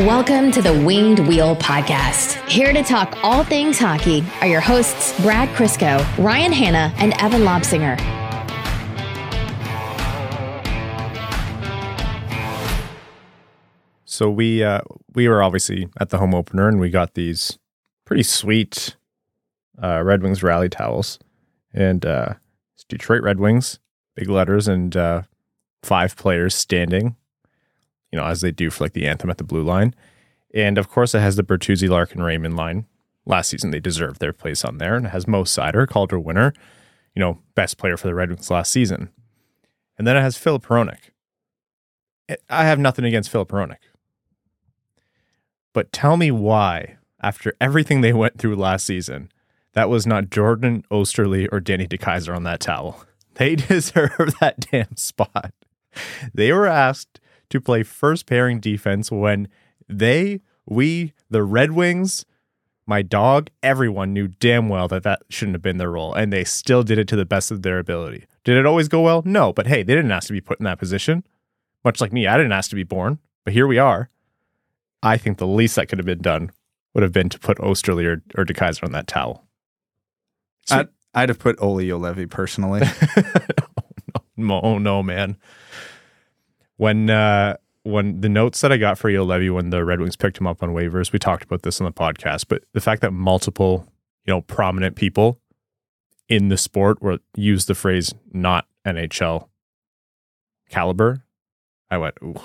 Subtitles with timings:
[0.00, 2.34] Welcome to the Winged Wheel Podcast.
[2.48, 7.42] Here to talk all things hockey are your hosts, Brad Crisco, Ryan Hanna, and Evan
[7.42, 7.98] Lobsinger.
[14.04, 14.82] So we uh,
[15.16, 17.58] we were obviously at the home opener, and we got these
[18.04, 18.94] pretty sweet
[19.82, 21.18] uh, Red Wings rally towels,
[21.74, 22.34] and uh,
[22.76, 23.80] it's Detroit Red Wings,
[24.14, 25.22] big letters, and uh,
[25.82, 27.16] five players standing,
[28.12, 29.94] you know, as they do for like the anthem at the blue line,
[30.54, 32.86] and of course it has the Bertuzzi, Larkin, Raymond line.
[33.26, 36.54] Last season they deserved their place on there, and it has Mo Seider, Calder winner,
[37.14, 39.10] you know, best player for the Red Wings last season,
[39.96, 41.10] and then it has Filip Hronek.
[42.48, 43.78] I have nothing against Filip Hronek.
[45.72, 49.30] But tell me why, after everything they went through last season,
[49.74, 53.04] that was not Jordan Oesterle or Danny DeKeyser on that towel.
[53.34, 55.52] They deserve that damn spot.
[56.34, 57.20] They were asked
[57.50, 59.48] to play first pairing defense when
[59.88, 62.24] they, we, the Red Wings,
[62.86, 66.44] my dog, everyone knew damn well that that shouldn't have been their role, and they
[66.44, 68.24] still did it to the best of their ability.
[68.44, 69.22] Did it always go well?
[69.26, 71.22] No, but hey, they didn't ask to be put in that position.
[71.84, 74.08] Much like me, I didn't ask to be born, but here we are.
[75.02, 76.50] I think the least that could have been done
[76.94, 79.44] would have been to put Oesterle or, or DeKeyser on that towel.
[80.70, 82.82] I'd, I'd have put Olli Juolevi personally.
[84.36, 85.36] no, oh, no, man.
[86.78, 90.38] When uh, when the notes that I got for Juolevi when the Red Wings picked
[90.38, 93.12] him up on waivers, we talked about this on the podcast, but the fact that
[93.12, 93.86] multiple,
[94.24, 95.38] you know, prominent people
[96.28, 99.48] in the sport were use the phrase not NHL
[100.70, 101.24] caliber,
[101.90, 102.40] I went, ooh.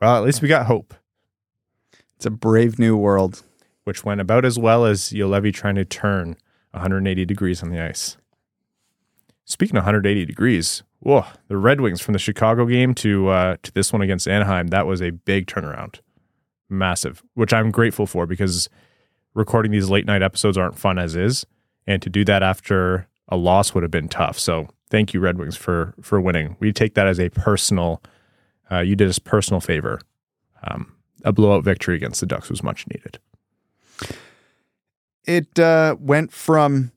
[0.00, 0.94] Well, at least we got hope.
[2.16, 3.42] It's a brave new world.
[3.84, 6.36] which went about as well as Juolevi trying to turn
[6.72, 8.16] 180 degrees on the ice.
[9.48, 13.72] Speaking of 180 degrees, whoa, the Red Wings from the Chicago game to uh, to
[13.72, 16.00] this one against Anaheim, that was a big turnaround,
[16.68, 17.22] massive.
[17.34, 18.68] Which I'm grateful for because
[19.34, 21.46] recording these late night episodes aren't fun as is,
[21.86, 24.36] and to do that after a loss would have been tough.
[24.36, 26.56] So thank you, Red Wings, for for winning.
[26.58, 28.02] We take that as a personal.
[28.68, 30.00] Uh, you did us personal favor.
[30.66, 33.20] Um, a blowout victory against the Ducks was much needed.
[35.24, 36.90] It uh, went from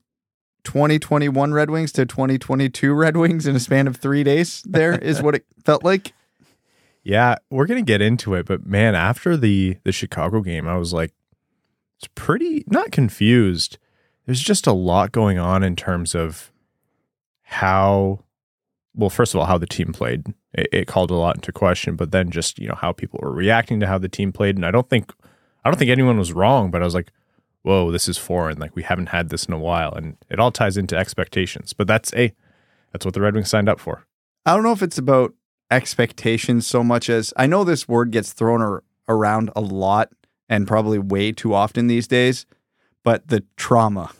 [0.64, 4.62] 2021 Red Wings to 2022 Red Wings in a span of three days.
[4.66, 6.12] There is what it felt like.
[7.02, 10.92] Yeah, we're gonna get into it, but man, after the the Chicago game, I was
[10.92, 11.12] like,
[11.98, 13.78] it's pretty not confused.
[14.26, 16.52] There's just a lot going on in terms of
[17.42, 18.20] how,
[18.94, 20.26] well, first of all, how the team played.
[20.52, 23.32] It, it called a lot into question, but then just you know how people were
[23.32, 25.12] reacting to how the team played, and I don't think,
[25.64, 27.12] I don't think anyone was wrong, but I was like,
[27.62, 28.58] whoa, this is foreign.
[28.58, 31.72] Like we haven't had this in a while, and it all ties into expectations.
[31.72, 32.32] But that's a,
[32.92, 34.04] that's what the Red Wings signed up for.
[34.46, 35.34] I don't know if it's about
[35.70, 40.10] expectations so much as I know this word gets thrown ar- around a lot
[40.48, 42.46] and probably way too often these days,
[43.04, 44.10] but the trauma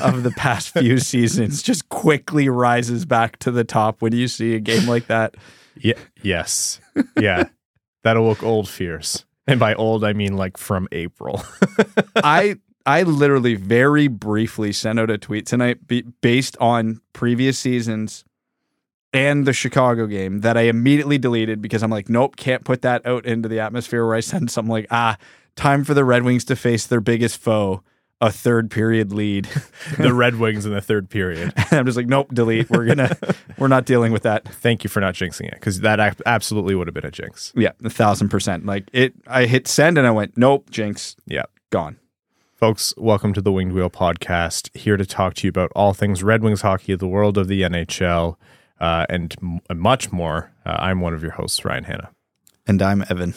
[0.00, 4.54] of the past few seasons just quickly rises back to the top when you see
[4.54, 5.34] a game like that.
[5.76, 5.94] Yeah.
[6.22, 6.80] Yes.
[7.18, 7.44] Yeah.
[8.04, 9.24] That'll look old fierce.
[9.48, 11.42] And by old, I mean like from April.
[12.16, 15.78] I I literally very briefly sent out a tweet tonight
[16.20, 18.24] based on previous seasons
[19.12, 23.04] and the Chicago game that I immediately deleted because I'm like, nope, can't put that
[23.06, 25.16] out into the atmosphere where I send something like, ah,
[25.56, 27.82] time for the Red Wings to face their biggest foe,
[28.20, 29.48] a third period lead.
[29.98, 31.52] the Red Wings in the third period.
[31.70, 32.68] I'm just like, nope, delete.
[32.70, 33.16] We're gonna,
[33.58, 34.46] we're not dealing with that.
[34.48, 37.52] Thank you for not jinxing it because that absolutely would have been a jinx.
[37.56, 38.66] Yeah, a thousand percent.
[38.66, 41.44] Like it, I hit send and I went, nope, jinx, Yeah.
[41.70, 41.98] gone.
[42.54, 44.76] Folks, welcome to the Winged Wheel podcast.
[44.76, 47.62] Here to talk to you about all things Red Wings hockey, the world of the
[47.62, 48.34] NHL,
[48.80, 50.50] uh, and m- much more.
[50.66, 52.10] Uh, I'm one of your hosts, Ryan Hanna.
[52.66, 53.34] And I'm Evan.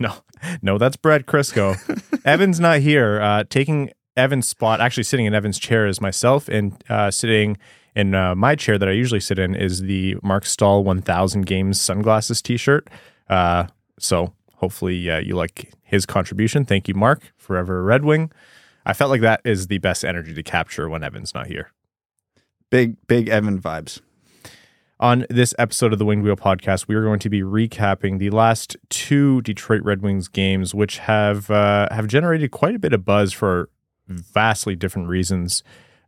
[0.00, 0.14] No,
[0.62, 1.76] no, that's Brad Crisco.
[2.24, 3.20] Evan's not here.
[3.20, 7.56] Uh, taking Evan's spot, actually sitting in Evan's chair is myself, and uh, sitting
[7.94, 11.80] in uh, my chair that I usually sit in is the Marc Staal 1000 Games
[11.80, 12.88] sunglasses T-shirt.
[13.28, 13.66] Uh,
[13.98, 16.64] so hopefully uh, you like his contribution.
[16.64, 17.32] Thank you, Marc.
[17.36, 18.30] Forever Red Wing.
[18.84, 21.70] I felt like that is the best energy to capture when Evan's not here.
[22.70, 24.00] Big, big Evan vibes.
[24.98, 28.30] On this episode of the Winged Wheel podcast, we are going to be recapping the
[28.30, 33.04] last two Detroit Red Wings games, which have uh, have generated quite a bit of
[33.04, 33.68] buzz for
[34.08, 35.62] vastly different reasons.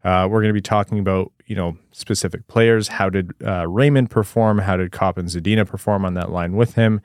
[0.05, 2.88] Uh, we're going to be talking about you know specific players.
[2.88, 4.58] How did uh, Raymond perform?
[4.58, 7.00] How did Copp and Zadina perform on that line with him?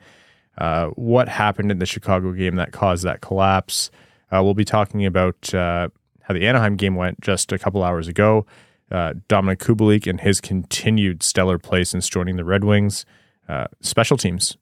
[0.58, 3.90] Uh, what happened in the Chicago game that caused that collapse?
[4.30, 5.88] Uh, we'll be talking about uh,
[6.22, 8.44] how the Anaheim game went just a couple hours ago.
[8.90, 13.06] Uh, Dominik Kubalik and his continued stellar play since joining the Red Wings.
[13.80, 14.56] Special teams,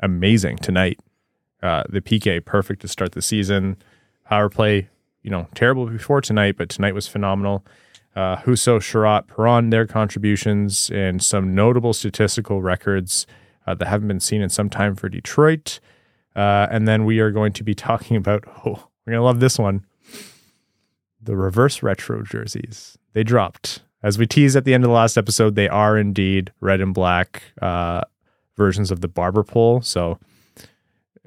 [0.00, 0.98] amazing tonight.
[1.60, 3.76] The PK perfect to start the season.
[4.24, 4.88] Power play,
[5.28, 7.62] you know, terrible before tonight, but tonight was phenomenal.
[8.16, 13.26] Uh, Husso, Chiarot, Perron, their contributions, and some notable statistical records
[13.66, 15.80] uh, that haven't been seen in some time for Detroit.
[16.34, 19.40] Uh, and then we are going to be talking about, oh, we're going to love
[19.40, 19.84] this one
[21.20, 22.96] the reverse retro jerseys.
[23.12, 23.82] They dropped.
[24.02, 26.94] As we teased at the end of the last episode, they are indeed red and
[26.94, 28.00] black uh,
[28.56, 29.82] versions of the barber pole.
[29.82, 30.18] So,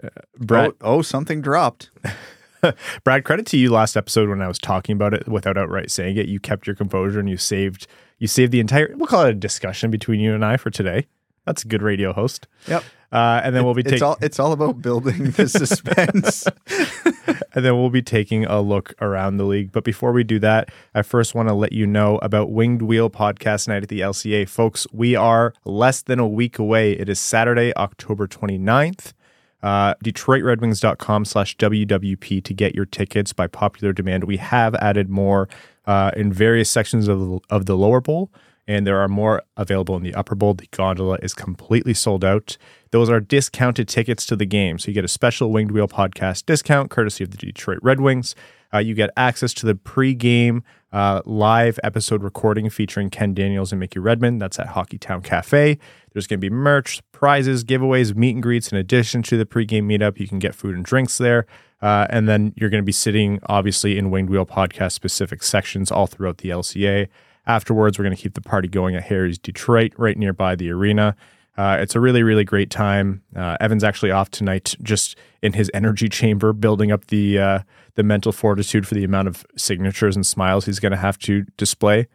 [0.03, 0.09] uh,
[0.39, 1.91] Brad, oh, oh, something dropped.
[3.03, 6.17] Brad, credit to you last episode when I was talking about it without outright saying
[6.17, 6.27] it.
[6.27, 7.87] You kept your composure and you saved
[8.19, 8.93] you saved the entire.
[8.95, 11.07] We'll call it a discussion between you and I for today.
[11.45, 12.47] That's a good radio host.
[12.67, 12.83] Yep.
[13.11, 13.95] Uh, and then we'll be taking.
[13.95, 16.47] It's all it's all about building the suspense.
[17.53, 19.71] and then we'll be taking a look around the league.
[19.71, 23.09] But before we do that, I first want to let you know about Winged Wheel
[23.09, 24.47] Podcast Night at the LCA.
[24.47, 26.93] Folks, we are less than a week away.
[26.93, 29.13] It is Saturday, October 29th.
[29.63, 34.23] Uh, DetroitRedWings.com slash WWP to get your tickets by popular demand.
[34.23, 35.47] We have added more
[35.85, 38.31] uh, in various sections of the, of the lower bowl
[38.67, 40.53] and there are more available in the upper bowl.
[40.53, 42.57] The gondola is completely sold out.
[42.91, 44.79] Those are discounted tickets to the game.
[44.79, 48.35] So you get a special Winged Wheel podcast discount courtesy of the Detroit Red Wings.
[48.73, 53.79] Uh, you get access to the pre-game uh, live episode recording featuring Ken Daniels and
[53.79, 54.41] Mickey Redmond.
[54.41, 55.77] That's at Hockeytown Cafe.
[56.13, 58.71] There's going to be merch, prizes, giveaways, meet and greets.
[58.71, 61.45] In addition to the pre-game meetup, you can get food and drinks there.
[61.79, 65.91] Uh, and then you're going to be sitting, obviously, in Winged Wheel podcast specific sections
[65.91, 67.07] all throughout the LCA.
[67.45, 71.15] Afterwards, we're going to keep the party going at Harry's Detroit, right nearby the arena.
[71.55, 73.21] Uh, it's a really, really great time.
[73.35, 77.59] Uh, Evan's actually off tonight, just in his energy chamber, building up the uh,
[77.93, 81.43] the mental fortitude for the amount of signatures and smiles he's going to have to
[81.57, 82.07] display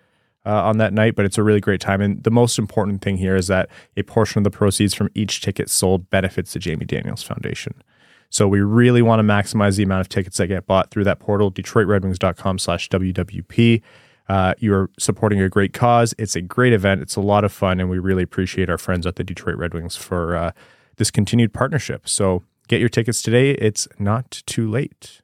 [0.46, 1.14] uh, on that night.
[1.16, 4.02] But it's a really great time, and the most important thing here is that a
[4.02, 7.74] portion of the proceeds from each ticket sold benefits the Jamie Daniels Foundation.
[8.30, 11.20] So we really want to maximize the amount of tickets that get bought through that
[11.20, 13.82] portal, DetroitRedWings.com slash WWP.
[14.28, 16.14] Uh, you're supporting a great cause.
[16.18, 17.00] It's a great event.
[17.00, 19.72] It's a lot of fun, and we really appreciate our friends at the Detroit Red
[19.72, 20.52] Wings for uh,
[20.96, 22.08] this continued partnership.
[22.08, 23.50] So get your tickets today.
[23.52, 25.22] It's not too late.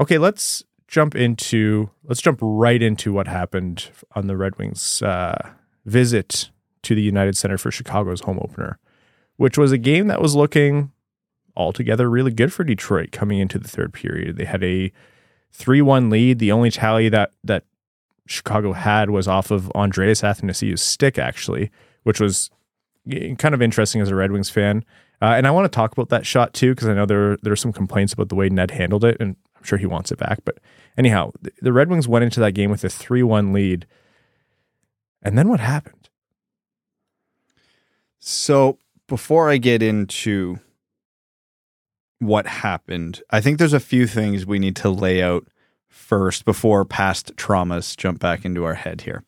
[0.00, 5.50] Okay, let's jump into let's jump right into what happened on the Red Wings uh,
[5.84, 6.50] visit
[6.82, 8.78] to the United Center for Chicago's home opener,
[9.36, 10.92] which was a game that was looking
[11.56, 14.36] altogether really good for Detroit coming into the third period.
[14.36, 14.92] They had a
[15.52, 16.38] 3 1 lead.
[16.38, 17.64] The only tally that, that
[18.26, 21.70] Chicago had was off of Andreas Athanasiou's stick, actually,
[22.02, 22.50] which was
[23.38, 24.84] kind of interesting as a Red Wings fan.
[25.20, 27.52] Uh, and I want to talk about that shot too, because I know there, there
[27.52, 30.18] are some complaints about the way Ned handled it, and I'm sure he wants it
[30.18, 30.40] back.
[30.44, 30.58] But
[30.98, 33.86] anyhow, the Red Wings went into that game with a 3 1 lead.
[35.22, 36.08] And then what happened?
[38.18, 38.78] So
[39.08, 40.58] before I get into
[42.18, 43.22] what happened.
[43.30, 45.46] I think there's a few things we need to lay out
[45.88, 49.24] first before past traumas jump back into our head here.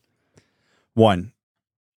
[0.93, 1.33] One,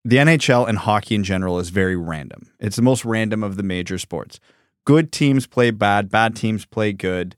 [0.04, 2.50] the NHL and hockey in general is very random.
[2.58, 4.40] It's the most random of the major sports.
[4.84, 7.36] Good teams play bad, bad teams play good.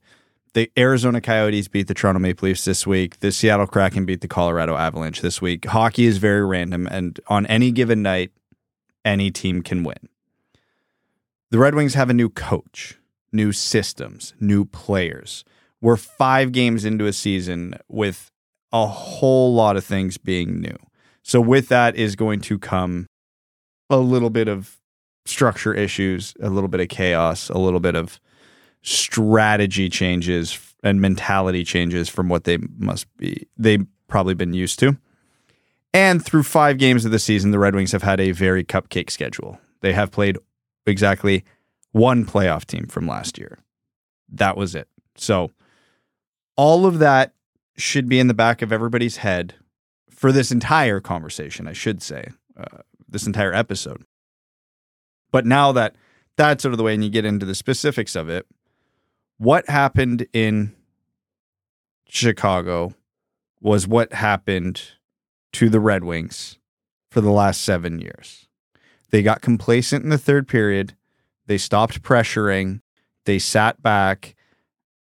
[0.53, 3.19] The Arizona Coyotes beat the Toronto Maple Leafs this week.
[3.19, 5.65] The Seattle Kraken beat the Colorado Avalanche this week.
[5.65, 8.31] Hockey is very random, and on any given night,
[9.03, 10.09] any team can win.
[11.49, 12.97] The Red Wings have a new coach
[13.33, 15.43] new systems, new players.
[15.81, 18.31] We're five games into a season with
[18.71, 20.77] a whole lot of things being new.
[21.23, 23.07] So, with that is going to come
[23.89, 24.77] a little bit of
[25.25, 28.19] structure issues, a little bit of chaos, a little bit of
[28.81, 34.97] strategy changes and mentality changes from what they must be, they've probably been used to.
[35.93, 39.09] And through five games of the season, the Red Wings have had a very cupcake
[39.09, 39.59] schedule.
[39.81, 40.37] They have played
[40.85, 41.45] exactly
[41.91, 43.59] one playoff team from last year.
[44.29, 44.87] That was it.
[45.15, 45.51] So
[46.57, 47.33] all of that
[47.77, 49.55] should be in the back of everybody's head
[50.23, 52.77] for this entire conversation, I should say, uh,
[53.09, 54.05] this entire episode.
[55.33, 55.97] But now that
[56.37, 58.47] that's out of the way and you get into the specifics of it,
[59.37, 60.73] what happened in
[62.07, 62.93] Chicago
[63.59, 64.81] was what happened
[65.51, 66.57] to the Red Wings
[67.11, 68.47] for the last seven years.
[69.09, 70.95] They got complacent in the third period
[71.47, 72.79] they stopped pressuring.
[73.25, 74.35] They sat back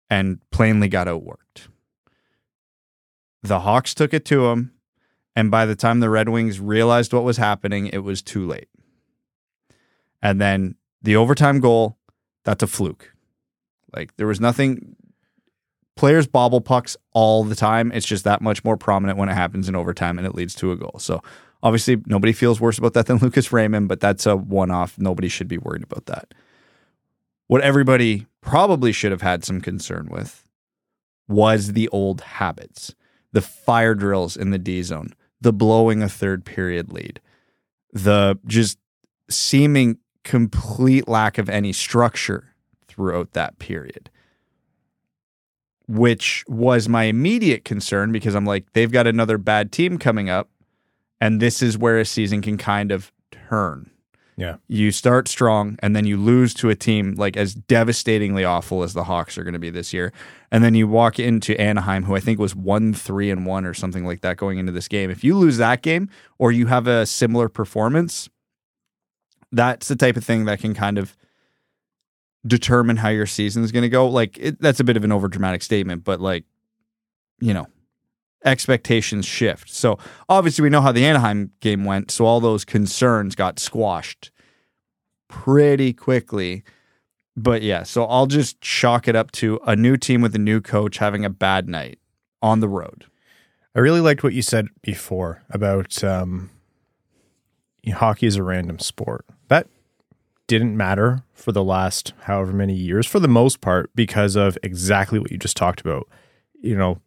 [0.09, 1.69] and plainly got outworked.
[3.43, 4.73] The Hawks took it to them.
[5.37, 8.69] And by the time the Red Wings realized what was happening, it was too late.
[10.23, 11.97] And then the overtime goal,
[12.45, 13.15] that's a fluke.
[13.95, 14.97] Like there was nothing.
[15.97, 17.93] Players bobble pucks all the time.
[17.93, 20.73] It's just that much more prominent when it happens in overtime and it leads to
[20.73, 20.97] a goal.
[20.99, 21.23] So
[21.63, 24.99] Obviously, nobody feels worse about that than Lucas Raymond, but that's a one off.
[24.99, 26.33] Nobody should be worried about that.
[27.47, 30.49] What everybody probably should have had some concern with
[31.29, 32.95] was the old habits,
[33.33, 37.21] the fire drills in the D zone, the blowing a third period lead,
[37.93, 38.79] the just
[39.29, 42.55] seeming complete lack of any structure
[42.87, 44.11] throughout that period.
[45.89, 50.49] Which was my immediate concern because I'm like, they've got another bad team coming up,
[51.21, 53.91] and this is where a season can kind of turn.
[54.41, 54.57] Yeah.
[54.69, 58.95] You start strong and then you lose to a team like as devastatingly awful as
[58.95, 60.15] the Hawks are going to be this year.
[60.51, 63.75] And then you walk into Anaheim, who I think was 1 3 and 1 or
[63.75, 65.11] something like that going into this game.
[65.11, 68.31] If you lose that game or you have a similar performance,
[69.53, 71.15] that's the type of thing that can kind of
[72.47, 74.09] determine how your season is going to go.
[74.09, 76.45] Like, it, that's a bit of an overdramatic statement, but like,
[77.41, 77.67] you know,
[78.45, 79.71] expectations shift.
[79.71, 82.11] So obviously, we know how the Anaheim game went.
[82.11, 84.31] So all those concerns got squashed
[85.29, 86.65] pretty quickly.
[87.37, 90.61] But yeah, so I'll just chalk it up to a new team with a new
[90.61, 91.99] coach having a bad night
[92.43, 93.07] on the road.
[93.75, 96.51] I really liked what you said before about um,
[97.89, 99.25] hockey is a random sport.
[99.49, 99.69] That
[100.47, 105.19] didn't matter for the last however many years, for the most part, because of exactly
[105.19, 106.09] what you just talked about.
[106.61, 107.01] You know,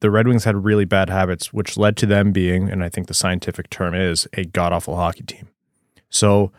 [0.00, 3.06] the Red Wings had really bad habits, which led to them being, and I think
[3.06, 5.48] the scientific term is, a god awful hockey team.
[6.08, 6.52] So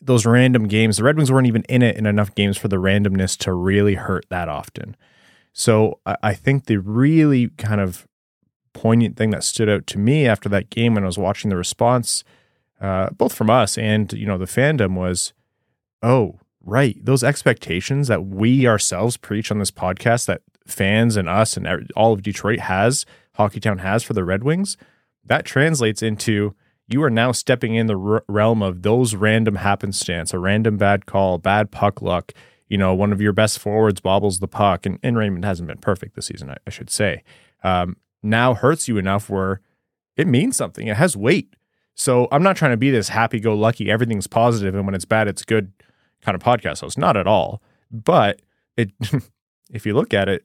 [0.00, 2.76] those random games, the Red Wings weren't even in it in enough games for the
[2.76, 4.96] randomness to really hurt that often.
[5.52, 8.06] So I think the really kind of
[8.72, 11.56] poignant thing that stood out to me after that game when I was watching the
[11.56, 12.22] response,
[12.80, 15.32] uh, both from us and you know the fandom, was,
[16.02, 21.56] oh right, those expectations that we ourselves preach on this podcast that fans and us
[21.56, 23.06] and all of Detroit has,
[23.38, 24.76] Hockeytown has for the Red Wings,
[25.24, 26.54] that translates into
[26.88, 31.38] you are now stepping in the realm of those random happenstance, a random bad call,
[31.38, 32.32] bad puck luck.
[32.66, 35.78] You know, one of your best forwards bobbles the puck, and, and Raymond hasn't been
[35.78, 37.22] perfect this season, I, I should say.
[37.62, 39.60] Um, now hurts you enough where
[40.16, 40.86] it means something.
[40.86, 41.54] It has weight.
[41.94, 45.04] So I'm not trying to be this happy go lucky, everything's positive, and when it's
[45.04, 45.72] bad, it's good
[46.22, 46.96] kind of podcast host.
[46.96, 47.62] Not at all.
[47.90, 48.40] But
[48.76, 48.92] it,
[49.70, 50.44] if you look at it,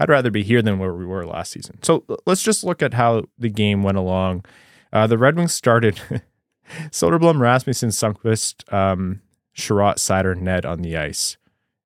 [0.00, 1.78] I'd rather be here than where we were last season.
[1.82, 4.46] So let's just look at how the game went along.
[4.92, 6.00] Uh, the Red Wings started
[6.90, 9.20] Soderblom, Rasmussen, Sundqvist, um,
[9.54, 11.36] Chiarot, Seider, Ned on the ice,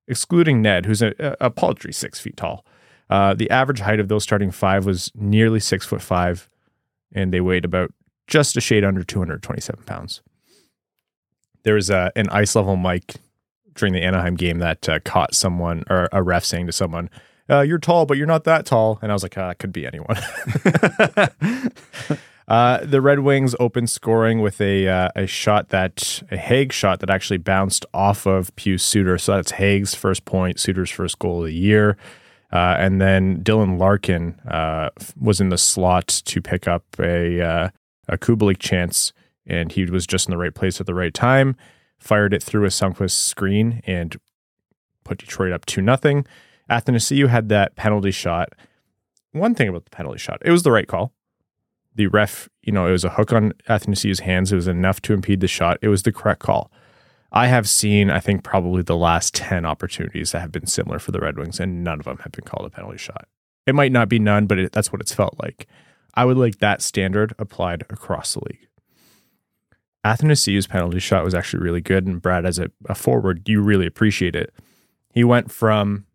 [0.07, 2.65] excluding Ned, who's a, a paltry six feet tall.
[3.09, 6.49] Uh, the average height of those starting five was nearly six foot five,
[7.13, 7.93] and they weighed about
[8.27, 10.21] just a shade under 227 pounds.
[11.63, 13.15] There was uh, an ice level mic
[13.73, 17.09] during the Anaheim game that uh, caught someone or a ref saying to someone,
[17.49, 18.99] uh, you're tall, but you're not that tall.
[19.01, 20.17] And I was like, ah, could be anyone.
[22.47, 26.99] uh, the Red Wings opened scoring with a uh, a shot that a Hague shot
[27.01, 29.17] that actually bounced off of Pius Suter.
[29.17, 31.97] So that's Hague's first point, Suter's first goal of the year.
[32.51, 37.69] Uh, and then Dylan Larkin uh, was in the slot to pick up a uh,
[38.07, 39.13] a Kubalik chance,
[39.45, 41.55] and he was just in the right place at the right time.
[41.99, 44.15] Fired it through a Sundqvist screen and
[45.03, 46.25] put Detroit up two nothing.
[46.69, 48.53] Athanasiou had that penalty shot.
[49.31, 51.13] One thing about the penalty shot, it was the right call.
[51.95, 54.51] The ref, you know, it was a hook on Athanasiou's hands.
[54.51, 55.77] It was enough to impede the shot.
[55.81, 56.71] It was the correct call.
[57.31, 61.11] I have seen, I think, probably the last 10 opportunities that have been similar for
[61.11, 63.27] the Red Wings, and none of them have been called a penalty shot.
[63.65, 65.67] It might not be none, but it, that's what it's felt like.
[66.13, 68.67] I would like that standard applied across the league.
[70.05, 73.87] Athanasiou's penalty shot was actually really good, and Brad, as a, a forward, you really
[73.87, 74.53] appreciate it.
[75.13, 76.05] He went from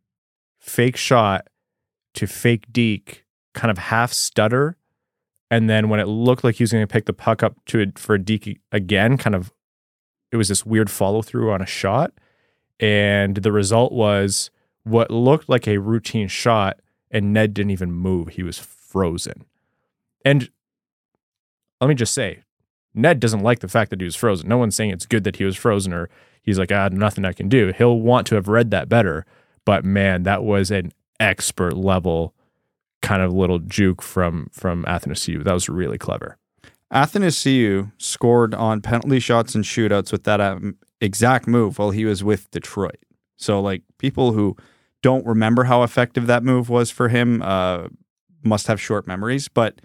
[0.60, 1.48] fake shot
[2.14, 3.24] to fake deke,
[3.54, 4.76] kind of half stutter.
[5.50, 7.80] And then when it looked like he was going to pick the puck up to
[7.80, 9.52] it for a deke again, kind of,
[10.30, 12.12] it was this weird follow through on a shot.
[12.78, 14.50] And the result was
[14.84, 18.28] what looked like a routine shot, and Ned didn't even move.
[18.28, 19.44] He was frozen.
[20.24, 20.50] And
[21.80, 22.42] let me just say,
[22.94, 24.48] Ned doesn't like the fact that he was frozen.
[24.48, 26.08] No one's saying it's good that he was frozen or
[26.42, 27.72] he's like, ah, nothing I can do.
[27.76, 29.26] He'll want to have read that better.
[29.70, 32.34] But man, that was an expert level
[33.02, 35.44] kind of little juke from from Athanasiou.
[35.44, 36.38] That was really clever.
[36.92, 42.24] Athanasiou scored on penalty shots and shootouts with that um, exact move while he was
[42.24, 42.98] with Detroit.
[43.36, 44.56] So like people who
[45.02, 47.86] don't remember how effective that move was for him uh,
[48.42, 49.46] must have short memories.
[49.46, 49.80] But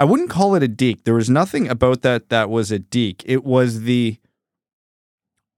[0.00, 1.04] I wouldn't call it a deke.
[1.04, 3.22] There was nothing about that that was a deke.
[3.24, 4.18] It was the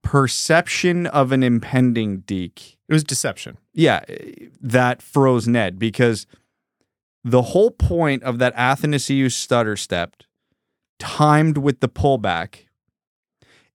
[0.03, 2.77] perception of an impending deke.
[2.87, 3.57] It was deception.
[3.73, 6.27] Yeah, eh, that froze Ned because
[7.23, 10.15] the whole point of that Athanasiou's stutter step
[10.99, 12.65] timed with the pullback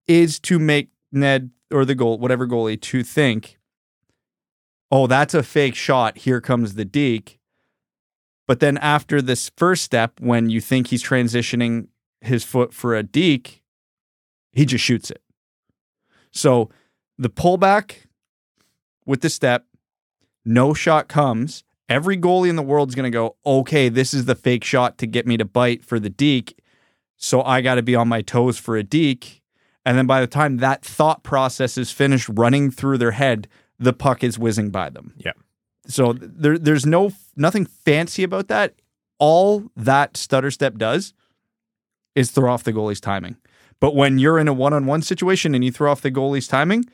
[0.07, 3.59] is to make Ned or the goal, whatever goalie, to think,
[4.91, 6.19] oh, that's a fake shot.
[6.19, 7.39] Here comes the deke.
[8.47, 11.89] But then after this first step, when you think he's transitioning
[12.21, 13.63] his foot for a deke,
[14.53, 15.21] he just shoots it.
[16.31, 16.71] So
[17.19, 18.07] the pullback
[19.05, 19.67] with the step,
[20.47, 21.65] no shot comes.
[21.89, 24.99] Every goalie in the world is going to go, okay, this is the fake shot
[24.99, 26.59] to get me to bite for the deke.
[27.17, 29.43] So I got to be on my toes for a deke.
[29.85, 33.47] And then by the time that thought process is finished running through their head,
[33.79, 35.15] the puck is whizzing by them.
[35.19, 35.33] Yeah.
[35.87, 38.75] So there, there's no nothing fancy about that.
[39.19, 41.15] All that stutter step does
[42.17, 43.37] is throw off the goalie's timing.
[43.79, 46.85] But when you're in a one-on-one situation and you throw off the goalie's timing,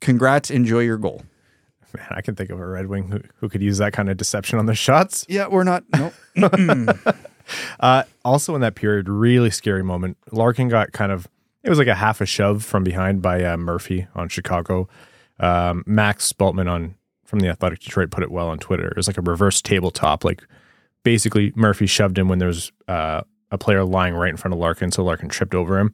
[0.00, 1.22] congrats, enjoy your goal.
[1.94, 4.16] Man, I can think of a Red Wing who, who could use that kind of
[4.16, 5.24] deception on their shots.
[5.28, 5.84] Yeah, we're not.
[5.96, 6.14] Nope.
[7.80, 10.18] Uh, also, in that period, really scary moment.
[10.32, 11.26] Larkin got kind of
[11.62, 14.88] it was like a half a shove from behind by uh, Murphy on Chicago.
[15.40, 18.88] Um, Max Bultman on from the Athletic Detroit put it well on Twitter.
[18.88, 20.24] It was like a reverse tabletop.
[20.24, 20.42] Like
[21.02, 24.60] basically, Murphy shoved him when there was uh, a player lying right in front of
[24.60, 25.92] Larkin, so Larkin tripped over him.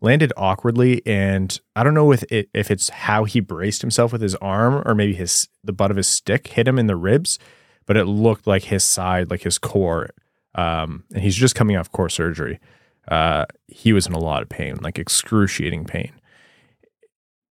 [0.00, 4.20] Landed awkwardly, and I don't know if it, if it's how he braced himself with
[4.22, 7.38] his arm or maybe his the butt of his stick hit him in the ribs,
[7.84, 10.10] but it looked like his side, like his core,
[10.54, 12.60] um, and he's just coming off core surgery.
[13.08, 16.12] Uh, he was in a lot of pain, like excruciating pain.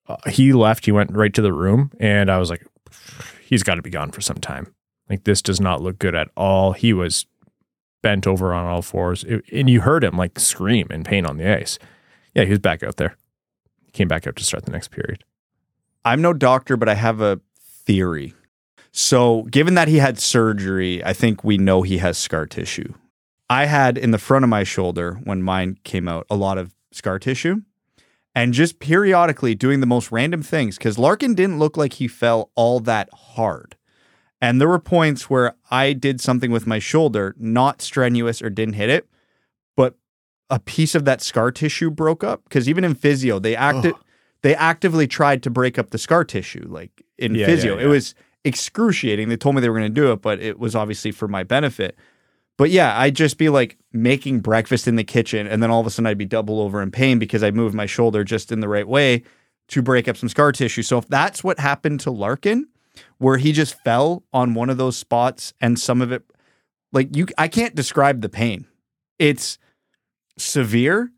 [0.07, 0.85] Uh, he left.
[0.85, 2.67] He went right to the room, and I was like,
[3.47, 4.75] he's got to be gone for some time.
[5.09, 6.73] Like this does not look good at all.
[6.73, 7.25] He was
[8.03, 11.39] bent over on all fours, It- and you heard him like scream in pain on
[11.39, 11.79] the ice.
[12.35, 13.17] Yeah, he was back out there.
[13.85, 15.25] He came back out to start the next period.
[16.05, 18.35] I'm no doctor, but I have a theory.
[18.93, 22.93] So, given that he had surgery, I think we know he has scar tissue.
[23.51, 26.75] I had in the front of my shoulder when mine came out a lot of
[26.93, 27.63] scar tissue.
[28.37, 32.51] And just periodically doing the most random things because Larkin didn't look like he fell
[32.57, 33.77] all that hard.
[34.41, 38.75] And there were points where I did something with my shoulder, not strenuous or didn't
[38.75, 39.09] hit it,
[40.51, 42.45] a piece of that scar tissue broke up.
[42.45, 43.95] Because even in physio, they acted
[44.43, 46.67] they actively tried to break up the scar tissue.
[46.69, 49.31] Like in Yeah, physio, yeah, it was excruciating.
[49.31, 51.43] They told me they were going to do it, but it was obviously for my
[51.43, 51.97] benefit.
[52.57, 55.87] But yeah, I'd just be like making breakfast in the kitchen, and then all of
[55.87, 58.61] a sudden I'd be double over in pain because I moved my shoulder just in
[58.61, 59.23] the right way
[59.69, 60.83] to break up some scar tissue.
[60.83, 62.69] So if that's what happened to Larkin,
[63.19, 66.23] where he just fell on one of those spots and some of it,
[66.93, 68.67] like you, I can't describe the pain.
[69.19, 69.59] It's
[70.37, 71.11] severe.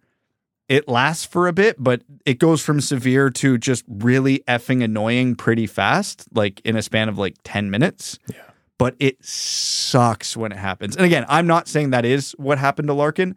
[0.69, 5.37] It lasts for a bit, but it goes from severe to just really effing annoying
[5.37, 8.19] pretty fast, like in a span of like 10 minutes.
[8.29, 8.43] Yeah.
[8.79, 10.97] But it sucks when it happens.
[10.97, 13.37] And again, I'm not saying that is what happened to Larkin.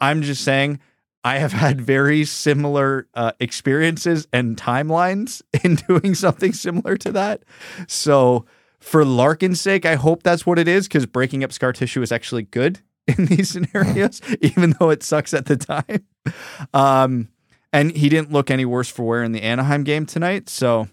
[0.00, 0.80] I'm just saying
[1.24, 7.44] I have had very similar uh, experiences and timelines in doing something similar to that.
[7.86, 8.46] So,
[8.80, 12.12] for Larkin's sake, I hope that's what it is because breaking up scar tissue is
[12.12, 16.06] actually good in these scenarios, even though it sucks at the time.
[16.72, 17.28] Um,
[17.72, 20.48] and he didn't look any worse for wear in the Anaheim game tonight.
[20.48, 20.88] So,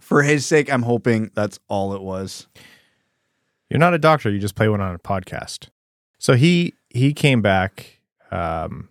[0.00, 2.46] for his sake, I'm hoping that's all it was.
[3.70, 4.30] You're not a doctor.
[4.30, 5.68] You just play one on a podcast.
[6.18, 8.88] So he he came back, um,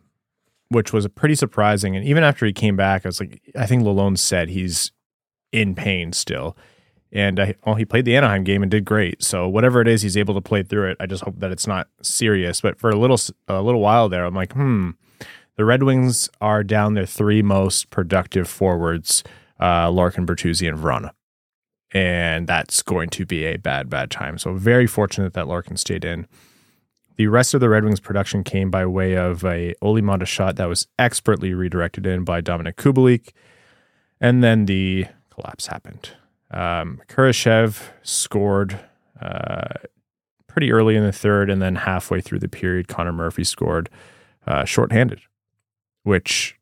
[0.70, 1.96] which was pretty surprising.
[1.96, 4.92] And even after he came back, I was like, I think Lalone said he's
[5.52, 6.58] in pain still.
[7.14, 9.24] And I, well, he played the Anaheim game and did great.
[9.24, 10.98] So whatever it is, he's able to play through it.
[11.00, 12.60] I just hope that it's not serious.
[12.60, 14.92] But for a little a little while there, I'm like, hmm,
[15.56, 19.24] the Red Wings are down their three most productive forwards,
[19.60, 21.12] uh, Larkin, Bertuzzi, and Vrana
[21.94, 24.38] and that's going to be a bad, bad time.
[24.38, 26.28] So very fortunate that Larkin stayed in.
[27.16, 30.56] The rest of the Red Wings production came by way of a Olli Maatta shot
[30.56, 33.30] that was expertly redirected in by Dominik Kubalik,
[34.20, 36.10] and then the collapse happened.
[36.54, 38.80] Um, Kurashev scored
[39.22, 39.74] uh,
[40.48, 43.90] pretty early in the third, and then halfway through the period, Connor Murphy scored
[44.46, 45.22] uh, shorthanded,
[46.04, 46.58] which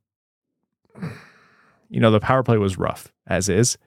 [1.89, 3.77] you know the power play was rough as is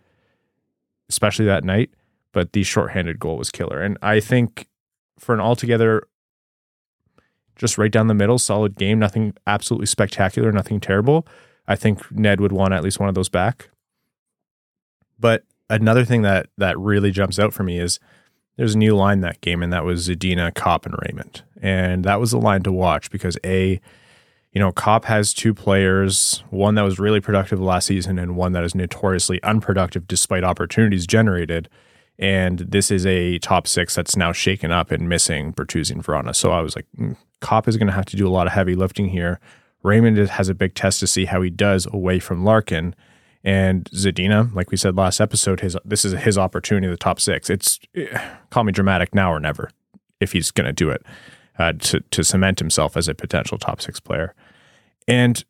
[1.08, 1.90] especially that night.
[2.32, 3.80] But the shorthanded goal was killer.
[3.80, 4.66] And I think
[5.18, 6.02] for an altogether,
[7.54, 11.28] just right down the middle, solid game, nothing absolutely spectacular, nothing terrible.
[11.68, 13.70] I think Ned would want at least one of those back.
[15.20, 17.98] But another thing that that really jumps out for me is
[18.56, 21.42] there's a new line that game, and that was Zadina, Copp, and Raymond.
[21.60, 23.80] And that was the line to watch because A,
[24.52, 28.52] you know, Copp has two players, one that was really productive last season and one
[28.52, 31.68] that is notoriously unproductive despite opportunities generated.
[32.16, 36.34] And this is a top six that's now shaken up and missing Bertuzzi and Vrana.
[36.36, 38.52] So I was like, mm, Copp is going to have to do a lot of
[38.52, 39.40] heavy lifting here.
[39.82, 42.94] Raymond has a big test to see how he does away from Larkin.
[43.44, 47.50] And Zadina, like we said last episode, his this is his opportunity, the top six.
[47.50, 49.70] It's eh, call me dramatic now or never,
[50.18, 51.04] if he's going to do it
[51.58, 54.34] uh, to to cement himself as a potential top six player.
[55.06, 55.44] And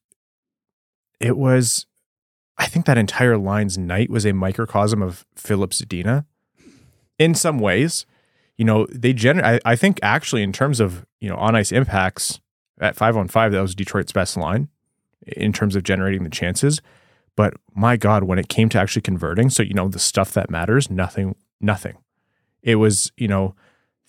[1.21, 1.87] it was,
[2.59, 6.25] I think that entire line's night was a microcosm of Filip Zadina.
[7.17, 8.07] In some ways,
[8.57, 9.63] you know, they generate.
[9.65, 12.41] I, I think actually in terms of you know on ice impacts
[12.81, 14.69] at five on five, that was Detroit's best line
[15.29, 16.81] in terms of generating the chances.
[17.37, 20.51] But my God, when it came to actually converting, so you know the stuff that
[20.51, 21.99] matters, nothing, nothing.
[22.62, 23.55] It was you know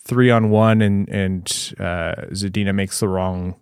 [0.00, 3.56] three on one, and and uh, Zadina makes the wrong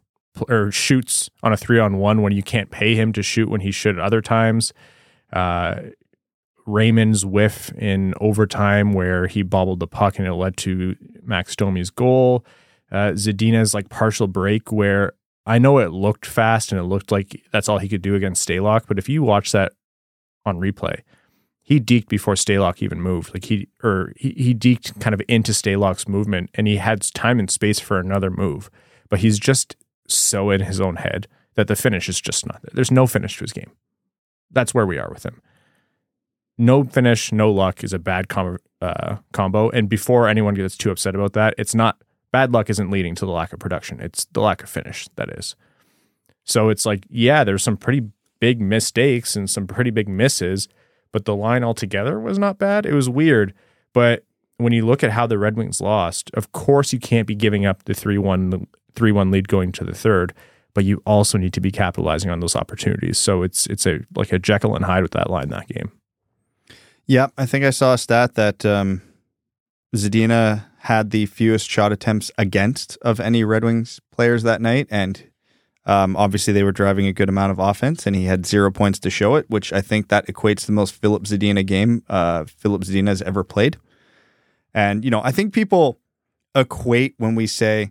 [0.48, 3.60] or shoots on a three on one when you can't pay him to shoot when
[3.60, 4.72] he should at other times.
[5.32, 5.76] Uh,
[6.66, 11.90] Raymond's whiff in overtime where he bobbled the puck and it led to Max Domi's
[11.90, 12.44] goal.
[12.90, 15.12] Uh, Zadina's like partial break where
[15.46, 18.46] I know it looked fast and it looked like that's all he could do against
[18.48, 19.72] Stalock, but if you watch that
[20.46, 21.00] on replay,
[21.62, 23.34] he deked before Stalock even moved.
[23.34, 27.38] Like he or he, he deked kind of into Stalock's movement and he had time
[27.38, 28.70] and space for another move.
[29.08, 29.76] But he's just
[30.06, 32.72] so in his own head that the finish is just not there.
[32.74, 33.70] There's no finish to his game.
[34.50, 35.40] That's where we are with him.
[36.56, 39.70] No finish, no luck is a bad com- uh, combo.
[39.70, 41.96] And before anyone gets too upset about that, it's not
[42.34, 44.00] bad luck isn't leading to the lack of production.
[44.00, 45.54] It's the lack of finish that is.
[46.42, 48.08] So it's like, yeah, there's some pretty
[48.40, 50.68] big mistakes and some pretty big misses,
[51.12, 52.86] but the line altogether was not bad.
[52.86, 53.54] It was weird,
[53.92, 54.24] but
[54.56, 57.64] when you look at how the Red Wings lost, of course you can't be giving
[57.64, 58.66] up the 3-1
[58.96, 60.34] 3-1 lead going to the third,
[60.74, 63.16] but you also need to be capitalizing on those opportunities.
[63.16, 65.92] So it's it's a like a Jekyll and Hyde with that line that game.
[67.06, 69.02] Yeah, I think I saw a stat that um,
[69.94, 75.30] Zadina had the fewest shot attempts against of any Red Wings players that night, and
[75.86, 78.98] um, obviously they were driving a good amount of offense, and he had zero points
[78.98, 82.82] to show it, which I think that equates the most Filip Zadina game uh, Filip
[82.82, 83.78] Zadina has ever played.
[84.74, 86.00] And you know, I think people
[86.54, 87.90] equate when we say,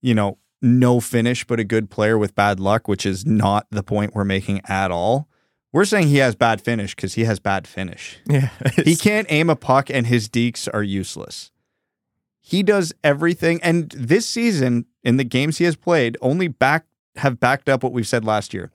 [0.00, 3.82] you know, no finish but a good player with bad luck, which is not the
[3.82, 5.28] point we're making at all.
[5.72, 8.18] We're saying he has bad finish because he has bad finish.
[8.26, 8.50] Yeah.
[8.84, 11.50] He can't aim a puck and his dekes are useless.
[12.48, 13.60] He does everything.
[13.62, 17.92] And this season, in the games he has played, only back have backed up what
[17.92, 18.70] we've said last year.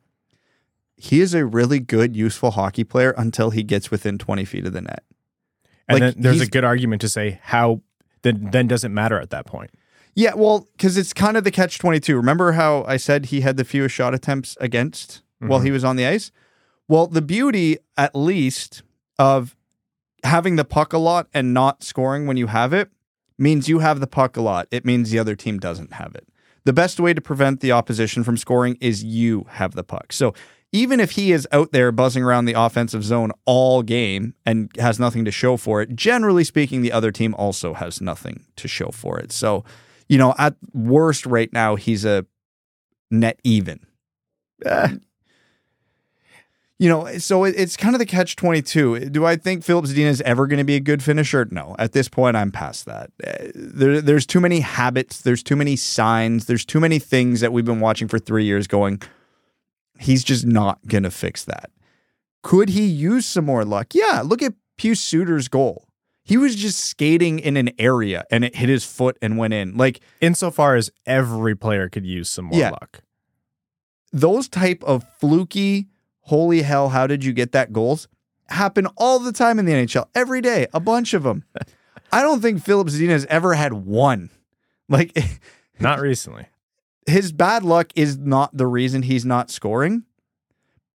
[0.95, 4.73] He is a really good, useful hockey player until he gets within 20 feet of
[4.73, 5.03] the net.
[5.87, 7.81] And Like, then there's a good argument to say how
[8.21, 9.71] then then doesn't matter at that point.
[10.13, 12.15] Yeah, well, because it's kind of the catch 22.
[12.15, 15.65] Remember how I said he had the fewest shot attempts against while mm-hmm.
[15.65, 16.31] he was on the ice?
[16.87, 18.83] Well, the beauty, at least,
[19.17, 19.55] of
[20.23, 22.91] having the puck a lot and not scoring when you have it
[23.37, 24.67] means you have the puck a lot.
[24.71, 26.27] It means the other team doesn't have it.
[26.65, 30.13] The best way to prevent the opposition from scoring is you have the puck.
[30.13, 30.33] So
[30.71, 34.99] even if he is out there buzzing around the offensive zone all game and has
[34.99, 38.89] nothing to show for it, generally speaking, the other team also has nothing to show
[38.89, 39.31] for it.
[39.31, 39.63] So,
[40.07, 42.25] you know, at worst right now, he's a
[43.11, 43.81] net even.
[44.65, 44.95] Eh.
[46.83, 49.09] You know, so it, it's kind of the catch 22.
[49.09, 51.47] Do I think Filip Zadina is ever going to be a good finisher?
[51.49, 51.77] No.
[51.79, 53.09] At this point, I'm past that.
[53.23, 57.53] Eh, There, there's too many habits, there's too many signs, there's too many things that
[57.53, 59.01] we've been watching for three years going,
[59.97, 61.71] he's just not going to fix that.
[62.41, 63.95] Could he use some more luck?
[63.95, 64.21] Yeah.
[64.25, 65.87] Look at Pius Suter's goal.
[66.25, 69.77] He was just skating in an area and it hit his foot and went in.
[69.77, 72.71] Like Insofar as every player could use some more Yeah.
[72.71, 72.99] luck.
[74.11, 75.87] those type of fluky,
[76.23, 78.07] holy hell, how did you get that goals
[78.49, 81.43] happen all the time in the NHL, every day, a bunch of them.
[82.11, 84.29] I don't think Filip Zadina has ever had one.
[84.89, 85.17] Like
[85.79, 86.47] Not recently.
[87.07, 90.03] his bad luck is not the reason he's not scoring,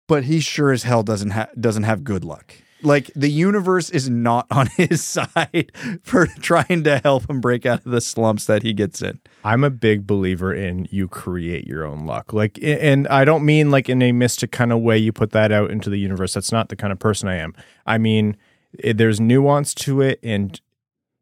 [0.08, 2.54] but he sure as hell doesn't ha- doesn't have good luck.
[2.82, 7.84] Like the universe is not on his side for trying to help him break out
[7.86, 9.18] of the slumps that he gets in.
[9.44, 12.32] I'm a big believer in you create your own luck.
[12.32, 15.52] Like, and I don't mean like in a mystic kind of way you put that
[15.52, 16.34] out into the universe.
[16.34, 17.54] That's not the kind of person I am.
[17.86, 18.36] I mean,
[18.84, 20.60] i there's nuance to it, and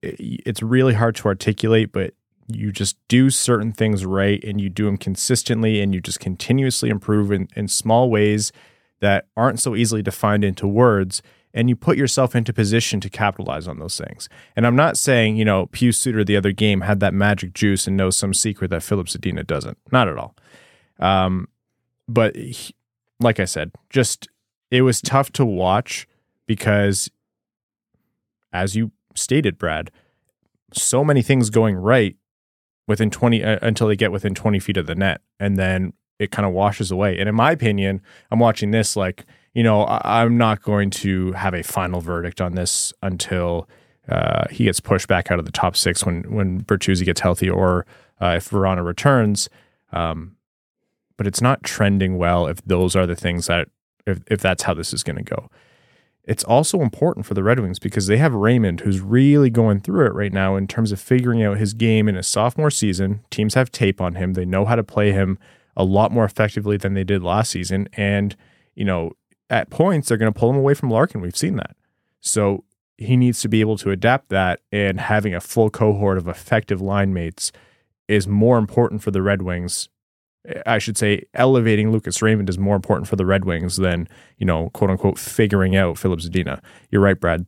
[0.02, 2.14] eh, i- it's really hard to articulate, but
[2.48, 6.90] you just do certain things right and you do them consistently and you just continuously
[6.90, 8.52] improve in, in small ways
[9.00, 11.22] that aren't so easily defined into words
[11.54, 14.28] and you put yourself into position to capitalize on those things.
[14.56, 17.86] And I'm not saying, you know, Pius Suter the other game had that magic juice
[17.86, 19.78] and knows some secret that Filip Zadina doesn't.
[19.92, 20.34] Not at all.
[20.98, 21.48] Um,
[22.08, 22.74] but he-
[23.20, 24.28] like I said, just
[24.70, 26.08] it was tough to watch
[26.46, 27.08] because,
[28.52, 29.92] as you stated, Brad,
[30.72, 32.16] so many things going right
[32.88, 36.32] within 20 uh, until they get within 20 feet of the net and then it
[36.32, 37.18] kind of washes away.
[37.18, 41.32] And in my opinion, I'm watching this like, you know, I, I'm not going to
[41.32, 43.68] have a final verdict on this until
[44.08, 47.48] uh, he gets pushed back out of the top six when when Bertuzzi gets healthy
[47.48, 47.86] or
[48.20, 49.48] uh, if Vrana returns.
[49.92, 50.36] Um,
[51.16, 53.68] but it's not trending well if those are the things that
[54.06, 55.48] if if that's how this is going to go.
[56.24, 60.06] It's also important for the Red Wings because they have Raymond who's really going through
[60.06, 63.22] it right now in terms of figuring out his game in his sophomore season.
[63.30, 64.32] Teams have tape on him.
[64.32, 65.38] They know how to play him
[65.76, 68.36] a lot more effectively than they did last season and,
[68.74, 69.12] you know,
[69.50, 71.20] at points they're going to pull him away from Larkin.
[71.20, 71.76] We've seen that.
[72.20, 72.64] So
[72.96, 76.80] he needs to be able to adapt that and having a full cohort of effective
[76.80, 77.52] line mates
[78.08, 79.88] is more important for the Red Wings
[80.66, 84.44] I should say elevating Lucas Raymond is more important for the Red Wings than, you
[84.44, 86.60] know, quote unquote, figuring out Filip Zadina.
[86.90, 87.46] You're right, Brad.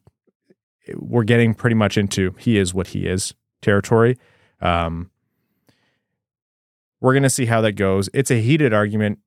[0.94, 4.18] We're getting pretty much into he is what he is territory.
[4.60, 5.10] Um,
[7.00, 8.08] we're going to see how that goes.
[8.14, 9.18] It's a heated argument,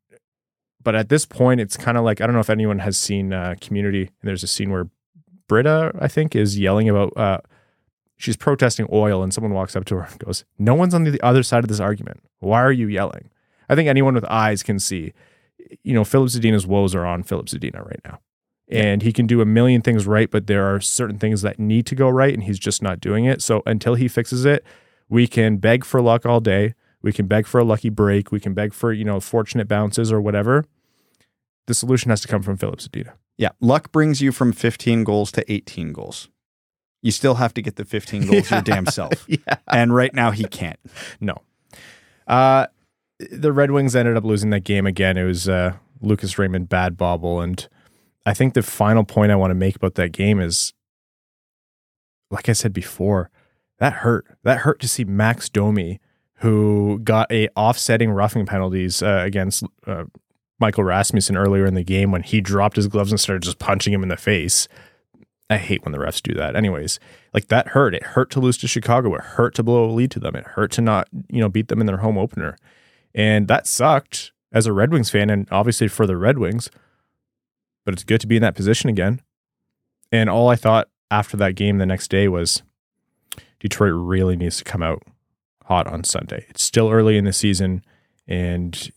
[0.84, 3.34] but at this point, it's kind of like I don't know if anyone has seen
[3.34, 4.90] uh, Community, and there's a scene where
[5.48, 7.16] Britta, I think, is yelling about.
[7.18, 7.40] Uh,
[8.18, 11.22] she's protesting oil, and someone walks up to her and goes, "No one's on the
[11.22, 12.22] other side of this argument.
[12.40, 13.30] Why are you yelling?"
[13.70, 15.14] I think anyone with eyes can see,
[15.84, 18.20] you know, Filip Zadina's woes are on Filip Zadina right now.
[18.68, 21.86] And he can do a million things right, but there are certain things that need
[21.88, 23.42] to go right, and he's just not doing it.
[23.42, 24.64] So until he fixes it,
[25.08, 26.76] we can beg for luck all day.
[27.02, 28.32] We can beg for a lucky break.
[28.32, 30.66] We can beg for, you know, fortunate bounces or whatever.
[31.68, 33.14] The solution has to come from Filip Zadina.
[33.38, 33.50] Yeah.
[33.62, 36.30] Luck brings you from 15 goals to 18 goals.
[37.02, 38.58] You still have to get the 15 goals yeah.
[38.58, 39.26] your damn self.
[39.28, 39.58] yeah.
[39.68, 40.80] And right now he can't.
[41.22, 41.38] No.
[42.28, 42.68] Uh,
[43.32, 45.18] the Red Wings ended up losing that game again.
[45.18, 47.68] It was uh, Lucas Raymond bad bobble, and
[48.26, 50.74] I think the final point I want to make about that game is,
[52.32, 53.30] like I said before,
[53.80, 54.26] that hurt.
[54.44, 56.00] That hurt to see Max Domi,
[56.40, 60.06] who got a offsetting roughing penalties uh, against uh,
[60.60, 63.94] Michael Rasmussen earlier in the game when he dropped his gloves and started just punching
[63.94, 64.68] him in the face.
[65.50, 66.56] I hate when the refs do that.
[66.56, 67.00] Anyways,
[67.34, 67.96] like that hurt.
[67.96, 69.16] It hurt to lose to Chicago.
[69.16, 70.36] It hurt to blow a lead to them.
[70.36, 72.58] It hurt to not, you know, beat them in their home opener.
[73.16, 76.70] And that sucked as a Red Wings fan and obviously for the Red Wings.
[77.84, 79.22] But it's good to be in that position again.
[80.12, 82.62] And all I thought after that game the next day was
[83.60, 85.04] Detroit really needs to come out
[85.70, 86.46] hot on Sunday.
[86.50, 87.84] It's still early in the season
[88.28, 88.92] and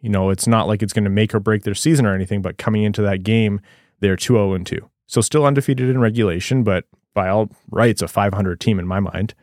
[0.00, 2.42] you know, it's not like it's going to make or break their season or anything,
[2.42, 3.60] but coming into that game,
[4.00, 4.90] they're 2 0 and 2.
[5.06, 9.34] So still undefeated in regulation, but by all rights, a 500 team in my mind.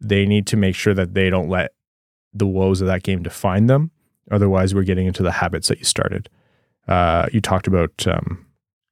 [0.00, 1.72] They need to make sure that they don't let
[2.34, 3.92] the woes of that game define them.
[4.30, 6.28] Otherwise, we're getting into the habits that you started.
[6.88, 8.44] Uh, you talked about um,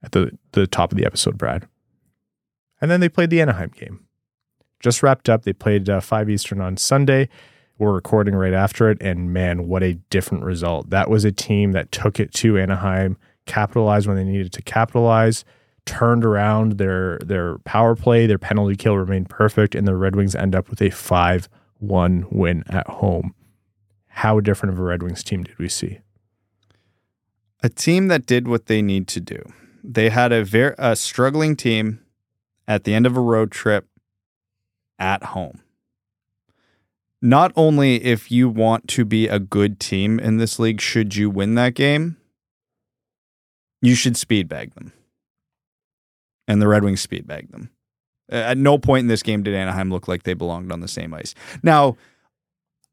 [0.05, 1.67] at the the top of the episode, Brad.
[2.81, 4.07] And then they played the Anaheim game.
[4.81, 5.43] Just wrapped up.
[5.43, 7.29] They played uh, five Eastern on Sunday.
[7.79, 10.91] We're recording right after it, and man, what a different result!
[10.91, 13.17] That was a team that took it to Anaheim,
[13.47, 15.45] capitalized when they needed to capitalize,
[15.87, 20.35] turned around their their power play, their penalty kill remained perfect, and the Red Wings
[20.35, 23.35] end up with a five one win at home.
[24.09, 26.01] How different of a Red Wings team did we see?
[27.63, 29.43] A team that did what they need to do.
[29.83, 32.01] They had a very a struggling team
[32.69, 33.87] at the end of a road trip
[35.01, 35.63] at home.
[37.23, 41.29] Not only if you want to be a good team in this league, should you
[41.29, 42.17] win that game,
[43.83, 44.93] you should speed bag them.
[46.47, 47.71] And the Red Wings speed bag them.
[48.31, 51.13] At no point in this game did Anaheim look like they belonged on the same
[51.13, 51.35] ice.
[51.63, 51.97] Now,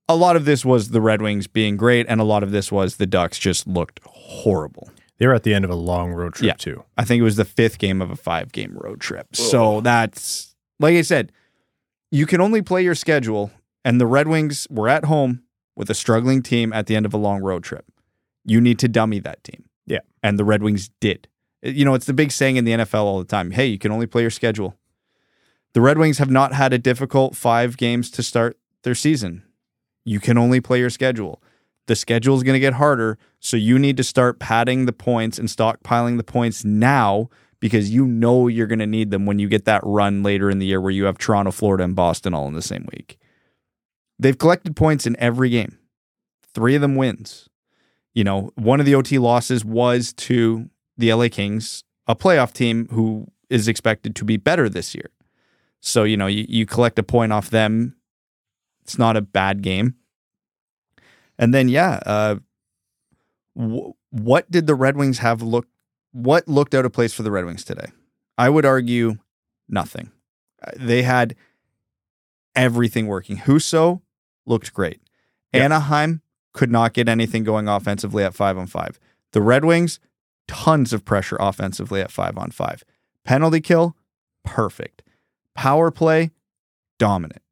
[0.10, 2.72] a lot of this was the Red Wings being great, and a lot of this
[2.72, 4.89] was the Ducks just looked horrible.
[5.17, 6.54] They were at the end of a long road trip, yeah.
[6.54, 6.84] too.
[6.98, 9.28] I think it was the fifth game of a five game road trip.
[9.32, 9.36] Ugh.
[9.36, 11.32] So that's, like I said,
[12.12, 13.52] you can only play your schedule,
[13.84, 15.43] and the Red Wings were at home
[15.76, 17.86] with a struggling team at the end of a long road trip.
[18.43, 19.65] You need to dummy that team.
[19.86, 20.00] Yeah.
[20.24, 21.28] And the Red Wings did.
[21.65, 23.78] Uh, you know, it's the big saying in the NFL all the time hey, you
[23.78, 24.76] can only play your schedule.
[25.74, 29.43] The Red Wings have not had a difficult five games to start their season.
[30.06, 31.41] You can only play your schedule.
[31.88, 35.38] The schedule is going to get harder, so you need to start padding the points
[35.38, 39.48] and stockpiling the points now because you know you're going to need them when you
[39.48, 42.48] get that run later in the year where you have Toronto, Florida, and Boston all
[42.48, 43.17] in the same week.
[44.20, 45.78] They've collected points in every game,
[46.54, 47.50] three of them wins.
[48.13, 52.88] You know, one of the OT losses was to the LA Kings, a playoff team
[52.91, 55.10] who is expected to be better this year.
[55.80, 57.96] So, you know, you, you collect a point off them.
[58.82, 59.96] It's not a bad game.
[61.38, 62.36] And then, yeah, uh,
[63.56, 65.67] w- what did the Red Wings have look?
[66.17, 67.91] What looked out of place for the Red Wings today?
[68.39, 69.17] I would argue
[69.69, 70.10] nothing.
[70.65, 71.36] Uh, they had
[72.56, 73.38] everything working.
[73.38, 74.01] Husso
[74.47, 74.99] looked great.
[75.53, 75.63] Yep.
[75.63, 78.99] Anaheim could not get anything going offensively at five on five.
[79.34, 79.99] The Red Wings,
[80.47, 82.84] tons of pressure offensively at five on five.
[83.23, 83.95] Penalty kill,
[84.43, 85.03] perfect.
[85.53, 86.32] Power play,
[86.97, 87.43] dominant.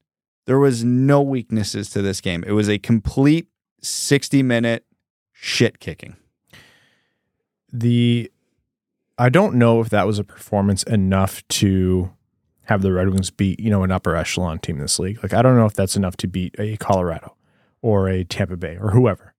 [0.48, 2.44] There was no weaknesses to this game.
[2.48, 3.48] It was a complete
[3.84, 4.86] 60 minute
[5.32, 6.16] shit kicking.
[7.72, 8.32] The
[9.18, 12.12] I don't know if that was a performance enough to
[12.64, 15.22] have the Red Wings beat, you know, an upper echelon team in this league.
[15.24, 17.36] Like I don't know if that's enough to beat a Colorado
[17.82, 19.34] or a Tampa Bay or whoever.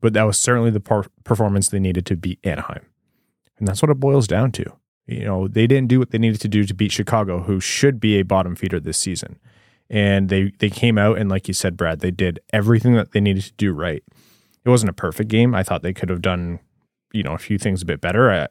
[0.00, 2.86] But that was certainly the par- performance they needed to beat Anaheim.
[3.58, 4.64] And that's what it boils down to.
[5.06, 7.98] You know, they didn't do what they needed to do to beat Chicago, who should
[7.98, 9.38] be a bottom feeder this season.
[9.90, 13.20] And they they came out and like you said, Brad, they did everything that they
[13.20, 14.02] needed to do right.
[14.64, 15.54] It wasn't a perfect game.
[15.54, 16.60] I thought they could have done,
[17.12, 18.30] you know, a few things a bit better.
[18.30, 18.48] Uh,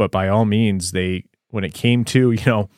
[0.00, 2.70] but by all means, they when it came to, you know,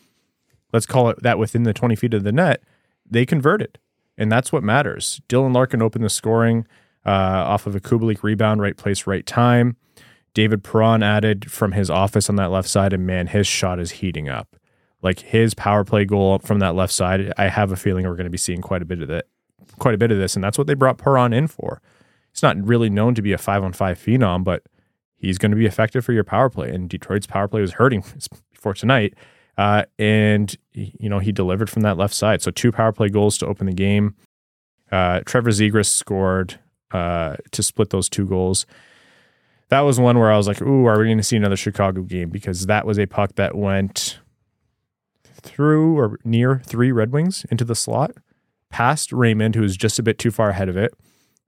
[0.73, 2.65] let's call it that within the 20 feet of the net,
[3.09, 3.79] they converted.
[4.19, 5.21] And that's what matters.
[5.29, 6.67] Dylan Larkin opened the scoring
[7.07, 9.77] uh, off of a Kubalik rebound, right place, right time.
[10.35, 13.93] David Perron added from his office on that left side, and man, his shot is
[13.93, 14.57] heating up.
[15.01, 18.25] Like his power play goal from that left side, I have a feeling we're going
[18.25, 19.27] to be seeing quite a bit of that,
[19.79, 21.81] quite a bit of this, and that's what they brought Perron in for.
[22.33, 24.65] He's not really known to be a five on five phenom, but
[25.23, 26.71] he's going to be effective for your power play.
[26.71, 28.05] And Detroit's power play was hurting
[28.53, 29.15] before tonight,
[29.57, 32.43] uh, and you know he delivered from that left side.
[32.43, 34.15] So two power play goals to open the game.
[34.91, 38.67] Uh, Trevor Zegras scored uh, to split those two goals
[39.73, 42.03] that was one where I was like, "Ooh, are we going to see another Chicago
[42.03, 44.21] game?" Because that was a puck that went
[45.25, 48.11] through or near three Red Wings into the slot,
[48.69, 50.93] past Raymond, who was just a bit too far ahead of it.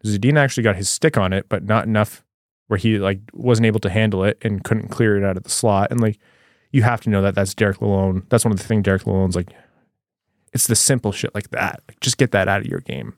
[0.06, 2.24] Zadina actually got his stick on it, but not enough
[2.68, 5.50] where he like wasn't able to handle it and couldn't clear it out of the
[5.50, 5.90] slot.
[5.90, 6.18] And like,
[6.72, 8.28] you have to know that that's Derek Lalonde.
[8.28, 9.50] That's one of the things Derek Lalonde's like.
[10.52, 11.82] It's the simple shit like that.
[11.88, 13.14] Like, just get that out of your game.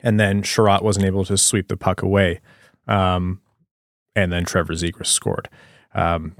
[0.00, 2.40] And then Chiarot wasn't able to sweep the puck away.
[2.88, 3.40] Um,
[4.16, 5.48] and then Trevor Zegras scored.
[5.94, 6.34] Um,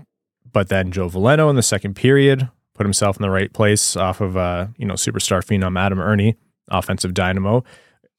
[0.53, 4.21] but then Joe Veleno in the second period put himself in the right place off
[4.21, 6.35] of uh, you know superstar phenom Adam Erne,
[6.69, 7.63] offensive dynamo.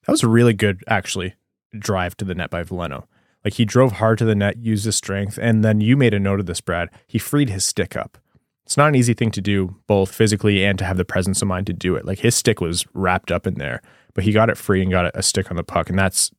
[0.06, 1.36] That was a really good actually
[1.78, 3.06] drive to the net by Veleno.
[3.44, 6.20] Like he drove hard to the net, used his strength, and then you made a
[6.20, 6.90] note of this, Brad.
[7.08, 8.18] He freed his stick up.
[8.66, 11.48] It's not an easy thing to do, both physically and to have the presence of
[11.48, 12.06] mind to do it.
[12.06, 13.82] Like his stick was wrapped up in there,
[14.14, 16.32] but he got it free and got a stick on the puck, and that's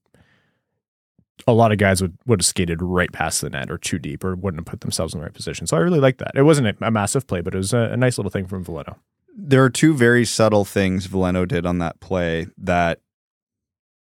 [1.47, 4.25] a lot of guys would, would have skated right past the net or too deep
[4.25, 5.67] or wouldn't have put themselves in the right position.
[5.67, 6.33] So I really like that.
[6.35, 8.97] It wasn't a, massive play, but it was a, a, nice little thing from Veleno.
[9.37, 13.01] There are two very subtle things Veleno did on that play that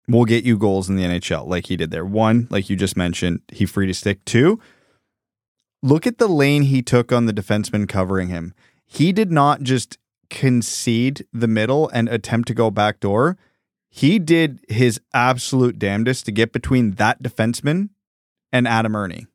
[0.07, 2.05] will get you goals in the NHL, like he did there.
[2.05, 4.23] One, like you just mentioned, he free to stick.
[4.25, 4.59] Two,
[5.83, 8.53] look at the lane he took on the defenseman covering him.
[8.85, 9.97] He did not just
[10.29, 13.37] concede the middle and attempt to go backdoor.
[13.89, 17.89] he did his absolute damnedest to get between that defenseman
[18.51, 19.27] and Adam Erne.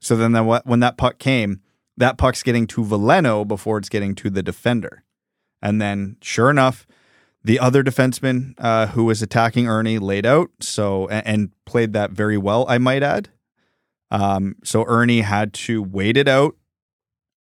[0.00, 1.60] So then the, when that puck came,
[1.96, 5.04] that puck's getting to Veleno before it's getting to the defender.
[5.60, 6.86] And then, sure enough,
[7.44, 12.10] the other defenseman uh, who was attacking Erne laid out so and, and, played that
[12.10, 13.30] very well, I might add.
[14.10, 16.56] Um, so Erne had to wait it out.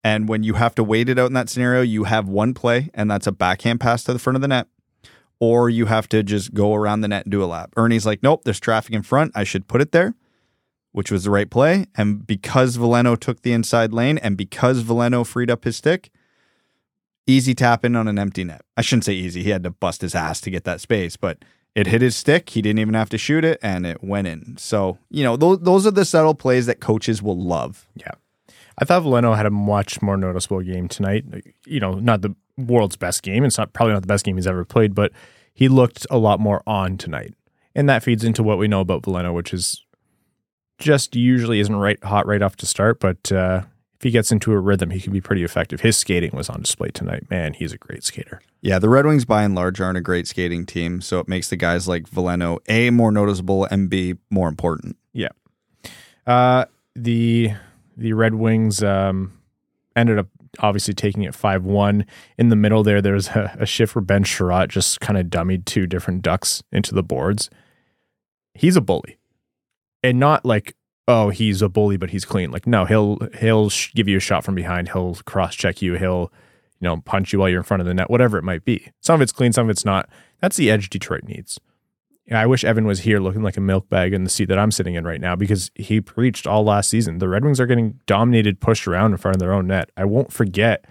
[0.03, 2.89] And when you have to wait it out in that scenario, you have one play,
[2.93, 4.67] and that's a backhand pass to the front of the net
[5.41, 7.73] or you have to just go around the net and do a lap.
[7.75, 9.31] Erne's like, nope, there's traffic in front.
[9.33, 10.13] I should put it there,
[10.91, 11.87] which was the right play.
[11.97, 16.11] And because Veleno took the inside lane and because Veleno freed up his stick,
[17.27, 18.61] easy tap in on an empty net.
[18.77, 19.43] I shouldn't say easy.
[19.43, 21.43] He had to bust his ass to get that space, but
[21.75, 22.49] it hit his stick.
[22.49, 24.57] He didn't even have to shoot it and it went in.
[24.57, 27.87] So, you know, those, those are the subtle plays that coaches will love.
[27.95, 28.11] Yeah.
[28.77, 31.25] I thought Veleno had a much more noticeable game tonight.
[31.65, 33.43] You know, not the world's best game.
[33.43, 35.11] It's not probably not the best game he's ever played, but
[35.53, 37.33] he looked a lot more on tonight.
[37.75, 39.85] And that feeds into what we know about Veleno, which is
[40.79, 43.61] just usually isn't right hot right off to start, but uh,
[44.01, 45.81] if he gets into a rhythm, he can be pretty effective.
[45.81, 47.29] His skating was on display tonight.
[47.29, 48.41] Man, he's a great skater.
[48.59, 51.49] Yeah, the Red Wings by and large aren't a great skating team, so it makes
[51.51, 54.97] the guys like Veleno A more noticeable and B more important.
[55.13, 55.27] Yeah.
[56.25, 56.65] Uh,
[56.95, 57.51] the
[57.95, 59.37] the Red Wings um,
[59.95, 62.03] ended up obviously taking it 5 1.
[62.39, 65.65] In the middle there, there's a, a shift where Ben Chiarot just kind of dummied
[65.65, 67.51] two different ducks into the boards.
[68.55, 69.19] He's a bully.
[70.01, 70.75] And not like,
[71.07, 72.51] oh, he's a bully, but he's clean.
[72.51, 74.89] Like, no, he'll he'll sh- give you a shot from behind.
[74.89, 75.95] He'll cross check you.
[75.95, 76.31] He'll,
[76.79, 78.91] you know, punch you while you're in front of the net, whatever it might be.
[79.01, 80.09] Some of it's clean, some of it's not.
[80.41, 81.59] That's the edge Detroit needs.
[82.31, 84.71] I wish Evan was here looking like a milk bag in the seat that I'm
[84.71, 87.17] sitting in right now because he preached all last season.
[87.17, 89.91] The Red Wings are getting dominated, pushed around in front of their own net.
[89.97, 90.85] I won't forget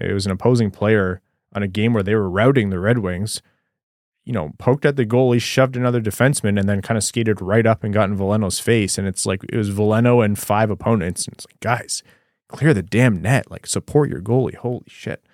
[0.00, 1.20] it was an opposing player
[1.54, 3.42] on a game where they were routing the Red Wings.
[4.26, 7.64] You know, poked at the goalie, shoved another defenseman, and then kind of skated right
[7.64, 8.98] up and got in Veleno's face.
[8.98, 11.26] And it's like it was Veleno and five opponents.
[11.26, 12.02] And it's like, guys,
[12.48, 13.50] clear the damn net.
[13.50, 14.56] Like support your goalie.
[14.56, 15.24] Holy shit.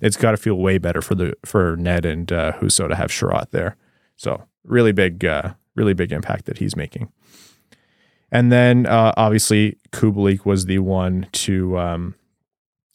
[0.00, 3.10] It's got to feel way better for the for Ned and uh, Husso to have
[3.10, 3.76] Chiarot there.
[4.16, 7.12] So really big, uh, really big impact that he's making.
[8.32, 12.14] And then uh, obviously Kubalik was the one to um,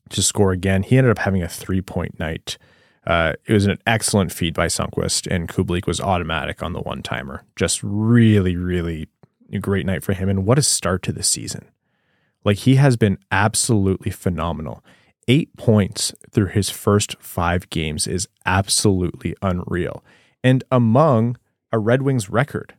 [0.10, 0.84] to score again.
[0.84, 2.58] He ended up having a three point night.
[3.06, 7.04] Uh, it was an excellent feed by Sundqvist, and Kubalik was automatic on the one
[7.04, 7.44] timer.
[7.56, 9.08] Just really, really
[9.52, 10.28] a great night for him.
[10.28, 11.70] And what a start to the season!
[12.44, 14.84] Like he has been absolutely phenomenal.
[15.28, 20.04] Eight points through his first five games is absolutely unreal,
[20.44, 21.38] and among
[21.72, 22.76] a Red Wings record,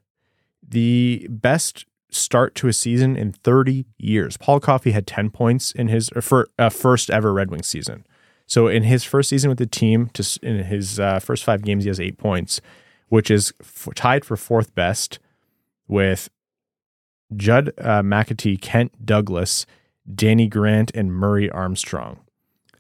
[0.66, 4.36] the best start to a season in 30 years.
[4.36, 8.06] Paul Coffey had 10 points in his for, uh, first ever Red Wings season.
[8.46, 11.84] So in his first season with the team, to, in his uh, first five games,
[11.84, 12.60] he has eight points,
[13.08, 15.18] which is f- tied for fourth best
[15.88, 16.28] with
[17.34, 19.66] Jud uh, McAtee, Kent Douglas,
[20.12, 22.20] Danny Grant, and Murray Armstrong.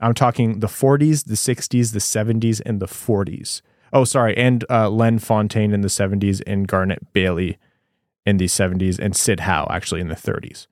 [0.00, 3.62] I'm talking the 40s, the 60s, the 70s, and the 40s.
[3.92, 7.56] Oh, sorry, and uh, Len Fontaine in the 70s and Garnet Bailey
[8.24, 10.66] in the 70s and Sid Howe actually in the 30s.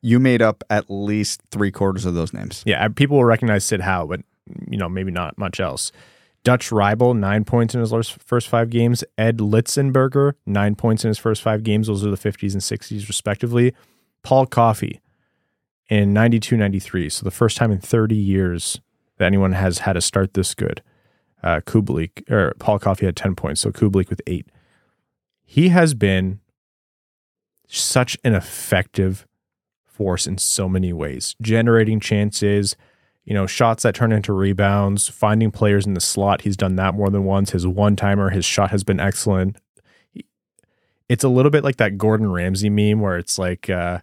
[0.00, 2.62] You made up at least three quarters of those names.
[2.64, 4.20] Yeah, people will recognize Sid Howe, but
[4.68, 5.92] you know maybe not much else.
[6.42, 7.92] Dutch Reibel, nine points in his
[8.24, 9.04] first five games.
[9.18, 11.86] Ed Litzenberger, nine points in his first five games.
[11.86, 13.74] Those are the 50s and 60s, respectively.
[14.22, 15.00] Paul Coffey
[15.88, 17.10] in 92 93.
[17.10, 18.80] So the first time in 30 years
[19.18, 20.82] that anyone has had a start this good.
[21.42, 23.60] Uh, Kubalik, or Paul Coffey had 10 points.
[23.60, 24.46] So Kubalik with eight.
[25.42, 26.40] He has been
[27.66, 29.26] such an effective
[29.84, 32.76] force in so many ways, generating chances,
[33.30, 36.40] you know, shots that turn into rebounds, finding players in the slot.
[36.40, 37.52] He's done that more than once.
[37.52, 39.56] His one timer, his shot has been excellent.
[41.08, 44.00] It's a little bit like that Gordon Ramsay meme where it's like uh,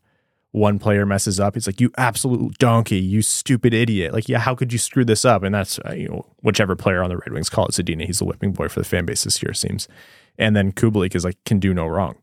[0.52, 1.58] one player messes up.
[1.58, 4.14] It's like, you absolute donkey, you stupid idiot.
[4.14, 5.44] Like, yeah, how could you screw this up?
[5.44, 8.06] And that's, uh, you know, whichever player on the Red Wings call it Zadina.
[8.06, 9.90] He's the whipping boy for the fan base this year, seems.
[10.38, 12.16] And then Kubalik is like, can do no wrong.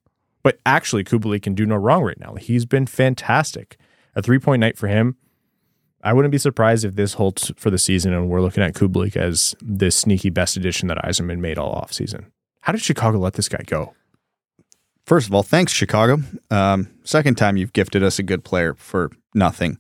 [0.43, 2.37] But actually, Kubalik can do no wrong right now.
[2.37, 3.77] He's been fantastic.
[4.15, 5.19] A three point night for him.
[6.05, 9.17] I wouldn't be surprised if this holds for the season and we're looking at Kubalik
[9.17, 12.27] as this sneaky best addition that Yzerman made all offseason.
[12.61, 13.95] How did Chicago let this guy go?
[15.07, 16.19] First of all, thanks, Chicago.
[16.51, 19.79] Um, second time you've gifted us a good player for nothing.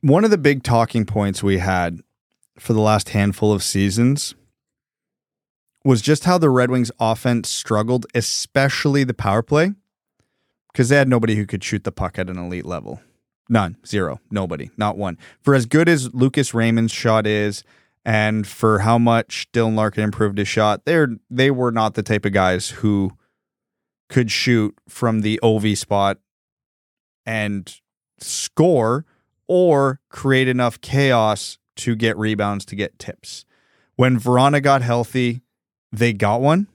[0.00, 2.00] One of the big talking points we had
[2.58, 4.34] for the last handful of seasons
[5.84, 9.72] was just how the Red Wings offense struggled, especially the power play
[10.72, 13.00] because they had nobody who could shoot the puck at an elite level.
[13.48, 15.16] None, zero, nobody, not one.
[15.40, 17.64] For as good as Lucas Raymond's shot is,
[18.04, 22.24] and for how much Dylan Larkin improved his shot, they're they were not the type
[22.24, 23.12] of guys who
[24.08, 26.18] could shoot from the OV spot
[27.26, 27.80] and
[28.18, 29.04] score
[29.46, 33.44] or create enough chaos to get rebounds to get tips.
[33.96, 35.42] When Vrana got healthy,
[35.92, 36.68] they got one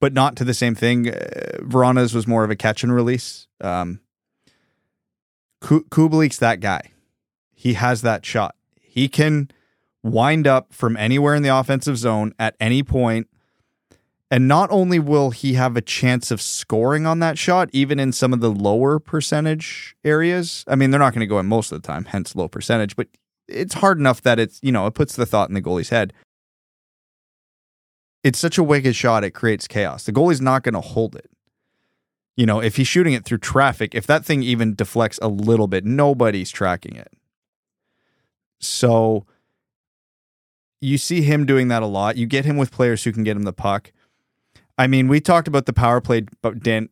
[0.00, 1.08] but not to the same thing.
[1.08, 3.46] Uh, Vrana's was more of a catch and release.
[3.60, 4.00] Um,
[5.60, 6.92] Kubalik's that guy.
[7.54, 8.54] He has that shot.
[8.80, 9.50] He can
[10.02, 13.28] wind up from anywhere in the offensive zone at any point.
[14.30, 18.12] And not only will he have a chance of scoring on that shot, even in
[18.12, 20.64] some of the lower percentage areas.
[20.68, 22.94] I mean, they're not going to go in most of the time, hence low percentage,
[22.94, 23.08] but
[23.48, 26.12] it's hard enough that it's, you know, it puts the thought in the goalie's head
[28.24, 30.04] it's such a wicked shot, it creates chaos.
[30.04, 31.30] The goalie's not going to hold it.
[32.38, 35.66] You know, if he's shooting it through traffic, if that thing even deflects a little
[35.66, 37.12] bit, nobody's tracking it.
[38.60, 39.26] So
[40.80, 42.16] you see him doing that a lot.
[42.16, 43.90] You get him with players who can get him the puck.
[44.78, 46.26] I mean, we talked about the power play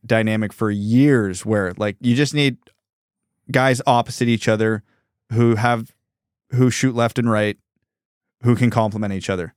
[0.04, 2.56] dynamic for years where like you just need
[3.52, 4.82] guys opposite each other
[5.32, 5.94] who have
[6.50, 7.56] who shoot left and right
[8.42, 9.54] who can complement each other.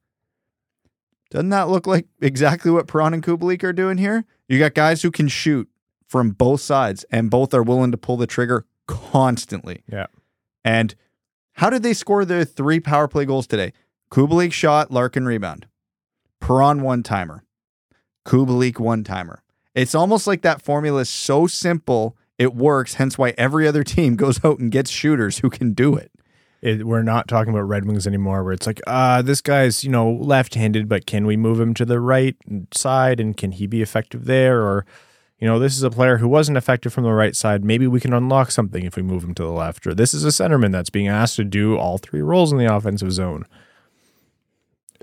[1.32, 4.26] Doesn't that look like exactly what Perron and Kubalik are doing here?
[4.48, 5.68] You got guys who can shoot
[6.10, 9.84] from both sides, and both are willing to pull the trigger constantly.
[9.88, 10.08] Yeah.
[10.66, 10.96] And
[11.54, 13.74] how did they score their three power play goals today?
[14.12, 15.68] Kubalik shot, Larkin rebound.
[16.42, 17.44] Perron one timer.
[18.26, 19.44] Kubalik one timer.
[19.76, 24.16] It's almost like that formula is so simple, it works, hence why every other team
[24.18, 26.12] goes out and gets shooters who can do it.
[26.62, 29.92] It, we're not talking about Red Wings anymore, where it's like, uh, this guy's you
[29.92, 32.36] know left-handed, but can we move him to the right
[32.74, 34.62] side, and can he be effective there?
[34.62, 34.86] Or,
[35.40, 37.64] you know, this is a player who wasn't effective from the right side.
[37.64, 39.88] Maybe we can unlock something if we move him to the left.
[39.88, 42.74] Or this is a centerman that's being asked to do all three roles in the
[42.74, 43.46] offensive zone.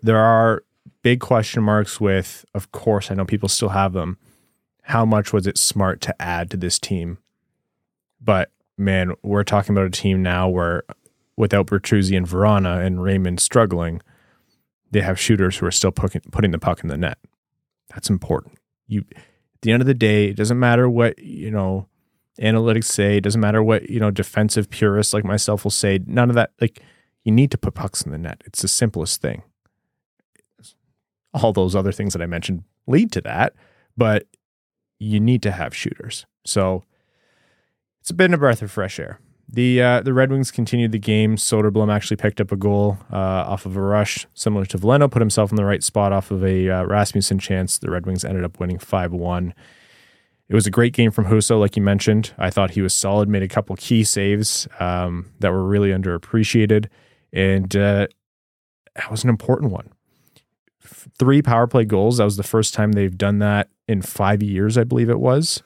[0.03, 0.63] There are
[1.03, 4.19] big question marks with, of course, I know people still have them.
[4.83, 7.19] How much was it smart to add to this team?
[8.21, 10.83] But man, we're talking about a team now where
[11.37, 14.03] without Bertuzzi and Vrana and Raymond struggling,
[14.91, 17.19] they have shooters who are still putting, the puck in the net.
[17.89, 18.59] That's important.
[18.87, 19.05] You,
[19.67, 21.89] the end of the day, it doesn't matter what, you know,
[22.41, 25.99] analytics say, it doesn't matter what, you know, defensive purists like myself will say.
[26.07, 26.81] None of that, like,
[27.25, 28.43] you need to put pucks in the net.
[28.47, 29.43] It's the simplest thing.
[31.35, 33.55] All those other things that I mentioned lead to that,
[33.97, 34.27] but
[34.99, 36.25] you need to have shooters.
[36.45, 36.85] So
[38.01, 39.19] it's been a breath of fresh air.
[39.49, 41.37] The uh, the Red Wings continued the game.
[41.37, 45.23] Soderblom actually picked up a goal uh, off of a rush, similar to Veleno, put
[45.23, 47.79] himself in the right spot off of a uh, Rasmussen chance.
[47.79, 49.55] The Red Wings ended up winning 5 1.
[50.49, 52.33] It was a great game from Husso, like you mentioned.
[52.39, 56.87] I thought he was solid, made a couple key saves um, that were really underappreciated.
[57.33, 58.07] And uh,
[58.95, 59.93] that was an important one.
[61.19, 62.19] Three power play goals.
[62.19, 65.63] That was the first time they've done that in five years, I believe it was.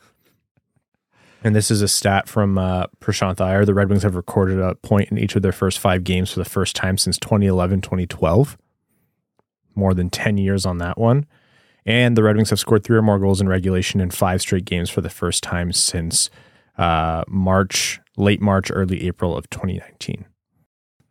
[1.43, 3.65] And this is a stat from uh, Prashanth Iyer.
[3.65, 6.39] The Red Wings have recorded a point in each of their first five games for
[6.39, 8.59] the first time since 2011, 2012.
[9.75, 11.27] More than 10 years on that one.
[11.87, 14.67] And the Red Wings have scored three or more goals in regulation in five straight
[14.67, 16.29] games for the first time since
[16.77, 20.27] uh, March, late March, early April of 2019.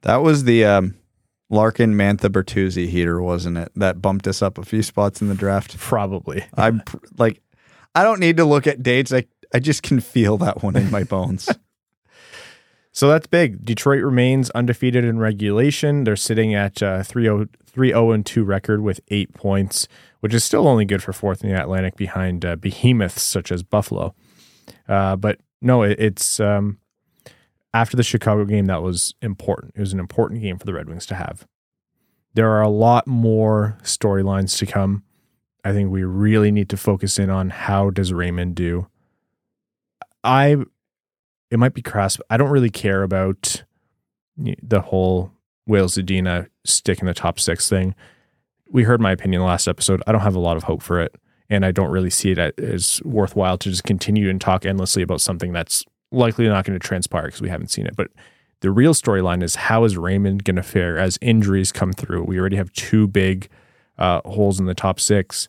[0.02, 0.96] That was the um,
[1.50, 3.72] Larkin Mantha Bertuzzi heater, wasn't it?
[3.76, 5.78] That bumped us up a few spots in the draft.
[5.78, 6.46] Probably.
[6.54, 7.42] I'm pr- like,
[7.96, 9.12] I don't need to look at dates.
[9.12, 11.50] I I just can feel that one in my bones.
[12.92, 13.64] So that's big.
[13.64, 16.04] Detroit remains undefeated in regulation.
[16.04, 19.88] They're sitting at uh, 3 0 and 2 record with eight points,
[20.20, 23.64] which is still only good for fourth in the Atlantic behind uh, behemoths such as
[23.64, 24.16] Buffalo.
[24.88, 26.80] Uh, but no, it, it's um,
[27.74, 29.74] after the Chicago game that was important.
[29.76, 31.48] It was an important game for the Red Wings to have.
[32.34, 35.04] There are a lot more storylines to come.
[35.64, 38.88] I think we really need to focus in on how does Raymond do.
[40.24, 40.58] I
[41.52, 43.64] it might be crass, but I don't really care about
[44.38, 45.32] the whole
[45.66, 47.96] Wales Zadina stick in the top six thing.
[48.72, 50.04] We heard my opinion last episode.
[50.06, 51.16] I don't have a lot of hope for it.
[51.50, 55.22] And I don't really see it as worthwhile to just continue and talk endlessly about
[55.22, 57.96] something that's likely not going to transpire because we haven't seen it.
[57.96, 58.12] But
[58.62, 62.24] the real storyline is how is Raymond going to fare as injuries come through?
[62.26, 63.50] We already have two big
[63.98, 65.48] uh, holes in the top six.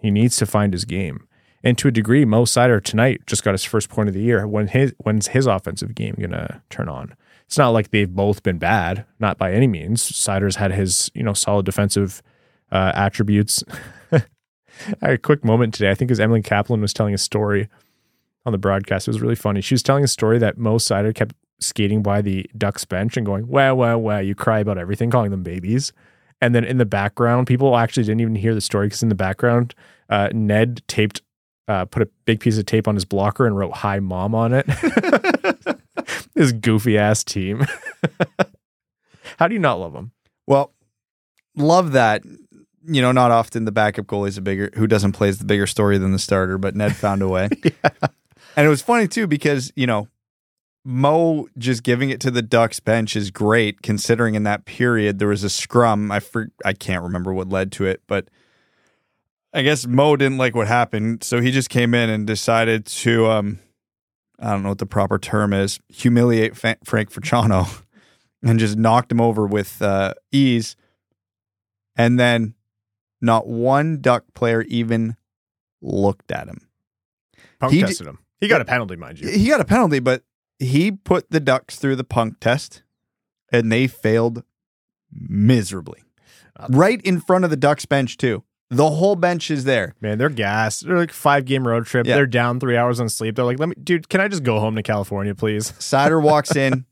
[0.00, 1.28] He needs to find his game.
[1.62, 4.46] And to a degree, Mo Seider tonight just got his first point of the year.
[4.46, 7.14] When his when's his offensive game gonna turn on?
[7.46, 10.10] It's not like they've both been bad, not by any means.
[10.10, 12.22] Seider's had his you know solid defensive
[12.72, 13.62] uh, attributes.
[15.02, 15.90] A quick moment today.
[15.90, 17.68] I think as Emily Kaplan was telling a story
[18.46, 19.60] on the broadcast, it was really funny.
[19.60, 23.26] She was telling a story that Mo Seider kept skating by the Ducks bench and
[23.26, 25.92] going, "Wow, wow, wow!" You cry about everything, calling them babies.
[26.40, 29.14] And then in the background, people actually didn't even hear the story because in the
[29.14, 29.74] background,
[30.08, 31.20] uh, Ned taped
[31.70, 34.52] uh, put a big piece of tape on his blocker and wrote "Hi, Mom" on
[34.52, 34.66] it.
[36.34, 37.64] this goofy ass team.
[39.38, 40.10] How do you not love them?
[40.48, 40.74] Well,
[41.56, 42.24] love that.
[42.84, 45.44] You know, not often the backup goalie is a bigger who doesn't play is the
[45.44, 47.48] bigger story than the starter, but Ned found a way.
[47.64, 47.90] yeah.
[48.56, 50.08] And it was funny too because you know
[50.84, 55.28] Mo just giving it to the Ducks bench is great considering in that period there
[55.28, 56.10] was a scrum.
[56.10, 58.26] I for, I can't remember what led to it, but
[59.52, 63.26] I guess Mo didn't like what happened, so he just came in and decided to,
[63.28, 63.58] um,
[64.38, 67.82] I don't know what the proper term is, humiliate Fa- Frank Vatrano,
[68.42, 70.76] and just knocked him over with uh, ease.
[71.96, 72.54] And then
[73.20, 75.16] not one Duck player even
[75.82, 76.68] looked at him.
[77.58, 78.18] Punk he tested d- him.
[78.40, 79.28] He got a penalty, mind you.
[79.28, 80.22] He got a penalty, but
[80.58, 82.82] he put the Ducks through the punk test,
[83.52, 84.44] and they failed
[85.12, 86.04] miserably.
[86.56, 88.44] Uh, right in front of the Ducks bench, too.
[88.70, 89.96] The whole bench is there.
[90.00, 90.86] Man, they're gassed.
[90.86, 92.06] They're like five game road trip.
[92.06, 92.14] Yeah.
[92.14, 93.34] They're down three hours on sleep.
[93.34, 95.72] They're like, let me, dude, can I just go home to California, please?
[95.78, 96.84] Seider walks in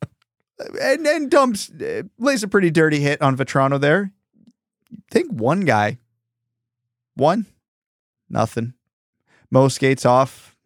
[0.81, 4.12] and, and dumps, uh, lays a pretty dirty hit on Vatrano there.
[5.11, 5.99] Think one guy,
[7.14, 7.47] one,
[8.29, 8.74] nothing.
[9.51, 10.57] Mo skates off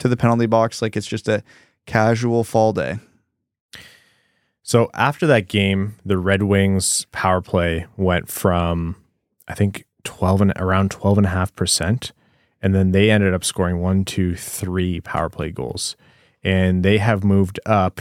[0.00, 1.42] to the penalty box like it's just a
[1.86, 2.98] casual fall day.
[4.62, 8.96] So after that game, the Red Wings power play went from,
[9.48, 12.12] I think, 12 and around 12 and a half percent.
[12.60, 15.96] And then they ended up scoring one, two, three power play goals.
[16.44, 18.00] And they have moved up.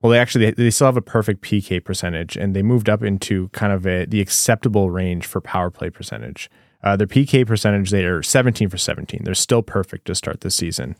[0.00, 3.48] Well, they actually they, still have a perfect PK percentage, and they moved up into
[3.50, 6.50] kind of a, the acceptable range for power play percentage.
[6.82, 9.20] Uh, their PK percentage, they are 17 for 17.
[9.22, 10.96] They're still perfect to start the season.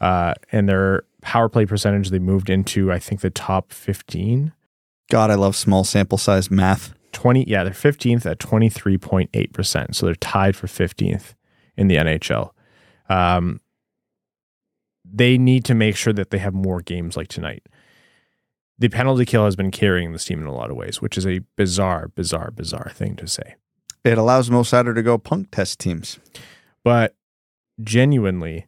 [0.00, 4.52] Uh, and their power play percentage, they moved into, I think, the top 15.
[5.10, 6.92] God, I love small sample size math.
[7.12, 9.94] 20 yeah, they're 15th at 23.8%.
[9.94, 11.34] So they're tied for 15th
[11.76, 12.50] in the NHL.
[13.08, 13.60] Um,
[15.04, 17.66] they need to make sure that they have more games like tonight.
[18.78, 21.26] The penalty kill has been carrying this team in a lot of ways, which is
[21.26, 23.56] a bizarre, bizarre, bizarre thing to say.
[24.04, 26.18] It allows Mo to go punk test teams.
[26.82, 27.14] But
[27.80, 28.66] genuinely,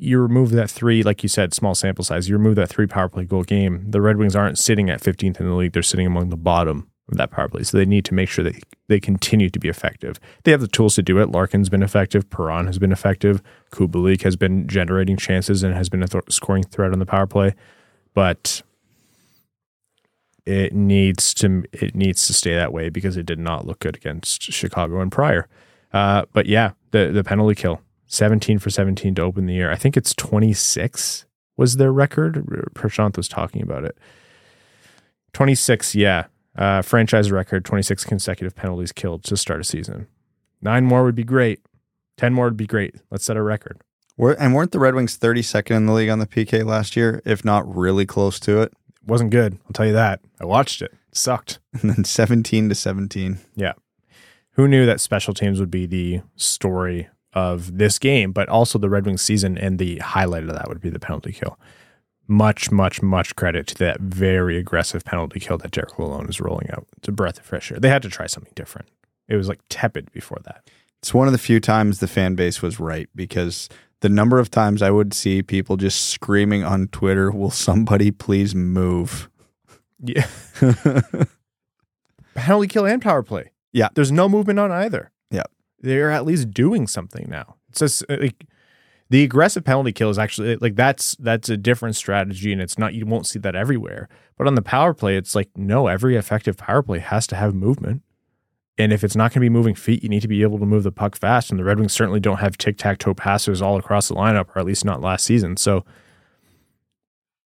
[0.00, 2.28] you remove that three, like you said, small sample size.
[2.28, 3.84] You remove that three power play goal game.
[3.88, 6.90] The Red Wings aren't sitting at 15th in the league; they're sitting among the bottom
[7.10, 7.62] of that power play.
[7.62, 8.54] So they need to make sure that
[8.88, 10.18] they continue to be effective.
[10.44, 11.30] They have the tools to do it.
[11.30, 12.30] Larkin's been effective.
[12.30, 13.42] Perron has been effective.
[13.72, 17.26] Kubalik has been generating chances and has been a th- scoring threat on the power
[17.26, 17.54] play.
[18.14, 18.62] But
[20.46, 23.96] it needs to it needs to stay that way because it did not look good
[23.96, 25.46] against Chicago and prior.
[25.92, 27.80] Uh, but yeah, the the penalty kill,
[28.10, 29.70] seventeen for seventeen to open the year.
[29.70, 31.24] I think it's twenty six
[31.56, 32.44] was their record.
[32.74, 33.96] Prashant was talking about it.
[35.32, 37.64] Twenty six, yeah, uh, franchise record.
[37.64, 40.06] Twenty six consecutive penalties killed to start a season.
[40.60, 41.60] Nine more would be great.
[42.18, 42.96] Ten more would be great.
[43.10, 43.80] Let's set a record.
[44.18, 47.22] Were, and weren't the Red Wings 32nd in the league on the PK last year,
[47.24, 48.74] if not really close to it?
[49.06, 49.58] wasn't good.
[49.66, 50.20] I'll tell you that.
[50.40, 50.92] I watched it.
[50.92, 51.58] it sucked.
[51.80, 53.38] And then 17 to 17.
[53.56, 53.72] Yeah.
[54.52, 58.90] Who knew that special teams would be the story of this game, but also the
[58.90, 61.58] Red Wings season and the highlight of that would be the penalty kill.
[62.26, 66.70] Much, much, much credit to that very aggressive penalty kill that Derek Lalonde is rolling
[66.70, 66.86] out.
[66.96, 67.78] It's a breath of fresh air.
[67.80, 68.88] They had to try something different.
[69.28, 70.68] It was like tepid before that.
[70.98, 73.68] It's one of the few times the fan base was right because
[74.00, 78.54] the number of times I would see people just screaming on Twitter, "Will somebody please
[78.54, 79.30] move?"
[80.02, 80.26] Yeah.
[82.34, 83.50] penalty kill and power play.
[83.72, 83.88] Yeah.
[83.94, 85.10] There's no movement on either.
[85.80, 87.56] They're at least doing something now.
[87.70, 88.46] It's just uh, like
[89.08, 92.94] the aggressive penalty kill is actually like that's that's a different strategy and it's not
[92.94, 94.08] you won't see that everywhere.
[94.38, 97.54] But on the power play, it's like no, every effective power play has to have
[97.54, 98.02] movement.
[98.78, 100.64] And if it's not going to be moving feet, you need to be able to
[100.64, 101.50] move the puck fast.
[101.50, 104.48] And the Red Wings certainly don't have tic tac toe passers all across the lineup,
[104.54, 105.58] or at least not last season.
[105.58, 105.84] So,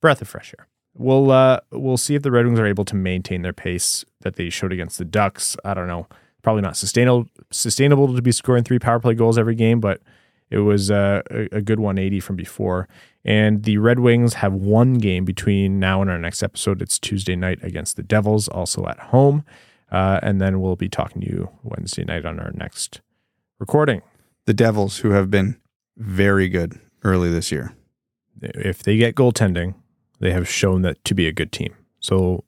[0.01, 0.68] breath of fresh air.
[0.95, 4.37] We'll uh, we'll see if the Red Wings are able to maintain their pace that
[4.37, 5.57] they showed against the Ducks.
[5.64, 6.09] I don't know,
[6.43, 10.01] probably not sustainable sustainable to be scoring three power play goals every game, but
[10.51, 12.89] it was uh, a, a good 180 from before.
[13.24, 16.80] And the Red Wings have one game between now and our next episode.
[16.80, 19.45] It's Tuesday night against the Devils, also at home.
[19.91, 23.01] Uh, and then we'll be talking to you Wednesday night on our next
[23.59, 24.03] recording.
[24.47, 25.59] The Devils, who have been
[25.97, 27.74] very good early this year.
[28.41, 29.74] If they get goaltending,
[30.20, 31.74] they have shown that to be a good team.
[32.01, 32.45] So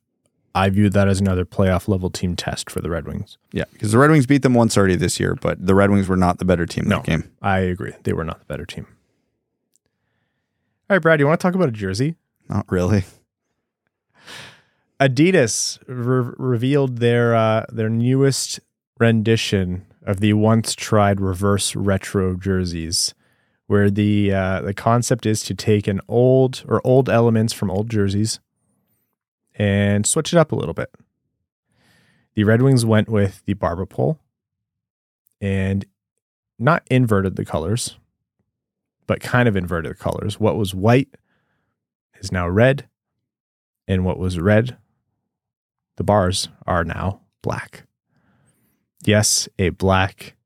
[0.55, 3.39] I view that as another playoff level team test for the Red Wings.
[3.53, 6.09] Yeah, because the Red Wings beat them once already this year, but the Red Wings
[6.09, 6.97] were not the better team No.
[6.97, 7.31] that game.
[7.41, 7.93] I agree.
[8.03, 8.87] They were not the better team.
[10.89, 12.17] All right, Brad, you want to talk about a jersey?
[12.49, 13.05] Not really.
[15.01, 18.61] Adidas re- revealed their uh, their newest
[18.99, 23.15] rendition of the once tried reverse retro jerseys,
[23.67, 27.89] where the uh, the concept is to take an old or old elements from old
[27.89, 28.41] jerseys
[29.61, 30.89] and switch it up a little bit.
[32.35, 34.19] The Red Wings went with the barber pole
[35.39, 35.85] and
[36.59, 37.99] not inverted the colors,
[39.07, 40.41] but kind of inverted the colors.
[40.41, 41.11] What was white
[42.21, 42.89] is now red,
[43.87, 44.79] and what was red
[45.97, 47.83] the bars are now black.
[49.05, 50.37] Yes, a black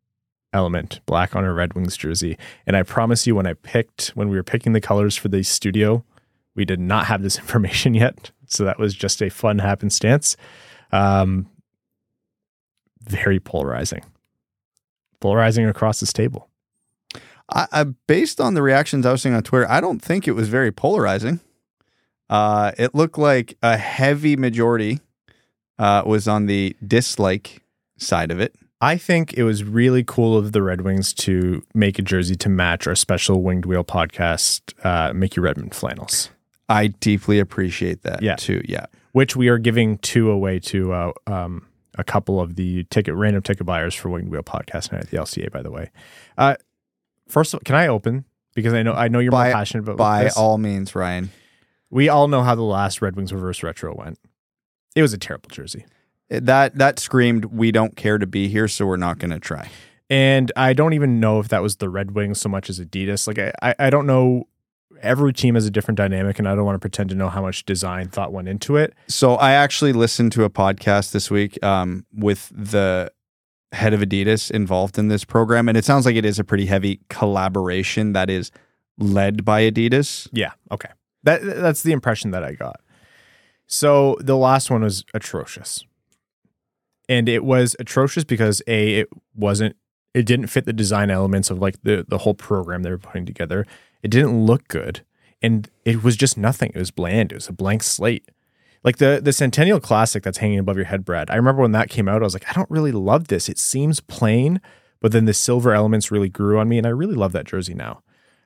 [0.52, 2.36] element, black on a Red Wings jersey.
[2.66, 5.44] And I promise you, when I picked, when we were picking the colors for the
[5.44, 6.04] studio,
[6.55, 8.30] we did not have this information yet.
[8.46, 10.36] So that was just a fun happenstance.
[10.92, 11.48] Um,
[13.00, 14.05] very polarizing.
[15.20, 16.48] Polarizing across this table.
[17.50, 20.32] I, I based on the reactions I was seeing on Twitter, I don't think it
[20.32, 21.40] was very polarizing.
[22.30, 25.00] Uh, it looked like a heavy majority
[25.78, 27.62] uh, was on the dislike
[27.98, 28.55] side of it.
[28.80, 32.48] I think it was really cool of the Red Wings to make a jersey to
[32.48, 36.28] match our special Winged Wheel podcast, uh, Mickey Redmond flannels,
[36.68, 38.36] I deeply appreciate that Yeah.
[38.36, 38.62] too.
[38.66, 38.86] Yeah.
[39.12, 43.42] which we are giving two away to uh, um, a couple of the ticket random
[43.42, 45.52] ticket buyers for Winged Wheel podcast night at the LCA.
[45.52, 45.90] By the way,
[46.36, 46.56] uh,
[47.28, 49.82] first, of all, can I open because I know I know you're By- more passionate
[49.84, 50.36] about By this.
[50.36, 51.30] all means, Ryan.
[51.90, 54.18] we all know how the last Red Wings reverse retro went.
[54.96, 55.84] It was a terrible jersey.
[56.28, 59.68] That that screamed, "We don't care to be here, so we're not going to try."
[60.10, 63.26] And I don't even know if that was the Red Wings so much as Adidas.
[63.28, 64.48] Like I, I don't know.
[65.05, 67.42] Every team has a different dynamic, and I don't want to pretend to know how
[67.42, 68.94] much design thought went into it.
[69.07, 73.12] So I actually listened to a podcast this week um, with the
[73.72, 76.66] head of Adidas involved in this program, and it sounds like it is a pretty
[76.66, 78.50] heavy collaboration that is
[78.98, 80.28] led by Adidas.
[80.32, 80.90] Yeah, okay.
[81.24, 82.80] That that's the impression that I got.
[83.66, 85.84] So the last one was atrocious.
[87.09, 89.76] and it was atrocious because a it wasn't
[90.14, 93.26] it didn't fit the design elements of like the the whole program they were putting
[93.26, 93.66] together.
[94.05, 95.00] It didn't look good,
[95.40, 96.70] and it was just nothing.
[96.74, 97.32] It was bland.
[97.32, 98.30] It was a blank slate.
[98.84, 101.30] Like the the Centennial Classic that's hanging above your head, Brad.
[101.30, 103.48] I remember when that came out, I was like, I don't really love this.
[103.48, 104.61] It seems plain,
[105.00, 107.72] but then the silver elements really grew on me, and I really love that jersey
[107.72, 108.02] now.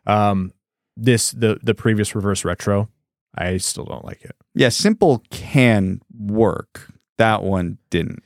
[0.07, 0.53] Um,
[0.97, 2.89] this the the previous reverse retro,
[3.37, 4.37] I still don't like it.
[4.55, 6.93] Yeah, simple can work.
[7.17, 8.23] That one didn't.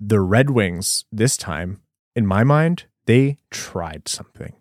[0.00, 1.80] The Red Wings this time,
[2.16, 4.54] in my mind, they tried something.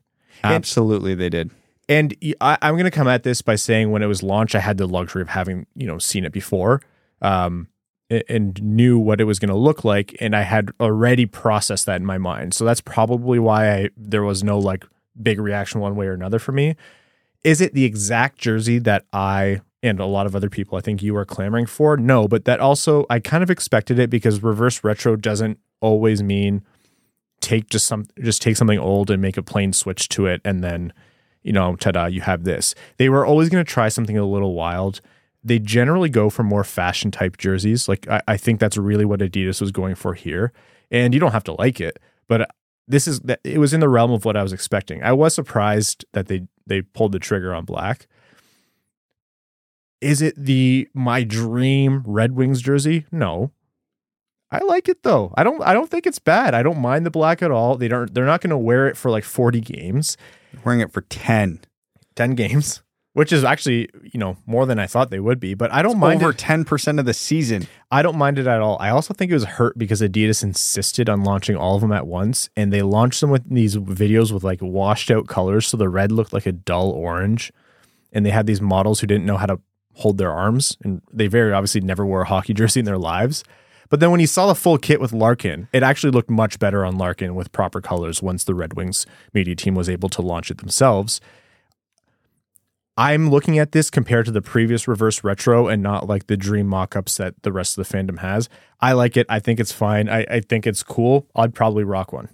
[0.43, 1.49] Absolutely, they did.
[1.88, 4.60] And I, am going to come at this by saying when it was launched, I
[4.60, 6.82] had the luxury of having you know seen it before,
[7.22, 7.68] um,
[8.10, 11.86] a- and knew what it was going to look like, and I had already processed
[11.86, 12.54] that in my mind.
[12.54, 14.86] So that's probably why I there was no like
[15.22, 16.76] big reaction one way or another for me.
[17.44, 21.04] Is it the exact jersey that I and a lot of other people I think
[21.04, 21.98] you are clamoring for?
[21.98, 26.64] No, but that also I kind of expected it because reverse retro doesn't always mean
[27.42, 30.64] take just some just take something old and make a plain switch to it and
[30.64, 30.92] then
[31.46, 32.76] you know ta-da you have this.
[32.98, 35.00] They were always going to try something a little wild.
[35.43, 37.88] They generally go for more fashion type jerseys.
[37.88, 40.52] Like I, I think that's really what adidas was going for here.
[40.91, 42.50] And you don't have to like it but
[42.88, 45.04] this is that it was in the realm of what i was expecting.
[45.04, 48.08] I was surprised that they they pulled the trigger on black.
[50.02, 53.06] Is it the my dream red wings jersey?
[53.12, 53.52] No.
[54.52, 55.34] I like it though.
[55.36, 56.54] I don't I don't think it's bad.
[56.54, 57.76] I don't mind the black at all.
[57.76, 60.18] They don't they're not going to wear it for like 40 games,
[60.64, 61.60] Wearing it for 10.
[62.16, 62.82] 10 games,
[63.14, 65.99] which is actually, you know, more than I thought they would be, but I don't
[65.99, 66.38] mind Over it.
[66.38, 67.68] 10% of the season.
[67.91, 68.78] I don't mind it at all.
[68.80, 72.08] I also think it was hurt because Adidas insisted on launching all of them at
[72.08, 75.89] once and they launched them with these videos with like washed out colors so the
[75.89, 77.51] red looked like a dull orange
[78.14, 79.60] and they had these models who didn't know how to
[79.95, 83.43] hold their arms and they very obviously never wore a hockey jersey in their lives.
[83.90, 86.84] But then when you saw the full kit with Larkin, it actually looked much better
[86.84, 90.50] on Larkin with proper colors once the Red Wings media team was able to launch
[90.50, 91.22] it themselves.
[92.98, 96.68] I'm looking at this compared to the previous reverse retro and not like the dream
[96.68, 98.48] mock-ups that the rest of the fandom has.
[98.80, 99.26] I like it.
[99.30, 100.08] I think it's fine.
[100.08, 101.28] I, I think it's cool.
[101.36, 102.30] I'd probably rock one.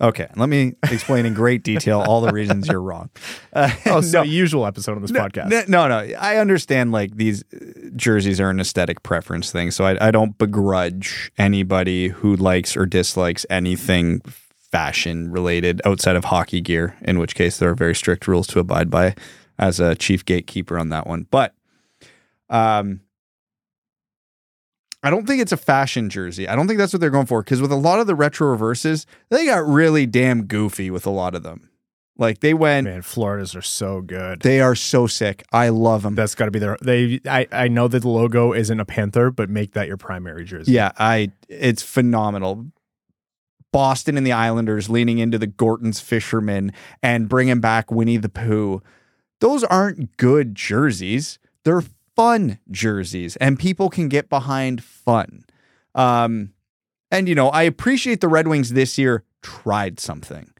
[0.00, 3.10] Okay, let me explain in great detail all the reasons you're wrong.
[3.52, 5.52] Uh, Oh, so no, usual episode on this podcast.
[5.52, 5.98] n- no, no.
[6.18, 7.58] I understand like these uh,
[7.94, 12.86] jerseys are an aesthetic preference thing, so I, I don't begrudge anybody who likes or
[12.86, 16.96] dislikes anything fashion related outside of hockey gear.
[17.02, 19.14] In which case, there are very strict rules to abide by
[19.58, 21.26] as a chief gatekeeper on that one.
[21.30, 21.54] But,
[22.48, 23.00] um.
[25.06, 26.48] I don't think it's a fashion jersey.
[26.48, 28.48] I don't think that's what they're going for because with a lot of the retro
[28.48, 31.70] reverses, they got really damn goofy with a lot of them.
[32.18, 34.40] Like they went, Man, Floridas are so good.
[34.40, 35.44] they are so sick.
[35.52, 36.16] I love them.
[36.16, 36.76] That's got to be their.
[36.82, 37.20] They.
[37.24, 37.46] I.
[37.52, 40.72] I know that the logo isn't a panther, but make that your primary jersey.
[40.72, 42.66] Yeah, I it's phenomenal.
[43.72, 48.82] Boston and the Islanders leaning into the Gorton's fishermen and bringing back Winnie the Pooh.
[49.40, 51.38] Those aren't good jerseys.
[51.64, 51.82] They're
[52.16, 55.44] fun jerseys, and people can get behind fun.
[55.94, 56.52] Um,
[57.10, 60.50] and you know, I appreciate the Red Wings this year tried something.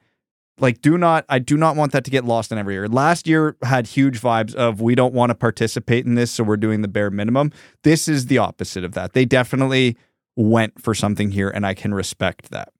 [0.58, 2.88] Like, do not, I do not want that to get lost in every year.
[2.88, 6.56] Last year had huge vibes of we don't want to participate in this, so we're
[6.56, 7.52] doing the bare minimum.
[7.82, 9.12] This is the opposite of that.
[9.12, 9.98] They definitely
[10.34, 12.72] went for something here, and I can respect that.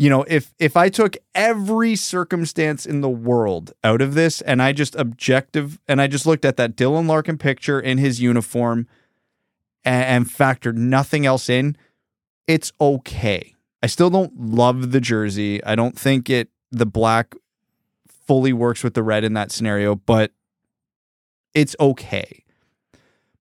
[0.00, 4.62] You know, if if I took every circumstance in the world out of this and
[4.62, 8.88] I just objective and I just looked at that Dylan Larkin picture in his uniform
[9.84, 11.76] and, and factored nothing else in,
[12.46, 13.54] it's okay.
[13.82, 15.62] I still don't love the jersey.
[15.64, 17.34] I don't think it the black
[18.08, 20.32] fully works with the red in that scenario, but
[21.52, 22.44] it's okay.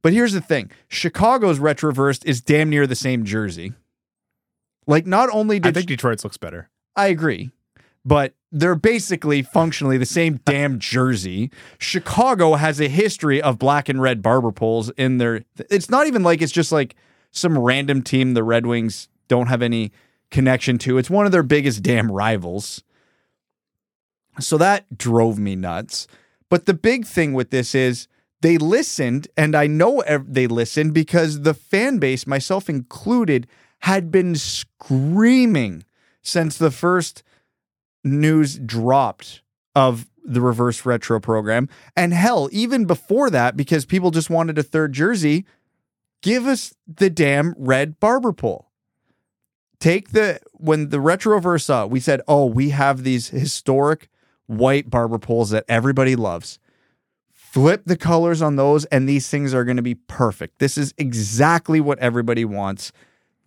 [0.01, 3.71] But here's the thing Chicago's retroversed is damn near the same jersey.
[4.89, 6.67] Like, not only do I did think Detroit's looks better.
[6.95, 7.51] I agree,
[8.03, 11.51] but they're basically functionally the same damn jersey.
[11.77, 15.43] Chicago has a history of black and red barber poles in their.
[15.69, 16.95] It's not even like it's just like
[17.29, 19.91] some random team the Red Wings don't have any
[20.31, 20.97] connection to.
[20.97, 22.83] It's one of their biggest damn rivals.
[24.39, 26.07] So that drove me nuts.
[26.49, 28.07] But the big thing with this is
[28.41, 33.45] they listened, and I know ev- they listened because the fan base, myself included,
[33.79, 35.85] had been screaming
[36.21, 37.23] since the first
[38.03, 39.41] news dropped
[39.75, 41.69] of the reverse retro program.
[41.95, 45.45] And hell, even before that, because people just wanted a third jersey,
[46.21, 48.67] give us the damn red barber pole.
[49.79, 54.09] Take the when the retroverse saw, we said, "Oh, we have these historic
[54.45, 56.59] white barber poles that everybody loves."
[57.31, 60.59] Flip the colors on those, and these things are going to be perfect.
[60.59, 62.91] This is exactly what everybody wants.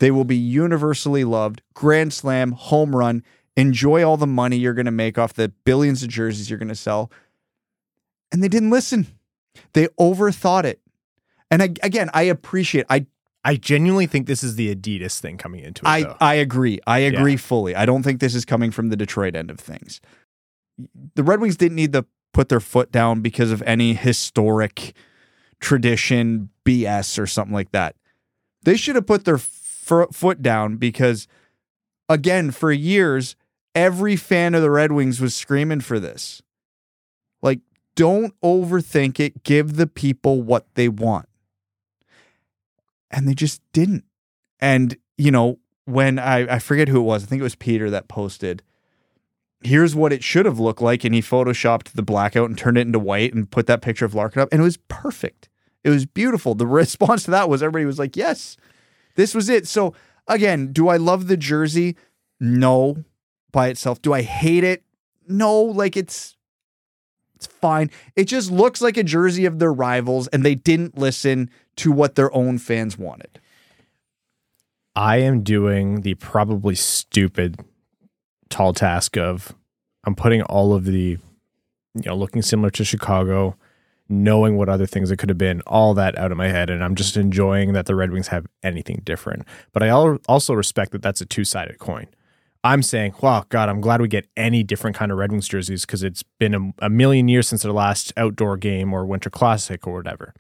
[0.03, 3.23] They will be universally loved, grand slam, home run.
[3.57, 6.69] Enjoy all the money you're going to make off the billions of jerseys you're going
[6.71, 7.09] to sell.
[8.33, 9.07] And they didn't listen.
[9.75, 10.81] They overthought it.
[11.53, 12.85] And I, again, I appreciate.
[12.91, 13.07] I
[13.45, 15.89] I genuinely think this is the Adidas thing coming into it.
[15.89, 16.17] I, though.
[16.21, 16.81] I agree.
[16.85, 17.37] I agree Yeah.
[17.39, 17.77] fully.
[17.77, 20.01] I don't think this is coming from the Detroit end of things.
[21.15, 24.95] The Red Wings didn't need to put their foot down because of any historic
[25.61, 27.95] tradition BS or something like that.
[28.65, 29.39] They should have put their
[30.01, 31.29] f- foot down because,
[32.09, 33.37] again, for years,
[33.75, 36.43] every fan of the Red Wings was screaming for this.
[37.43, 37.61] Like,
[37.95, 39.43] don't overthink it.
[39.43, 41.29] Give the people what they want.
[43.11, 44.05] And they just didn't.
[44.61, 47.91] And, you know, when I, I forget who it was, I think it was Peter
[47.91, 48.63] that posted,
[49.63, 51.05] here's what it should have looked like.
[51.05, 54.15] And he photoshopped the blackout and turned it into white and put that picture of
[54.15, 54.49] Larkin up.
[54.53, 55.49] And it was perfect.
[55.85, 56.55] It was beautiful.
[56.55, 58.57] The response to that was everybody was like, yes,
[59.15, 59.67] this was it.
[59.67, 59.95] So,
[60.27, 61.97] again, do I love the jersey?
[62.41, 63.05] No,
[63.53, 64.03] by itself.
[64.03, 64.83] Do I hate it?
[65.29, 66.37] No, like it's
[67.37, 67.91] it's fine.
[68.15, 72.15] It just looks like a jersey of their rivals, and they didn't listen to what
[72.15, 73.41] their own fans wanted.
[74.95, 77.59] I am doing the probably stupid
[78.51, 79.55] tall task of
[80.05, 81.19] I'm putting all of the
[81.95, 83.57] you know looking similar to Chicago,
[84.13, 86.85] knowing what other things it could have been, all that out of my head, and
[86.85, 89.45] I'm just enjoying that the Red Wings have anything different.
[89.73, 92.09] But I also respect that that's a two sided coin.
[92.65, 95.85] I'm saying, wow, God, I'm glad we get any different kind of Red Wings jerseys
[95.85, 99.85] because it's been a, a million years since their last outdoor game or Winter Classic
[99.87, 100.33] or whatever.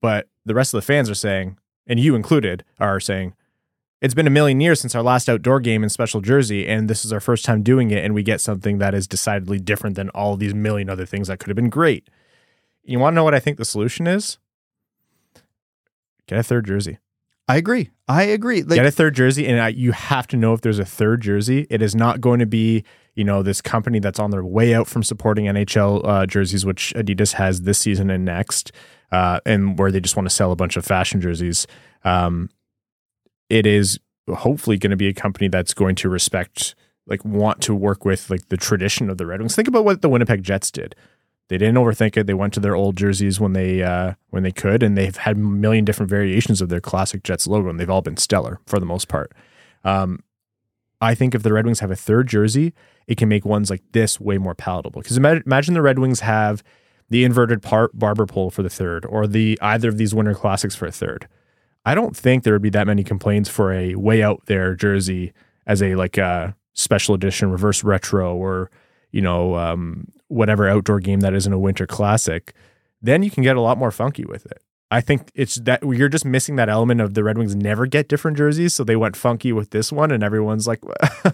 [0.00, 3.34] But the rest of the fans are saying, and you included, are saying,
[4.02, 7.04] it's been a million years since our last outdoor game in special jersey, and this
[7.04, 10.10] is our first time doing it, and we get something that is decidedly different than
[10.10, 12.08] all these million other things that could have been great.
[12.86, 14.38] You want to know what I think the solution is?
[16.26, 16.98] Get a third jersey.
[17.48, 17.90] I agree.
[18.08, 18.62] I agree.
[18.62, 21.20] Like, Get a third jersey, and I, you have to know if there's a third
[21.20, 21.66] jersey.
[21.70, 22.84] It is not going to be,
[23.14, 26.92] you know, this company that's on their way out from supporting NHL uh, jerseys, which
[26.96, 28.72] Adidas has this season and next,
[29.12, 31.66] uh, and where they just want to sell a bunch of fashion jerseys.
[32.04, 32.50] Um,
[33.48, 36.74] it is hopefully going to be a company that's going to respect,
[37.06, 39.54] like, want to work with like the tradition of the Red Wings.
[39.54, 40.96] Think about what the Winnipeg Jets did.
[41.48, 42.26] They didn't overthink it.
[42.26, 45.36] They went to their old jerseys when they uh, when they could, and they've had
[45.36, 48.80] a million different variations of their classic Jets logo, and they've all been stellar for
[48.80, 49.32] the most part.
[49.84, 50.20] Um,
[51.00, 52.72] I think if the Red Wings have a third jersey,
[53.06, 55.02] it can make ones like this way more palatable.
[55.02, 56.64] Because imagine, the Red Wings have
[57.08, 60.74] the inverted par- barber pole for the third, or the either of these Winter Classics
[60.74, 61.28] for a third.
[61.84, 65.32] I don't think there would be that many complaints for a way out there jersey
[65.66, 68.70] as a like a special edition reverse retro or
[69.16, 72.54] you know um, whatever outdoor game that is in a winter classic.
[73.00, 74.62] Then you can get a lot more funky with it.
[74.90, 78.08] I think it's that you're just missing that element of the Red Wings never get
[78.08, 80.82] different jerseys, so they went funky with this one, and everyone's like,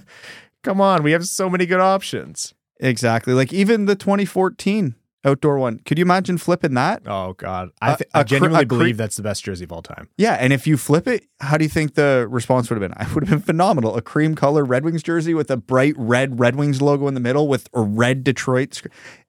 [0.62, 3.32] "Come on, we have so many good options." exactly.
[3.32, 5.78] Like even the 2014 outdoor one.
[5.80, 7.02] Could you imagine flipping that?
[7.06, 9.64] Oh God, I, th- a I cre- genuinely a cre- believe that's the best jersey
[9.64, 10.08] of all time.
[10.16, 12.96] Yeah, and if you flip it, how do you think the response would have been?
[13.06, 13.96] I would have been phenomenal.
[13.96, 17.20] A cream color Red Wings jersey with a bright red Red Wings logo in the
[17.20, 18.74] middle with a red Detroit.
[18.74, 18.86] sc-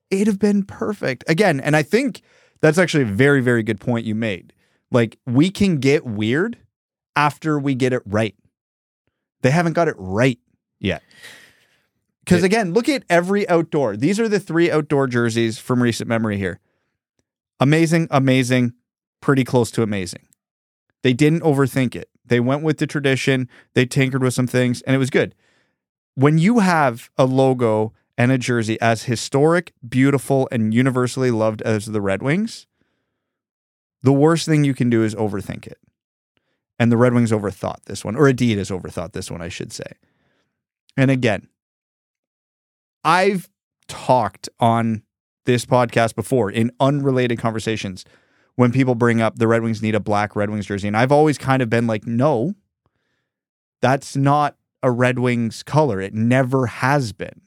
[0.09, 1.23] It'd have been perfect.
[1.27, 2.21] Again, and I think
[2.61, 4.53] that's actually a very, very good point you made.
[4.91, 6.57] Like we can get weird
[7.15, 8.35] after we get it right.
[9.41, 10.39] They haven't got it right
[10.79, 11.03] yet.
[12.23, 13.97] Because again, look at every outdoor.
[13.97, 16.59] These are the three outdoor jerseys from recent memory here.
[17.59, 18.73] Amazing, amazing,
[19.21, 20.27] pretty close to amazing.
[21.01, 22.09] They didn't overthink it.
[22.25, 25.35] They went with the tradition, they tinkered with some things, and it was good.
[26.15, 31.87] When you have a logo and a jersey as historic, beautiful, and universally loved as
[31.87, 32.67] the Red Wings,
[34.01, 35.79] the worst thing you can do is overthink it.
[36.79, 39.93] And the Red Wings overthought this one, or Adidas overthought this one, I should say.
[40.95, 41.47] And again,
[43.03, 43.49] I've
[43.87, 45.03] talked on
[45.45, 48.05] this podcast before in unrelated conversations
[48.55, 50.87] when people bring up the Red Wings need a black Red Wings jersey.
[50.87, 52.53] And I've always kind of been like, no,
[53.81, 55.99] that's not a Red Wings color.
[55.99, 57.41] It never has been.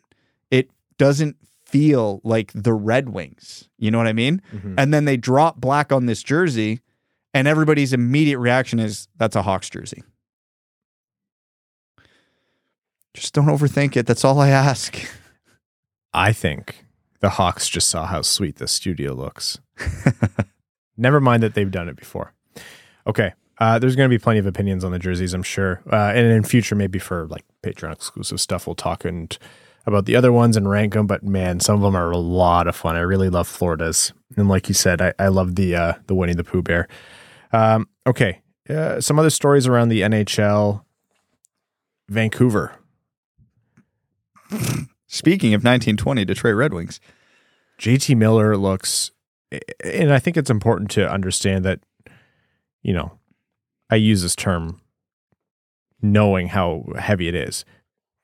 [0.50, 3.68] It doesn't feel like the Red Wings.
[3.78, 4.42] You know what I mean?
[4.52, 4.74] Mm-hmm.
[4.78, 6.80] And then they drop black on this jersey,
[7.34, 10.02] and everybody's immediate reaction is that's a Hawks jersey.
[13.14, 14.06] Just don't overthink it.
[14.06, 14.96] That's all I ask.
[16.12, 16.84] I think
[17.20, 19.58] the Hawks just saw how sweet the studio looks.
[20.96, 22.32] Never mind that they've done it before.
[23.06, 23.32] Okay.
[23.58, 25.82] Uh, there's going to be plenty of opinions on the jerseys, I'm sure.
[25.90, 29.36] Uh, and in future, maybe for like Patreon exclusive stuff, we'll talk and
[29.86, 31.06] about the other ones and rank them.
[31.06, 32.96] But man, some of them are a lot of fun.
[32.96, 34.12] I really love Florida's.
[34.36, 36.88] And like you said, I, I love the uh, the Winnie the Pooh bear.
[37.52, 38.40] Um, okay.
[38.68, 40.82] uh, some other stories around the NHL.
[42.08, 42.74] Vancouver.
[45.06, 47.00] Speaking of 1920 Detroit Red Wings,
[47.78, 49.12] JT Miller looks,
[49.84, 51.80] and I think it's important to understand that,
[52.82, 53.12] you know,
[53.88, 54.80] I use this term
[56.02, 57.64] knowing how heavy it is.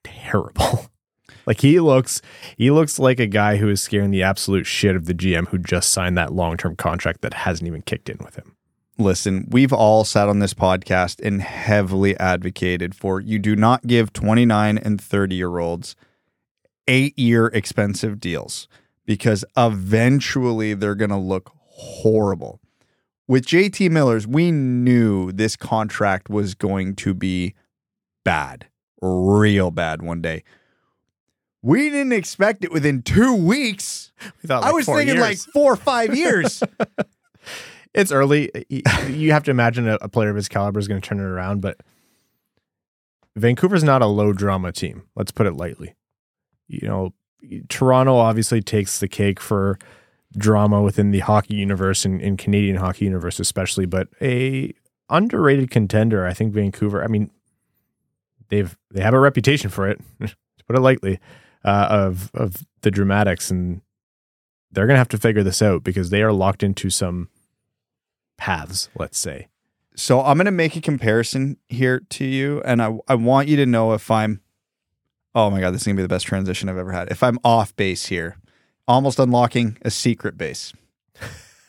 [0.02, 0.86] Terrible.
[1.46, 2.20] like he looks,
[2.56, 5.58] he looks like a guy who is scaring the absolute shit of the GM who
[5.58, 8.56] just signed that long term contract that hasn't even kicked in with him.
[8.98, 14.12] listen, we've all sat on this podcast and heavily advocated for you do not give
[14.12, 15.94] 29 and 30 year olds
[16.88, 18.68] eight year expensive deals
[19.04, 22.60] because eventually they're going to look horrible.
[23.28, 27.54] With JT Miller's, we knew this contract was going to be
[28.24, 28.66] bad,
[29.00, 30.44] real bad one day.
[31.62, 34.12] We didn't expect it within two weeks.
[34.42, 36.62] We thought I was thinking like four or five years.
[37.94, 38.50] it's early.
[39.08, 41.24] You have to imagine a, a player of his caliber is going to turn it
[41.24, 41.80] around, but
[43.36, 45.04] Vancouver's not a low drama team.
[45.14, 45.94] Let's put it lightly.
[46.72, 47.14] You know,
[47.68, 49.78] Toronto obviously takes the cake for
[50.36, 54.72] drama within the hockey universe and in Canadian hockey universe especially, but a
[55.10, 57.04] underrated contender, I think Vancouver.
[57.04, 57.30] I mean,
[58.48, 61.20] they've they have a reputation for it, to put it lightly,
[61.64, 63.82] uh, of of the dramatics, and
[64.70, 67.28] they're gonna have to figure this out because they are locked into some
[68.38, 68.88] paths.
[68.98, 69.48] Let's say.
[69.94, 73.56] So I'm going to make a comparison here to you, and I I want you
[73.56, 74.40] to know if I'm.
[75.34, 77.10] Oh my god, this is gonna be the best transition I've ever had.
[77.10, 78.36] If I'm off base here,
[78.86, 80.72] almost unlocking a secret base,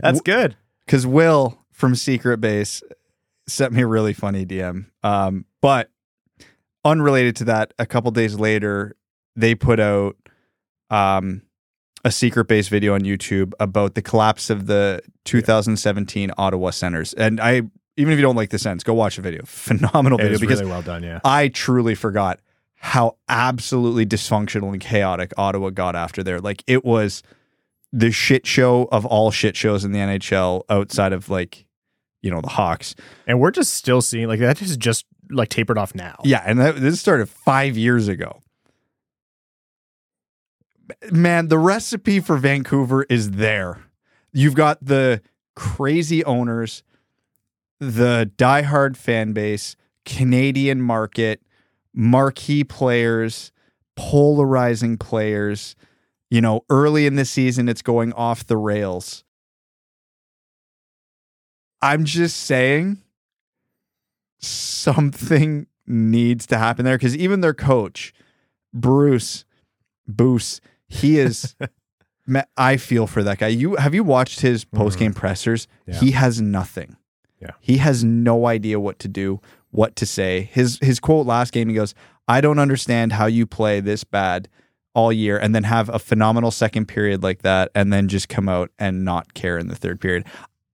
[0.00, 0.56] That's good.
[0.86, 2.82] because Will from Secret Base
[3.48, 4.86] sent me a really funny DM.
[5.02, 5.90] Um, but
[6.84, 8.96] unrelated to that, a couple days later,
[9.36, 10.16] they put out
[10.90, 11.42] um,
[12.04, 17.12] a Secret Base video on YouTube about the collapse of the 2017 Ottawa Senators.
[17.14, 17.62] And I,
[17.96, 19.42] even if you don't like the Sens, go watch the video.
[19.44, 21.02] Phenomenal It video because really well done.
[21.02, 21.20] Yeah.
[21.24, 22.40] I truly forgot
[22.76, 26.40] how absolutely dysfunctional and chaotic Ottawa got after there.
[26.40, 27.22] Like it was
[27.92, 31.66] the shit show of all shit shows in the NHL outside of like,
[32.20, 32.94] you know, the Hawks.
[33.26, 36.16] And we're just still seeing like that is just like tapered off now.
[36.22, 38.40] Yeah, and that, this started five years ago.
[41.10, 43.80] Man, the recipe for Vancouver is there.
[44.32, 45.20] You've got the
[45.54, 46.82] crazy owners,
[47.78, 51.42] the diehard fan base, Canadian market,
[51.94, 53.52] marquee players,
[53.96, 55.76] polarizing players.
[56.30, 59.24] You know, early in the season, it's going off the rails.
[61.82, 63.02] I'm just saying
[64.38, 68.12] something needs to happen there because even their coach,
[68.72, 69.44] Bruce,
[70.08, 71.54] Boos, he is.
[72.56, 73.48] I feel for that guy.
[73.48, 74.76] You have you watched his mm-hmm.
[74.76, 75.68] post game pressers?
[75.86, 76.00] Yeah.
[76.00, 76.96] He has nothing.
[77.40, 77.50] Yeah.
[77.60, 80.48] he has no idea what to do, what to say.
[80.52, 81.94] His his quote last game, he goes,
[82.26, 84.48] "I don't understand how you play this bad."
[84.94, 88.48] All year, and then have a phenomenal second period like that, and then just come
[88.48, 90.24] out and not care in the third period.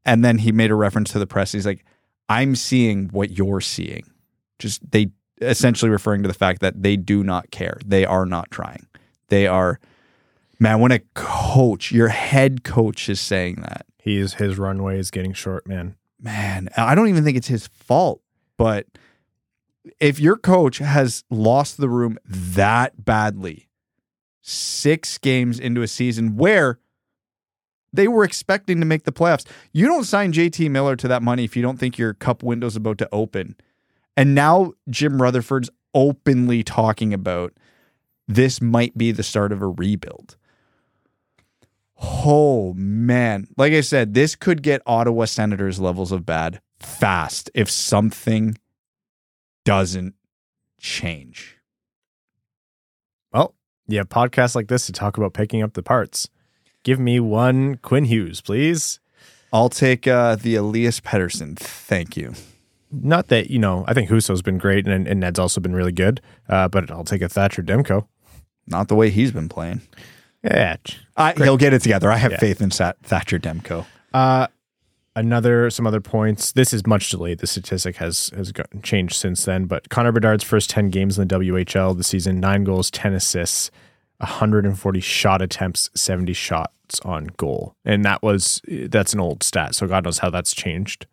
[0.05, 1.51] And then he made a reference to the press.
[1.51, 1.85] He's like,
[2.29, 4.05] I'm seeing what you're seeing.
[4.61, 5.11] Just they
[5.41, 7.79] essentially referring to the fact that they do not care.
[7.85, 8.87] They are not trying.
[9.29, 9.81] They are,
[10.61, 15.33] man, when a coach, your head coach is saying that, He's his runway is getting
[15.33, 15.97] short, man.
[16.23, 18.23] Man, I don't even think it's his fault.
[18.57, 18.87] But
[20.01, 23.69] if your coach has lost the room that badly,
[24.41, 26.79] six games into a season where
[27.93, 31.45] they were expecting to make the playoffs, you don't sign JT Miller to that money
[31.45, 33.57] if you don't think your cup window's about to open.
[34.17, 37.53] And now Jim Rutherford's openly talking about
[38.29, 40.37] this might be the start of a rebuild.
[42.03, 43.47] Oh man.
[43.57, 48.59] Like I said, this could get Ottawa Senators levels of bad fast if something
[49.65, 50.15] doesn't
[50.81, 51.59] change.
[53.33, 53.55] Well,
[53.87, 56.29] yeah, podcasts like this to talk about picking up the parts.
[56.83, 58.99] Give me one Quinn Hughes, please.
[59.53, 61.57] I'll take uh, the Elias Pettersson.
[61.57, 62.35] Thank you.
[62.91, 65.93] Not that, you know, I think Husso's been great and, and Ned's also been really
[65.93, 68.07] good, uh, but I'll take a Thatcher Demko.
[68.67, 69.83] Not the way he's been playing.
[70.43, 70.77] Yeah.
[71.17, 72.11] I, he'll get it together.
[72.11, 72.39] I have Yeah.
[72.39, 73.87] faith in Sat- Thatcher Demko.
[74.13, 74.47] Uh,
[75.15, 76.53] another some other points.
[76.53, 77.39] This is much delayed.
[77.39, 79.67] The statistic has has gotten changed since then.
[79.67, 83.71] But Connor Bedard's first ten games in the WHL the season: nine goals, ten assists,
[84.19, 89.75] 140 shot attempts, 70 shots on goal, and that was that's an old stat.
[89.75, 91.07] So God knows how that's changed.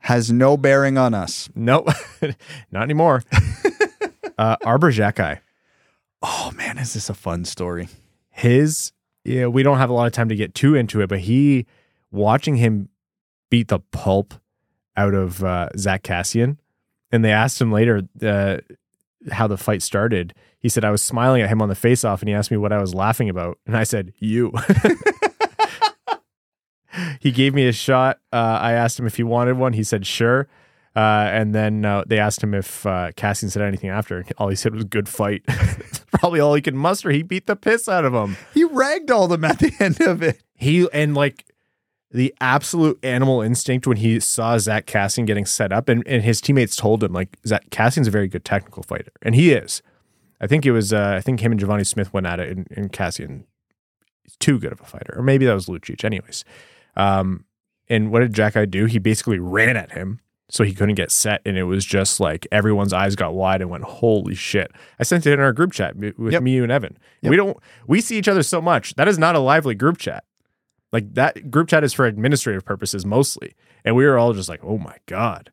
[0.00, 1.48] Has no bearing on us.
[1.54, 1.88] Nope,
[2.72, 3.22] not anymore.
[4.38, 5.38] uh, Arber Xhekaj.
[6.22, 7.88] Oh man, is this a fun story?
[8.32, 8.92] His
[9.24, 11.64] yeah we don't have a lot of time to get too into it but he
[12.10, 12.88] watching him
[13.50, 14.34] beat the pulp
[14.96, 16.56] out of uh, Zack Kassian.
[17.10, 18.58] And they asked him later uh,
[19.30, 20.34] how the fight started.
[20.58, 22.56] He said, I was smiling at him on the face off and he asked me
[22.56, 23.58] what I was laughing about.
[23.66, 24.52] And I said, You.
[27.20, 28.20] he gave me a shot.
[28.32, 29.74] Uh, I asked him if he wanted one.
[29.74, 30.48] He said, Sure.
[30.94, 34.24] Uh, and then uh, they asked him if uh, Kassian said anything after.
[34.36, 35.42] All he said was "good fight."
[36.12, 37.10] Probably all he could muster.
[37.10, 38.36] He beat the piss out of him.
[38.52, 40.42] He ragdolled him at the end of it.
[40.54, 41.46] He and like
[42.10, 46.42] the absolute animal instinct when he saw Zack Kassian getting set up, and, and his
[46.42, 49.82] teammates told him like Zack Kassian's a very good technical fighter, and he is.
[50.42, 52.66] I think it was uh, I think him and Givani Smith went at it, and,
[52.70, 53.44] and Kassian
[54.26, 56.04] is too good of a fighter, or maybe that was Lucic.
[56.04, 56.44] Anyways,
[56.96, 57.46] um,
[57.88, 58.84] and what did Xhekaj do?
[58.84, 62.46] He basically ran at him so he couldn't get set and it was just like
[62.52, 65.96] everyone's eyes got wide and went holy shit i sent it in our group chat
[65.96, 66.42] with Yep.
[66.42, 67.30] me you and evan Yep.
[67.30, 70.24] we don't we see each other so much that is not a lively group chat
[70.92, 74.60] like that group chat is for administrative purposes mostly and we were all just like
[74.62, 75.50] oh my god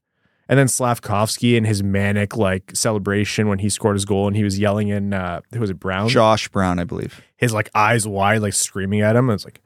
[0.51, 4.43] and then Slavkovsky and his manic like celebration when he scored his goal and he
[4.43, 6.09] was yelling in uh who was it Brown?
[6.09, 7.21] Josh Brown, I believe.
[7.37, 9.29] His like eyes wide, like screaming at him.
[9.29, 9.61] I was like,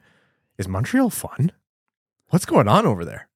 [0.57, 1.53] is Montreal fun?
[2.31, 3.29] What's going on over there?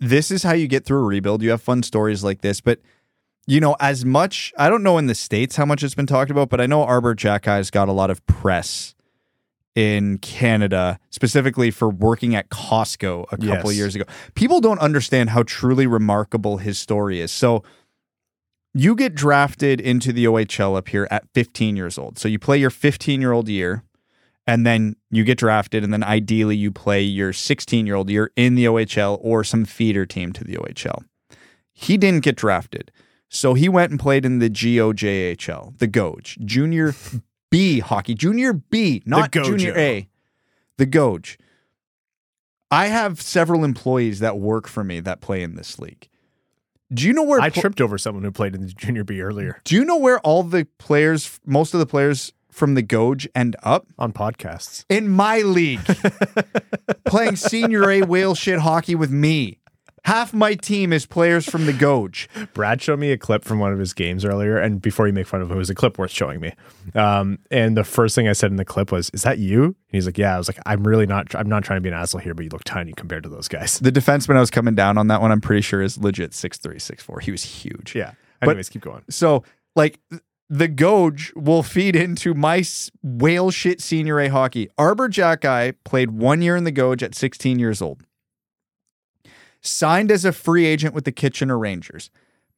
[0.00, 1.42] This is how you get through a rebuild.
[1.42, 2.80] You have fun stories like this, but
[3.46, 6.30] you know, as much I don't know in the states how much it's been talked
[6.30, 8.94] about, but I know Arber Xhekaj's got a lot of press
[9.74, 13.76] in Canada, specifically for working at Costco a couple Yes.
[13.76, 14.04] years ago.
[14.34, 17.30] People don't understand how truly remarkable his story is.
[17.30, 17.62] So
[18.74, 22.18] you get drafted into the OHL up here at 15 years old.
[22.18, 23.82] So you play your 15 year old year
[24.48, 28.32] and then you get drafted and then ideally you play your 16 year old year
[28.34, 31.04] in the OHL or some feeder team to the OHL.
[31.74, 32.90] He didn't get drafted.
[33.28, 36.94] So he went and played in the GOJHL, the Goj, Junior
[37.50, 40.08] B hockey, Junior B, not Junior A,
[40.78, 41.36] the Goj.
[42.70, 46.08] I have several employees that work for me that play in this league.
[46.92, 49.20] Do you know where I pl- tripped over someone who played in the junior B
[49.20, 53.26] earlier do you know where all the players, most of the players from the Goj
[53.34, 53.86] and up?
[53.98, 54.84] on podcasts.
[54.88, 55.80] In my league.
[57.06, 59.58] playing senior A whale shit hockey with me.
[60.04, 62.28] Half my team is players from the Goj.
[62.54, 65.26] Brad showed me a clip from one of his games earlier, and before you make
[65.26, 66.54] fun of him, it was a clip worth showing me.
[66.94, 69.74] Um, and the first thing I said in the clip was, "Is that you?" And
[69.88, 71.34] he's like, "Yeah." I was like, "I'm really not.
[71.34, 73.48] I'm not trying to be an asshole here, but you look tiny compared to those
[73.48, 76.32] guys." The defenseman I was coming down on that one, I'm pretty sure is legit
[76.32, 77.20] six three, six four.
[77.20, 77.94] He was huge.
[77.94, 78.12] Yeah.
[78.40, 79.02] But- Anyways, keep going.
[79.10, 79.42] So,
[79.76, 79.98] like,
[80.50, 82.64] the Goj will feed into my
[83.02, 84.68] whale shit senior A hockey.
[84.78, 88.02] Arber Xhekaj played one year in the Goj at 16 years old.
[89.60, 92.10] Signed as a free agent with the Kitchener Rangers.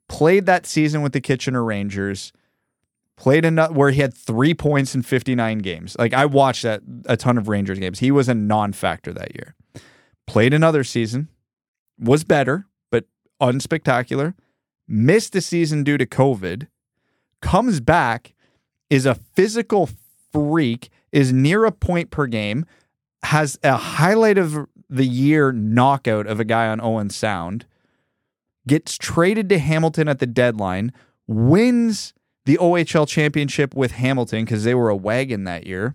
[0.09, 2.33] Played that season with the Kitchener Rangers.
[3.17, 5.97] Played enough where he had three points in 59 games.
[5.99, 7.99] Like, I watched that a ton of Rangers games.
[7.99, 9.55] He was a non factor that year.
[10.27, 11.29] Played another season.
[11.99, 13.05] Was better, but
[13.43, 14.35] unspectacular.
[14.87, 16.69] Missed the season due to COVID
[17.41, 18.35] comes back,
[18.89, 19.89] is a physical
[20.33, 22.65] freak, is near a point per game,
[23.23, 27.67] has a highlight of the year knockout of a guy on Owen Sound,
[28.67, 30.93] gets traded to Hamilton at the deadline,
[31.27, 32.13] wins
[32.45, 35.95] the OHL championship with Hamilton because they were a wagon that year,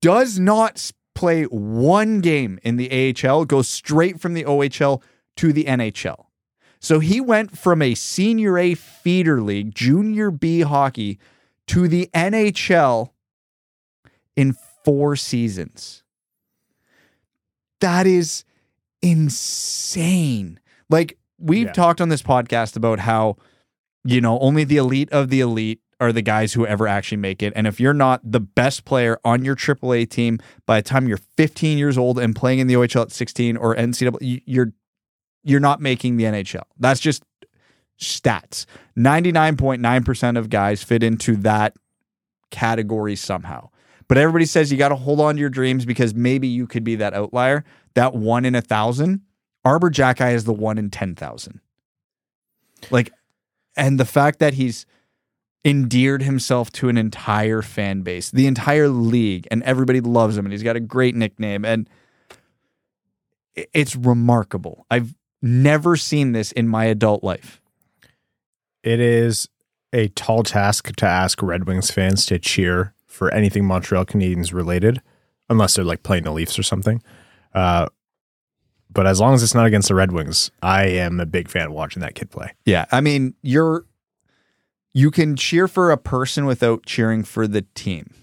[0.00, 5.02] does not play one game in the AHL, goes straight from the OHL
[5.36, 6.26] to the NHL.
[6.80, 11.18] So he went from a senior A feeder league, junior B hockey,
[11.68, 13.10] to the NHL
[14.36, 16.02] in four seasons.
[17.80, 18.44] That is
[19.02, 20.58] insane.
[20.88, 21.72] Like, we've Yeah.
[21.72, 23.36] talked on this podcast about how,
[24.04, 27.42] you know, only the elite of the elite are the guys who ever actually make
[27.42, 27.52] it.
[27.56, 31.18] And if you're not the best player on your AAA team by the time you're
[31.36, 34.72] 15 years old and playing in the OHL at 16 or NCAA, you- you're
[35.48, 36.62] you're not making the NHL.
[36.78, 37.22] That's just
[38.00, 38.66] stats.
[38.96, 41.74] 99.9% of guys fit into that
[42.50, 43.70] category somehow.
[44.08, 46.84] But everybody says you got to hold on to your dreams because maybe you could
[46.84, 47.64] be that outlier,
[47.94, 49.22] that one in a thousand.
[49.64, 51.60] Arber Xhekaj is the one in 10,000.
[52.90, 53.12] Like,
[53.76, 54.86] and the fact that he's
[55.64, 60.52] endeared himself to an entire fan base, the entire league, and everybody loves him, and
[60.52, 61.88] he's got a great nickname, and
[63.54, 64.86] it's remarkable.
[64.90, 67.60] I've never seen this in my adult life.
[68.82, 69.48] It is
[69.92, 75.02] a tall task to ask Red Wings fans to cheer for anything Montreal Canadiens related,
[75.48, 77.02] unless they're like playing the Leafs or something.
[77.54, 77.88] Uh,
[78.90, 81.66] but as long as it's not against the Red Wings, I am a big fan
[81.66, 82.52] of watching that kid play.
[82.64, 83.84] Yeah, I mean, you're
[84.94, 88.14] you can cheer for a person without cheering for the team.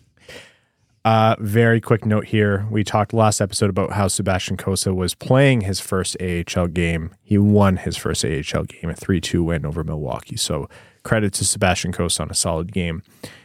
[1.06, 2.66] Uh, very quick note here.
[2.72, 7.12] We talked last episode about how Sebastian Cossa was playing his first AHL game.
[7.22, 10.36] He won his first AHL game, a 3 2 win over Milwaukee.
[10.36, 10.68] So
[11.04, 13.04] credit to Sebastian Cossa on a solid game.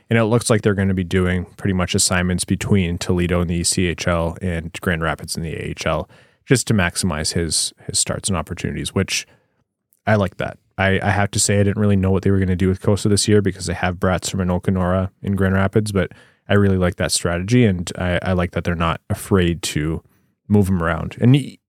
[0.09, 3.49] And it looks like they're going to be doing pretty much assignments between Toledo in
[3.49, 6.09] the ECHL and Grand Rapids in the AHL
[6.47, 9.27] just to maximize his his starts and opportunities, which
[10.07, 10.57] I like that.
[10.79, 12.69] I, I have to say I didn't really know what they were going to do
[12.69, 16.11] with Cossa this year because they have Brattstrom and Olkinuora in Grand Rapids, but
[16.51, 20.03] I really like that strategy, and I, I like that they're not afraid to
[20.49, 21.17] move him around.
[21.21, 21.61] And he,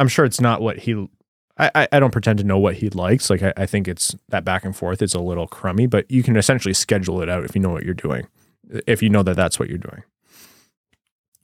[0.00, 1.08] I'm sure it's not what he.
[1.56, 3.30] I, I don't pretend to know what he likes.
[3.30, 6.24] Like I, I think it's that back and forth is a little crummy, but you
[6.24, 8.26] can essentially schedule it out if you know what you're doing.
[8.88, 10.02] If you know that that's what you're doing.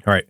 [0.05, 0.24] All right.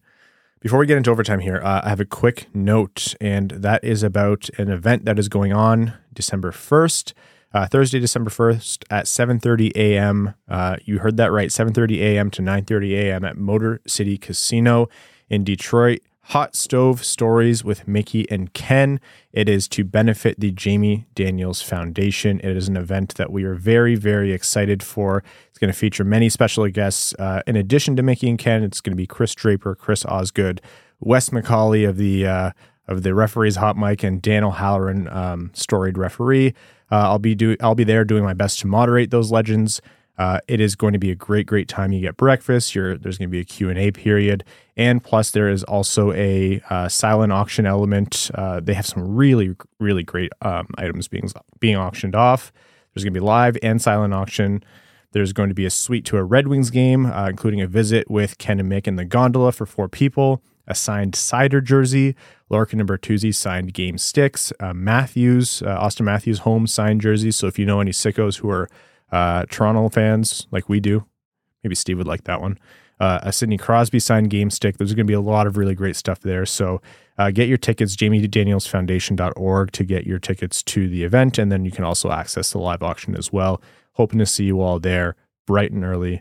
[0.60, 4.02] Before we get into overtime here, uh, I have a quick note, and that is
[4.02, 7.14] about an event that is going on December 1st
[7.52, 10.35] uh, Thursday, December 1st at 7.30 a.m.
[10.48, 12.31] Uh, you heard that right, 7.30 a.m.
[12.31, 13.24] to 9.30 a.m.
[13.24, 14.89] at Motor City Casino
[15.28, 16.01] in Detroit.
[16.31, 19.01] Hot Stove Stories with Mickey and Ken.
[19.32, 22.39] It is to benefit the Jamie Daniels Foundation.
[22.44, 25.24] It is an event that we are very, very excited for.
[25.48, 27.14] It's going to feature many special guests.
[27.18, 30.60] Uh, in addition to Mickey and Ken, it's going to be Chris Draper, Chris Osgood,
[31.01, 32.51] Wes McCauley of the uh,
[32.86, 36.55] of the referees hot mic, and Dan O'Halloran, um, storied referee.
[36.91, 39.81] Uh, I'll be do I'll be there doing my best to moderate those legends.
[40.19, 41.93] Uh, it is going to be a great, great time.
[41.93, 42.75] You get breakfast.
[42.75, 44.45] There's going to be a Q&A period.
[44.77, 48.31] And plus, there is also a uh, silent auction element.
[48.35, 52.53] Uh, they have some really, really great um, items being, being auctioned off.
[52.93, 54.62] There's going to be live and silent auction.
[55.12, 58.11] There's going to be a suite to a Red Wings game, uh, including a visit
[58.11, 62.15] with Ken and Mick in the gondola for four people a signed Seider jersey.
[62.49, 64.53] Larkin and Bertuzzi signed game sticks.
[64.59, 67.37] Uh, Matthews, uh, Auston Matthews home signed jerseys.
[67.37, 68.69] So if you know any sickos who are
[69.12, 71.05] uh, Toronto fans like we do,
[71.62, 72.59] maybe Steve would like that one.
[72.99, 74.77] Uh, a Sidney Crosby signed game stick.
[74.77, 76.45] There's going to be a lot of really great stuff there.
[76.45, 76.82] So
[77.16, 81.39] uh, get your tickets, jamiedanielsfoundation.org to get your tickets to the event.
[81.39, 83.62] And then you can also access the live auction as well.
[83.93, 85.16] Hoping to see you all there
[85.47, 86.20] bright and early.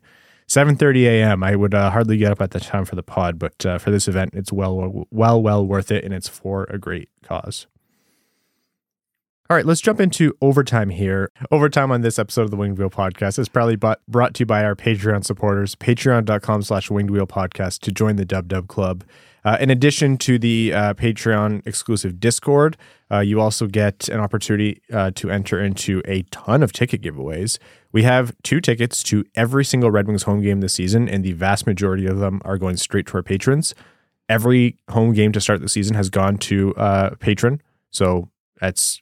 [0.50, 1.44] 7:30 a.m.
[1.44, 3.92] I would uh, hardly get up at the time for the pod, but uh, for
[3.92, 7.68] this event, it's well, well, well worth it, and it's for a great cause.
[9.50, 11.32] All right, let's jump into overtime here.
[11.50, 14.64] Overtime on this episode of the Winged Wheel Podcast is probably brought to you by
[14.64, 19.04] our Patreon supporters, patreon.com slash winged wheel podcast to join the Dub Dub Club.
[19.44, 22.78] Uh, in addition to the uh, Patreon exclusive Discord,
[23.12, 27.58] uh, you also get an opportunity uh, to enter into a ton of ticket giveaways.
[27.92, 31.32] We have two tickets to every single Red Wings home game this season, and the
[31.34, 33.74] vast majority of them are going straight to our patrons.
[34.28, 37.62] Every home game to start the season has gone to a uh, patron.
[37.90, 38.30] So
[38.60, 39.02] that's,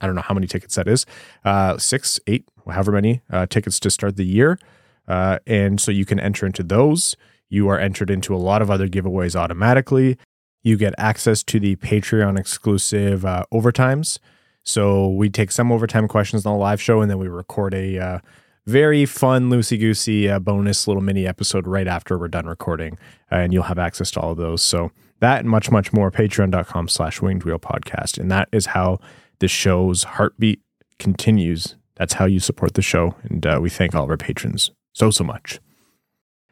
[0.00, 1.06] I don't know how many tickets that is
[1.44, 4.58] uh, six, eight, however many tickets to start the year.
[5.06, 7.16] and so you can enter into those.
[7.48, 10.18] You are entered into a lot of other giveaways automatically.
[10.62, 14.18] You get access to the Patreon exclusive uh, overtimes.
[14.64, 17.98] So we take some overtime questions on the live show, and then we record a
[17.98, 18.18] uh,
[18.66, 22.98] very fun, loosey goosey uh, bonus little mini episode right after we're done recording,
[23.30, 24.62] and you'll have access to all of those.
[24.62, 26.10] So that and much, much more.
[26.10, 28.98] Patreon.com slash Winged Wheel Podcast, and that is how
[29.38, 30.60] the show's heartbeat
[30.98, 31.76] continues.
[31.96, 35.10] That's how you support the show, and uh, we thank all of our patrons so
[35.10, 35.60] so much.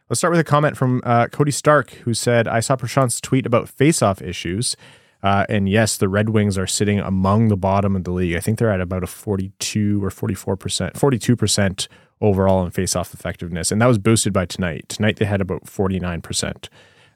[0.09, 3.45] Let's start with a comment from uh, Cody Stark, who said, I saw Prashant's tweet
[3.45, 4.77] about face-off issues.
[5.21, 8.37] Uh, and yes, the Red Wings are sitting among the bottom of the league.
[8.37, 11.89] I think they're at about a 42 or 44%, 42%
[12.21, 13.73] overall in face-off effectiveness.
[13.73, 14.89] And that was boosted by tonight.
[14.89, 16.69] Tonight they had about 49%.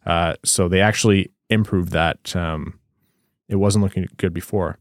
[0.04, 2.34] Uh, so they actually improved that.
[2.34, 2.80] Um,
[3.48, 4.78] it wasn't looking good before.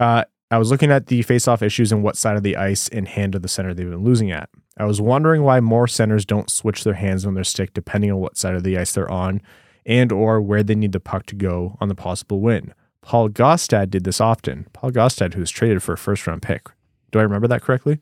[0.00, 3.06] Uh, I was looking at the face-off issues and what side of the ice and
[3.06, 4.50] hand of the center they've been losing at.
[4.78, 8.18] I was wondering why more centers don't switch their hands on their stick depending on
[8.18, 9.42] what side of the ice they're on
[9.84, 12.72] and or where they need the puck to go on the possible win.
[13.02, 14.66] Paul Gaustad did this often.
[14.72, 16.68] Paul Gaustad, who was traded for a first round pick.
[17.10, 18.00] Do I remember that correctly?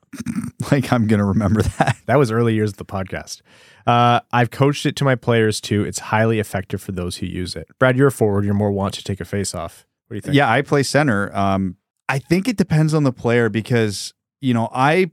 [0.70, 1.96] like I'm going to remember that.
[2.06, 3.42] That was early years of the podcast.
[3.84, 5.82] Uh, I've coached it to my players too.
[5.82, 7.66] It's highly effective for those who use it.
[7.80, 8.44] Brad, you're a forward.
[8.44, 9.84] You're more want to take a face off.
[10.06, 10.36] What do you think?
[10.36, 11.34] Yeah, I play center.
[11.36, 11.76] Um,
[12.08, 15.10] I think it depends on the player because, you know, I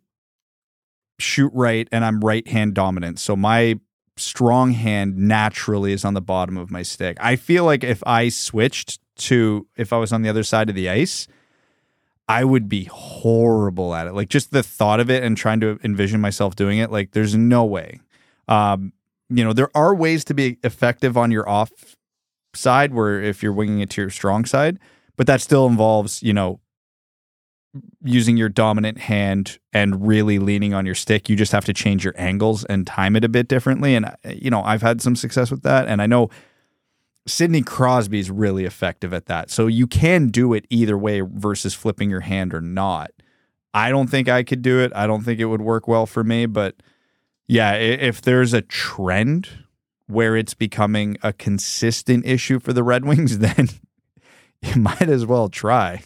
[1.24, 3.20] shoot right and I'm right hand dominant.
[3.20, 3.80] So my
[4.18, 7.18] strong hand naturally is on the bottom of my stick.
[7.20, 10.76] I feel like if I switched to if I was on the other side of
[10.76, 11.28] the ice,
[12.28, 14.14] I would be horrible at it.
[14.14, 17.36] Like just the thought of it and trying to envision myself doing it, like there's
[17.36, 18.00] no way.
[18.48, 18.94] Um,
[19.30, 21.72] you know, there are ways to be effective on your off
[22.54, 24.80] side where if you're winging it to your strong side,
[25.16, 26.60] but that still involves, you know,
[28.04, 31.30] using your dominant hand and really leaning on your stick.
[31.30, 33.96] You just have to change your angles and time it a bit differently.
[33.96, 35.88] And, uh, you know, I've had some success with that.
[35.88, 36.30] And I know
[37.26, 39.50] Sidney Crosby is really effective at that.
[39.50, 43.12] So you can do it either way versus flipping your hand or not.
[43.74, 44.92] I don't think I could do it.
[44.96, 46.46] I don't think it would work well for me.
[46.46, 46.76] But
[47.48, 49.50] yeah, if there's a trend
[50.08, 53.70] where it's becoming a consistent issue for the Red Wings, then
[54.62, 56.04] you might as well try.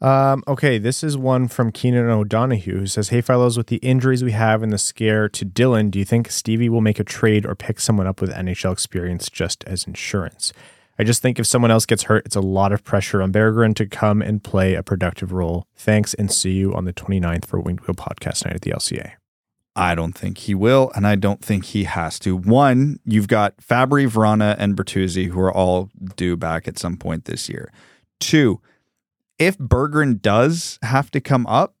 [0.00, 4.24] Um, okay, this is one from Keenan O'Donohue who says, Hey, fellows, with the injuries
[4.24, 7.44] we have and the scare to Dylan, do you think Stevie will make a trade
[7.44, 10.54] or pick someone up with NHL experience just as insurance?
[10.98, 13.74] I just think if someone else gets hurt, it's a lot of pressure on Berggren
[13.76, 15.66] to come and play a productive role.
[15.74, 19.12] Thanks and see you on the 29th for Winged Wheel Podcast Night at the LCA.
[19.76, 22.36] I don't think he will, and I don't think he has to.
[22.36, 27.24] One, you've got Fabbri, Vrana, and Bertuzzi, who are all due back at some point
[27.24, 27.72] this year.
[28.18, 28.60] Two,
[29.40, 31.74] if Berggren does have to come up,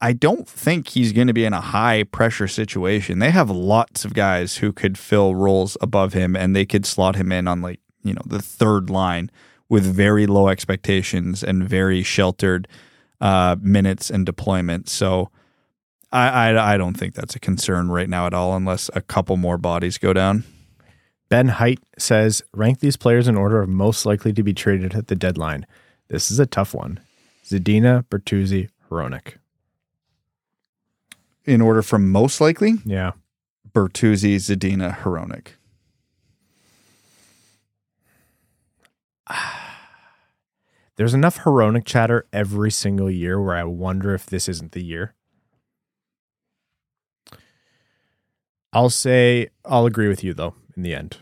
[0.00, 3.18] I don't think he's going to be in a high pressure situation.
[3.18, 7.16] They have lots of guys who could fill roles above him, and they could slot
[7.16, 9.30] him in on like you know the third line
[9.70, 12.68] with very low expectations and very sheltered
[13.22, 14.90] uh, minutes and deployment.
[14.90, 15.30] So
[16.12, 19.38] I, I I don't think that's a concern right now at all, unless a couple
[19.38, 20.44] more bodies go down.
[21.30, 25.08] Ben Height says, rank these players in order of most likely to be traded at
[25.08, 25.66] the deadline.
[26.08, 27.00] This is a tough one.
[27.46, 29.34] Zadina, Bertuzzi, Hronek.
[31.44, 33.12] In order from most likely, Yeah.
[33.72, 35.48] Bertuzzi, Zadina, Hronek.
[40.96, 45.14] There's enough Hronek chatter every single year where I wonder if this isn't the year.
[48.72, 51.18] I'll say I'll agree with you though in the end.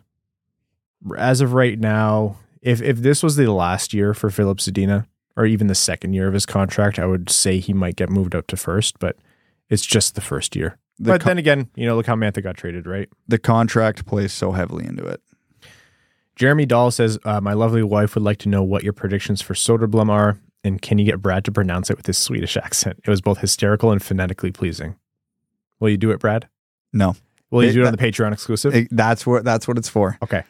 [1.17, 5.07] As of right now, if if this was the last year for Filip Zadina
[5.37, 8.35] or even the second year of his contract, I would say he might get moved
[8.35, 9.17] up to first, but
[9.69, 10.79] it's just the first year.
[10.99, 13.09] The but co- then again, you know, look how Mantha got traded, right?
[13.27, 15.21] the contract plays so heavily into it.
[16.37, 19.55] Jeremy Dahl says, uh, My lovely wife would like to know what your predictions for
[19.55, 23.01] Soderblom are, and can you get Brad to pronounce it with his Swedish accent?
[23.05, 24.97] It was both hysterical and phonetically pleasing.
[25.81, 26.49] Will you do it, Brad?
[26.93, 27.17] No,
[27.51, 28.75] Will you do it on the Patreon exclusive?
[28.75, 30.19] It- that's what that's what it's for.
[30.23, 30.43] okay.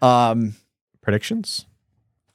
[0.00, 0.54] Um,
[1.00, 1.66] Predictions?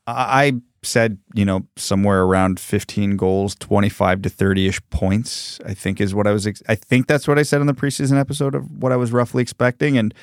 [0.05, 0.51] I I
[0.87, 5.59] said you know somewhere around 15 goals, 25 to 30 ish points.
[5.65, 6.47] I think is what I was.
[6.47, 9.11] Ex- I think that's what I said in the preseason episode of what I was
[9.11, 10.13] roughly expecting, and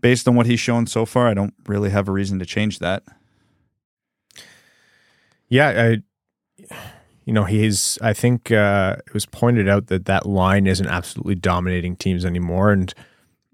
[0.00, 2.78] based on what he's shown so far, I don't really have a reason to change
[2.80, 3.02] that.
[5.48, 6.74] Yeah, I,
[7.24, 7.98] you know, he's.
[8.00, 12.72] I think uh, it was pointed out that that line isn't absolutely dominating teams anymore,
[12.72, 12.92] and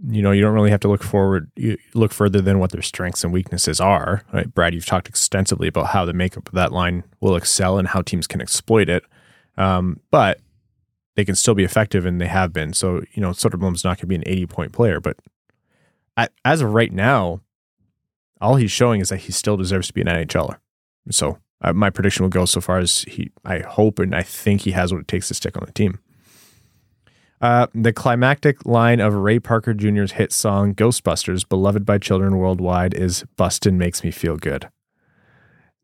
[0.06, 2.82] you know, you don't really have to look forward, you look further than what their
[2.82, 4.22] strengths and weaknesses are.
[4.32, 7.88] Right, Brad, you've talked extensively about how the makeup of that line will excel and
[7.88, 9.02] how teams can exploit it,
[9.56, 10.40] um, but
[11.16, 12.72] they can still be effective, and they have been.
[12.72, 15.18] So, you know, Soderblom's not going to be an eighty-point player, but
[16.16, 17.40] I, as of right now,
[18.40, 20.58] all he's showing is that he still deserves to be an NHLer.
[21.10, 23.32] So uh, my prediction will go so far as he.
[23.44, 25.98] I hope and I think he has what it takes to stick on the team.
[27.40, 32.94] Uh, the climactic line of Ray Parker Jr.'s hit song "Ghostbusters," beloved by children worldwide,
[32.94, 34.68] is "Bustin' makes me feel good."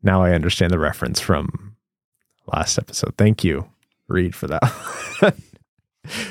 [0.03, 1.75] Now I understand the reference from
[2.53, 3.13] last episode.
[3.17, 3.69] Thank you,
[4.07, 4.61] Reed, for that.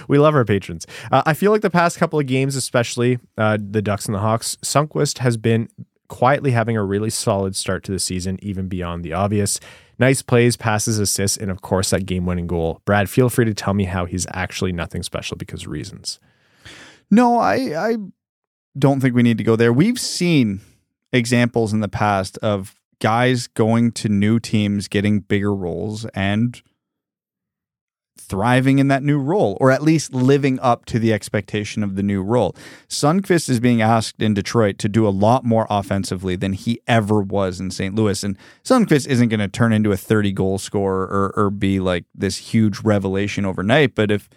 [0.09, 0.87] we love our patrons.
[1.11, 4.21] Uh, I feel like the past couple of games, especially uh, the Ducks and the
[4.21, 5.69] Hawks, Sundqvist has been
[6.09, 9.59] quietly having a really solid start to the season, even beyond the obvious.
[9.99, 12.81] Nice plays, passes, assists, and of course that game-winning goal.
[12.85, 16.19] Brad, feel free to tell me how he's actually nothing special because reasons.
[17.11, 17.97] No, I I
[18.79, 19.73] don't think we need to go there.
[19.73, 20.61] We've seen
[21.13, 26.61] examples in the past of guys going to new teams, getting bigger roles, and
[28.17, 32.03] thriving in that new role, or at least living up to the expectation of the
[32.03, 32.55] new role.
[32.89, 37.21] Sundqvist is being asked in Detroit to do a lot more offensively than he ever
[37.21, 37.95] was in St.
[37.95, 38.23] Louis.
[38.23, 42.05] And Sundqvist isn't going to turn into a 30 goal scorer or, or be like
[42.15, 43.95] this huge revelation overnight.
[43.95, 44.29] But if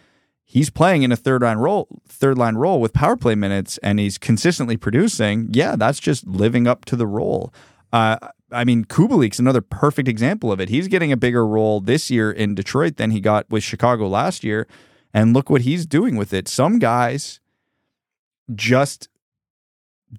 [0.43, 3.99] he's playing in a third line role, third line role with power play minutes, and
[3.99, 5.49] he's consistently producing.
[5.51, 7.53] Yeah, that's just living up to the role.
[7.93, 8.17] Uh,
[8.51, 10.69] I mean, Kubalik's another perfect example of it.
[10.69, 14.43] He's getting a bigger role this year in Detroit than he got with Chicago last
[14.43, 14.67] year,
[15.13, 16.47] and look what he's doing with it.
[16.47, 17.39] Some guys
[18.55, 19.09] just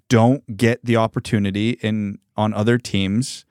[0.07, 3.45] don't get the opportunity in on other teams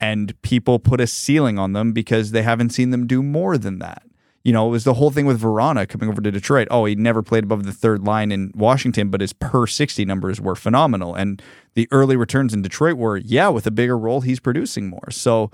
[0.00, 3.78] and people put a ceiling on them because they haven't seen them do more than
[3.80, 4.02] that.
[4.48, 6.68] You know, it was the whole thing with Vrana coming over to Detroit.
[6.70, 10.40] Oh, he never played above the third line in Washington, but his per 60 numbers
[10.40, 11.14] were phenomenal.
[11.14, 11.42] And
[11.74, 15.10] the early returns in Detroit were, yeah, with a bigger role, he's producing more.
[15.10, 15.50] So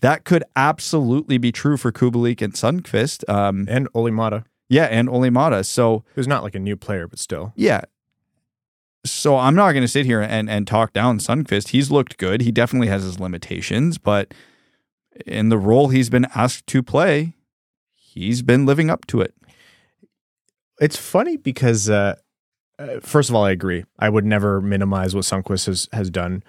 [0.00, 3.28] that could absolutely be true for Kubalik and Sundqvist.
[3.28, 4.44] Um, And Olli Maatta.
[4.70, 5.62] Yeah, and Olli Maatta.
[5.64, 7.52] So who's not like a new player, but still.
[7.56, 7.82] yeah.
[9.04, 11.68] So I'm not going to sit here and, and talk down Sundqvist.
[11.68, 12.42] He's looked good.
[12.42, 14.32] He definitely has his limitations, but
[15.26, 17.34] in the role he's been asked to play,
[18.14, 19.34] he's been living up to it.
[20.80, 22.16] It's funny because, uh,
[22.78, 23.84] uh, first of all, I agree.
[23.98, 26.42] I would never minimize what Sundqvist has, has done.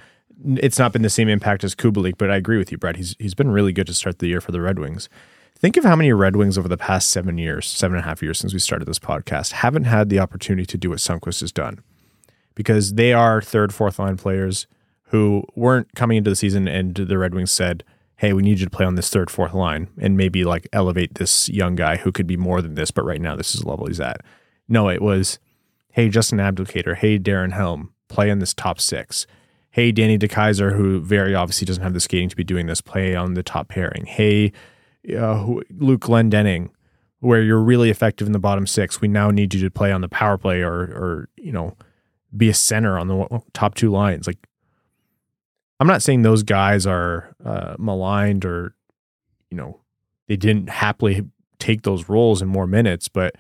[0.58, 2.96] It's not been the same impact as Kubalik, but I agree with you, Brett.
[2.96, 5.08] He's he's been really good to start the year for the Red Wings.
[5.56, 8.24] Think of how many Red Wings over the past seven years, seven and a half
[8.24, 11.52] years since we started this podcast, haven't had the opportunity to do what Sundqvist has
[11.52, 11.84] done
[12.56, 14.66] because they are third, fourth line players
[15.10, 17.84] who weren't coming into the season and the Red Wings said,
[18.22, 21.16] Hey, we need you to play on this third, fourth line and maybe like elevate
[21.16, 23.68] this young guy who could be more than this, but right now this is the
[23.68, 24.22] level he's at.
[24.70, 25.40] No, it was,
[25.94, 29.28] Hey, Justin Abdelkader, hey, Darren Helm, play on this top six.
[29.72, 33.14] Hey, Danny DeKeyser, who very obviously doesn't have the skating to be doing this, play
[33.14, 34.06] on the top pairing.
[34.06, 34.54] Hey,
[35.18, 36.70] uh, Luke Glendening,
[37.20, 39.02] where you're really effective in the bottom six.
[39.02, 41.76] We now need you to play on the power play or, or you know,
[42.38, 44.28] be a center on the top two lines.
[44.28, 44.38] Like,
[45.82, 48.76] I'm not saying those guys are uh, maligned or,
[49.50, 49.80] you know,
[50.28, 51.24] they didn't happily
[51.58, 53.34] take those roles in more minutes, but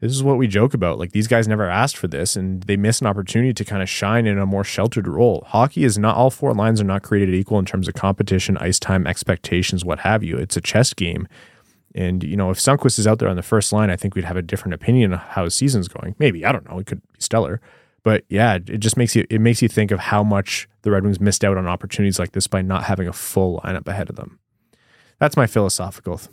[0.00, 0.98] this is what we joke about.
[0.98, 3.90] Like these guys never asked for this and they miss an opportunity to kind of
[3.90, 5.44] shine in a more sheltered role.
[5.46, 8.78] Hockey is not all four lines are not created equal in terms of competition, ice
[8.78, 10.38] time, expectations, what have you.
[10.38, 11.28] It's a chess game.
[11.94, 14.24] And, you know, if Sundqvist is out there on the first line, I think we'd
[14.24, 16.16] have a different opinion of how his season's going.
[16.18, 16.78] Maybe, I don't know.
[16.78, 17.60] It could be stellar.
[18.02, 21.04] But yeah, it just makes you it makes you think of how much the Red
[21.04, 24.16] Wings missed out on opportunities like this by not having a full lineup ahead of
[24.16, 24.40] them.
[25.18, 26.30] That's my philosophical th-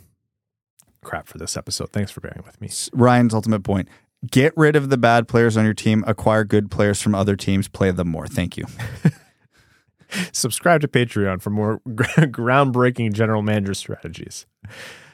[1.02, 1.90] crap for this episode.
[1.92, 2.70] Thanks for bearing with me.
[2.92, 3.88] Ryan's ultimate point.
[4.28, 7.68] Get rid of the bad players on your team, acquire good players from other teams,
[7.68, 8.26] play them more.
[8.26, 8.64] Thank you.
[10.32, 14.46] subscribe to Patreon for more groundbreaking general manager strategies.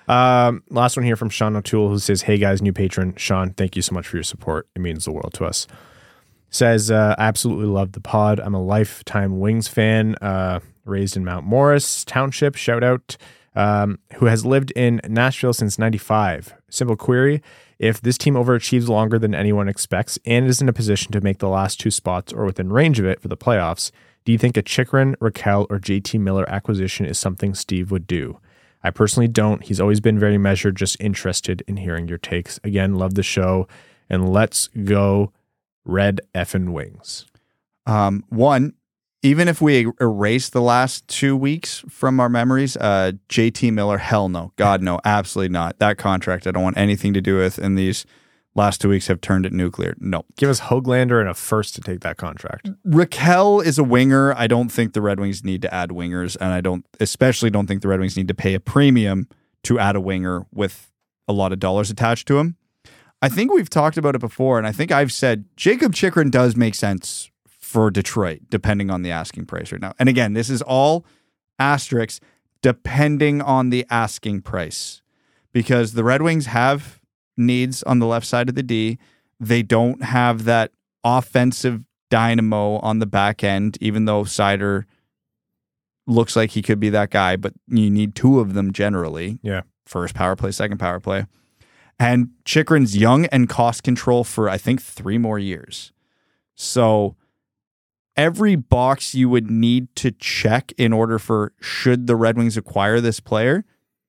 [0.09, 3.15] Um, last one here from Sean O'Toole, who says, Hey guys, new patron.
[3.17, 4.69] Sean, thank you so much for your support.
[4.75, 5.67] It means the world to us.
[6.51, 8.41] Says, uh, absolutely love the pod.
[8.41, 12.55] I'm a lifetime Wings fan, uh, raised in Mount Morris Township.
[12.57, 13.17] Shout out.
[13.55, 16.53] Um, who has lived in Nashville since 95.
[16.69, 17.43] Simple query.
[17.79, 21.39] If this team overachieves longer than anyone expects and is in a position to make
[21.39, 23.91] the last two spots or within range of it for the playoffs,
[24.27, 28.41] do you think a Chychrun, Rakell, or JT Miller acquisition is something Steve would do?
[28.83, 29.63] I personally don't.
[29.63, 32.59] He's always been very measured, just interested in hearing your takes.
[32.63, 33.69] Again, love the show.
[34.09, 35.33] And let's go
[35.87, 37.27] red effing wings.
[37.87, 38.75] Um, one,
[39.23, 44.29] even if we erase the last two weeks from our memories, uh, JT Miller, hell
[44.29, 44.53] no.
[44.57, 45.01] God, no.
[45.05, 45.79] Absolutely not.
[45.79, 47.59] That contract I don't want anything to do with.
[47.59, 48.05] And these
[48.55, 49.97] last two weeks have turned it nuclear.
[49.99, 50.25] No.
[50.37, 52.71] Give us Hoglander and a first to take that contract.
[52.87, 54.35] Rakell is a winger.
[54.35, 56.37] I don't think the Red Wings need to add wingers.
[56.41, 59.29] And I don't, especially don't think the Red Wings need to pay a premium
[59.65, 60.93] to add a winger with
[61.29, 62.57] a lot of dollars attached to him.
[63.23, 64.59] I think we've talked about it before.
[64.59, 69.11] And I think I've said Jakob Chychrun does make sense for Detroit, depending on the
[69.11, 69.95] asking price right now.
[69.99, 71.05] And again, this is all
[71.59, 72.21] asterisks
[72.63, 75.03] depending on the asking price
[75.53, 77.01] because the Red Wings have
[77.37, 78.99] needs on the left side of the D.
[79.39, 80.73] They don't have that
[81.05, 84.85] offensive dynamo on the back end, even though Seider
[86.07, 89.39] looks like he could be that guy, but you need two of them generally.
[89.43, 89.63] Yeah.
[89.85, 91.27] First power play, second power play.
[91.99, 95.93] And Chychrun's young and cost control for, I think, three more years.
[96.55, 97.17] So
[98.17, 103.01] every box you would need to check in order for should the Red Wings acquire
[103.01, 103.65] this player,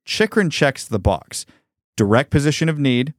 [0.06, 1.46] Chychrun checks the box.
[1.96, 3.14] Direct position of need,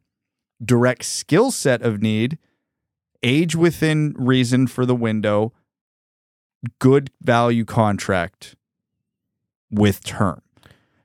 [0.62, 2.38] direct skill set of need,
[3.22, 5.52] age within reason for the window,
[6.78, 8.56] good value contract
[9.70, 10.42] with term.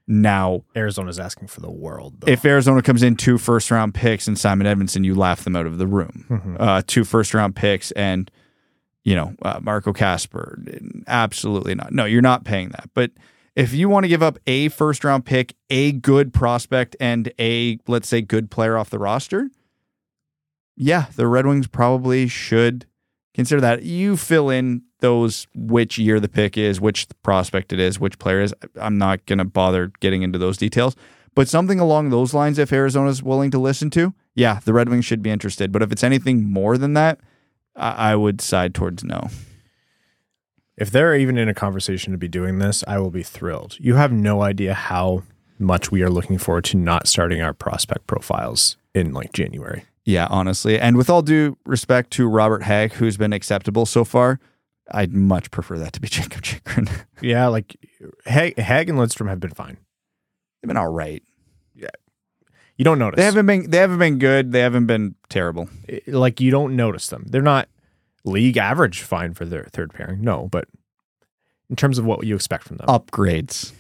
[0.08, 2.16] Now, Arizona's asking for the world.
[2.20, 2.32] Though.
[2.32, 5.66] if Arizona comes in two first round picks and Simon Edvinsson, you laugh them out
[5.66, 6.26] of the room.
[6.30, 6.58] Mhm.
[6.60, 8.30] Uh, two first round picks and
[9.06, 10.60] you know uh, Marco Kasper,
[11.08, 11.94] absolutely not.
[11.94, 12.90] No, you're not paying that.
[12.94, 13.12] But
[13.56, 17.80] if you want to give up a first round pick, a good prospect, and a
[17.88, 19.50] let's say good player off the roster,
[20.76, 22.86] yeah, the Red Wings probably should
[23.34, 23.84] consider that.
[23.84, 28.40] You fill in those which year the pick is, which prospect it is, which player
[28.40, 28.56] is.
[28.80, 30.96] I'm not going to bother getting into those details.
[31.36, 35.04] But something along those lines, if Arizona's willing to listen to, yeah, the Red Wings
[35.04, 35.74] should be interested.
[35.74, 37.20] But if it's anything more than that,
[37.76, 39.28] I, I would side towards no.
[40.78, 43.76] If they're even in a conversation to be doing this, I will be thrilled.
[43.80, 45.24] You have no idea how
[45.60, 49.84] much we are looking forward to not starting our prospect profiles in like January.
[50.06, 50.80] Yeah, honestly.
[50.80, 54.40] And with all due respect to Robert Hagg, who's been acceptable so far,
[54.94, 56.88] I'd much prefer that to be Jakob Chychrun.
[57.22, 57.76] Yeah, like
[58.26, 59.78] Hagg, Hagg and Lindstrom have been fine.
[60.62, 61.24] They've been all right.
[61.76, 61.90] Yeah,
[62.78, 63.18] you don't notice.
[63.18, 64.52] They haven't been they haven't been good.
[64.52, 65.68] They haven't been terrible.
[66.08, 67.26] like you don't notice them.
[67.28, 67.68] They're not
[68.24, 70.22] league average fine for their third pairing.
[70.22, 70.68] No, but
[71.70, 72.88] in terms of what you expect from them.
[72.88, 73.74] Upgrades.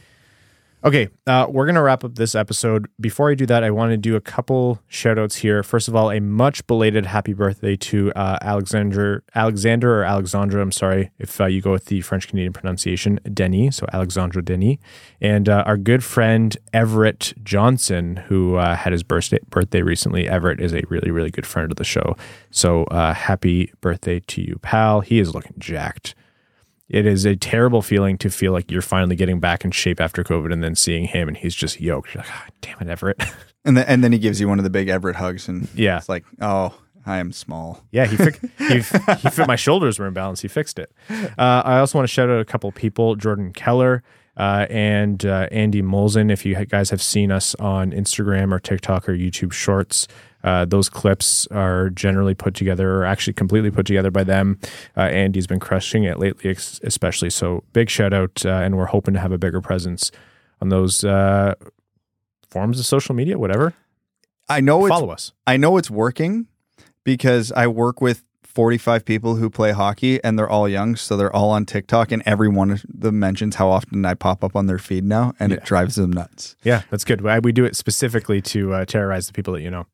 [0.85, 2.89] Okay, uh, we're going to wrap up this episode.
[2.99, 5.63] Before I do that, I want to do a couple shout outs here.
[5.63, 10.73] First of all, a much belated happy birthday to uh, Alexander, Alexander or Alexandra, I'm
[10.73, 14.75] sorry if uh, you go with the French Canadian pronunciation, Denis, so Alexandra Denis.
[15.21, 20.27] And uh, our good friend Everett Johnson, who uh, had his birthday, birthday recently.
[20.27, 22.17] Everett is a really, really good friend of the show.
[22.51, 24.99] So uh, happy birthday to you, pal.
[24.99, 26.13] He is looking jacked
[26.89, 30.23] it is a terrible feeling to feel like you're finally getting back in shape after
[30.23, 32.13] COVID and then seeing him and he's just yoked.
[32.13, 33.21] You're like, oh, damn it, Everett.
[33.65, 35.95] And then and then he gives you one of the big Everett hugs and Yeah.
[35.95, 37.81] it's like, oh, I am small.
[37.91, 40.41] Yeah, he, fi- he, f- he fit my shoulders were imbalanced.
[40.41, 40.91] He fixed it.
[41.09, 44.03] Uh, I also want to shout out a couple people Jordan Keller
[44.37, 46.31] uh, and uh, Andy Molzen.
[46.31, 50.07] If you guys have seen us on Instagram or TikTok or YouTube Shorts,
[50.43, 54.59] uh, those clips are generally put together or actually completely put together by them.
[54.97, 57.29] Uh, Andy's been crushing it lately, ex- especially.
[57.29, 58.45] So big shout out.
[58.45, 60.11] Uh, and we're hoping to have a bigger presence
[60.61, 61.55] on those uh,
[62.49, 63.73] forms of social media, whatever.
[64.49, 65.31] I know it's Follow us.
[65.47, 66.47] I know it's working
[67.03, 68.23] because I work with
[68.53, 72.21] 45 people who play hockey and they're all young, so they're all on TikTok and
[72.25, 75.51] every one of them mentions how often I pop up on their feed now and
[75.51, 76.55] it drives them nuts.
[76.63, 77.21] Yeah, that's good.
[77.43, 79.87] We do it specifically to uh, terrorize the people that you know.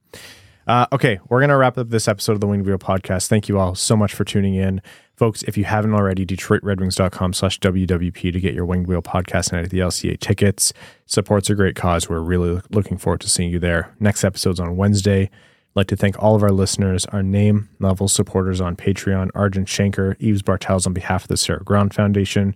[0.67, 3.27] Uh, okay, we're going to wrap up this episode of the Winged Wheel podcast.
[3.27, 4.83] Thank you all so much for tuning in.
[5.15, 9.65] Folks, if you haven't already, DetroitRedWings.com slash WWP to get your Winged Wheel podcast night
[9.65, 10.71] at the LCA tickets.
[11.07, 12.07] Support's a great cause.
[12.07, 13.95] We're really looking forward to seeing you there.
[13.99, 15.31] Next episode's on Wednesday.
[15.79, 20.17] Like to thank all of our listeners, our name level supporters on Patreon, Arjun Shanker,
[20.19, 22.53] Eves Bartels on behalf of the Sarah Ground Foundation,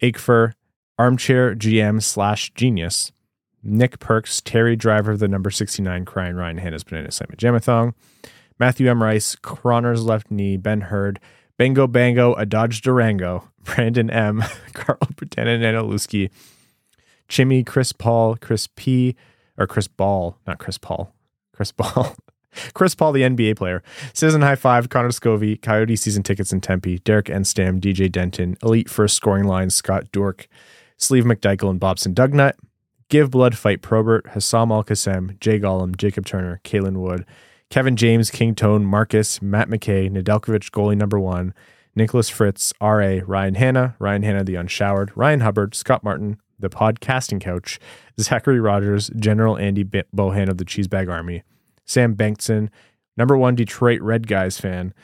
[0.00, 0.52] Aikfer,
[0.96, 3.10] Armchair GM slash Genius,
[3.64, 7.92] Nick Perks, Terry Driver, of the number 69, Crying Ryan, Hannah's Banana Simon Jamathong,
[8.60, 9.02] Matthew M.
[9.02, 11.18] Rice, Croner's Left Knee, Ben Hurd,
[11.58, 14.44] Bango Bango, A Dodge Durango, Brandon M.,
[14.74, 16.30] Carl Pretendant, and Aluski,
[17.28, 19.16] Chimmy, Chris Paul, Chris P.,
[19.58, 21.12] or Chris Ball, not Chris Paul,
[21.52, 22.14] Chris Ball.
[22.74, 23.82] Chris Paul, the NBA player.
[24.12, 28.90] Citizen High Five, Connor Scovey, Coyote Season Tickets in Tempe, Derek Enstam, DJ Denton, Elite
[28.90, 30.48] First Scoring Line, Scott Dork,
[30.96, 32.54] Sleeve McDykel, and Bobson Dugnut.
[33.08, 37.26] Give Blood Fight Probert, Hassam Al Qassem, Jay Gollum, Jacob Turner, Kalen Wood,
[37.68, 41.52] Kevin James, King Tone, Marcus, Matt McKay, Nedeljkovic, goalie number one,
[41.96, 47.40] Nicholas Fritz, R.A., Ryan Hanna, Ryan Hanna, the Unshowered, Ryan Hubbard, Scott Martin, the Podcasting
[47.40, 47.80] Couch,
[48.20, 51.42] Zachary Rogers, General Andy Bohan of the Cheesebag Army,
[51.84, 52.68] Sam Bankson,
[53.16, 54.94] number one Detroit Red Guys fan,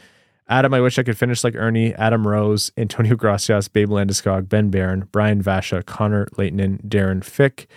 [0.49, 4.71] Adam, I wish I could finish like Erne, Adam Rose, Antonio Gracias, Babe Landeskog, Ben
[4.71, 7.69] Barron, Brian Vasha, Connor Leighton, Darren Fick,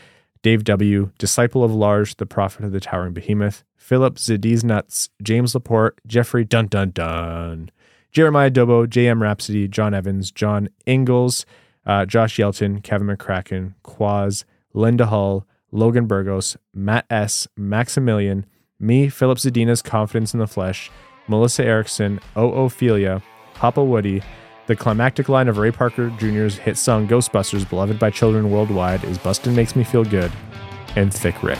[0.43, 5.99] Dave W., Disciple of Large, the Prophet of the Towering Behemoth, Philip Zadiz James Laporte,
[6.05, 7.71] Jeffrey Dun Dun Dun,
[8.11, 11.45] Jeremiah Dobo, JM Rhapsody, John Evans, John Ingalls,
[11.88, 18.45] uh, Josh Yelton, Kevin McCracken, Quaz, Linda Hull, Logan Burgos, Matt S., Maximilian,
[18.80, 20.89] me, Filip Zadina's Confidence in the Flesh,
[21.27, 22.65] Melissa Erickson, O.
[22.65, 23.22] Ophelia,
[23.53, 24.22] Papa Woody,
[24.68, 29.18] the climactic line of Ray Parker Jr.'s hit song Ghostbusters, beloved by children worldwide, is
[29.18, 30.31] Bustin' Makes Me Feel Good,
[30.95, 31.60] and Thick Rick.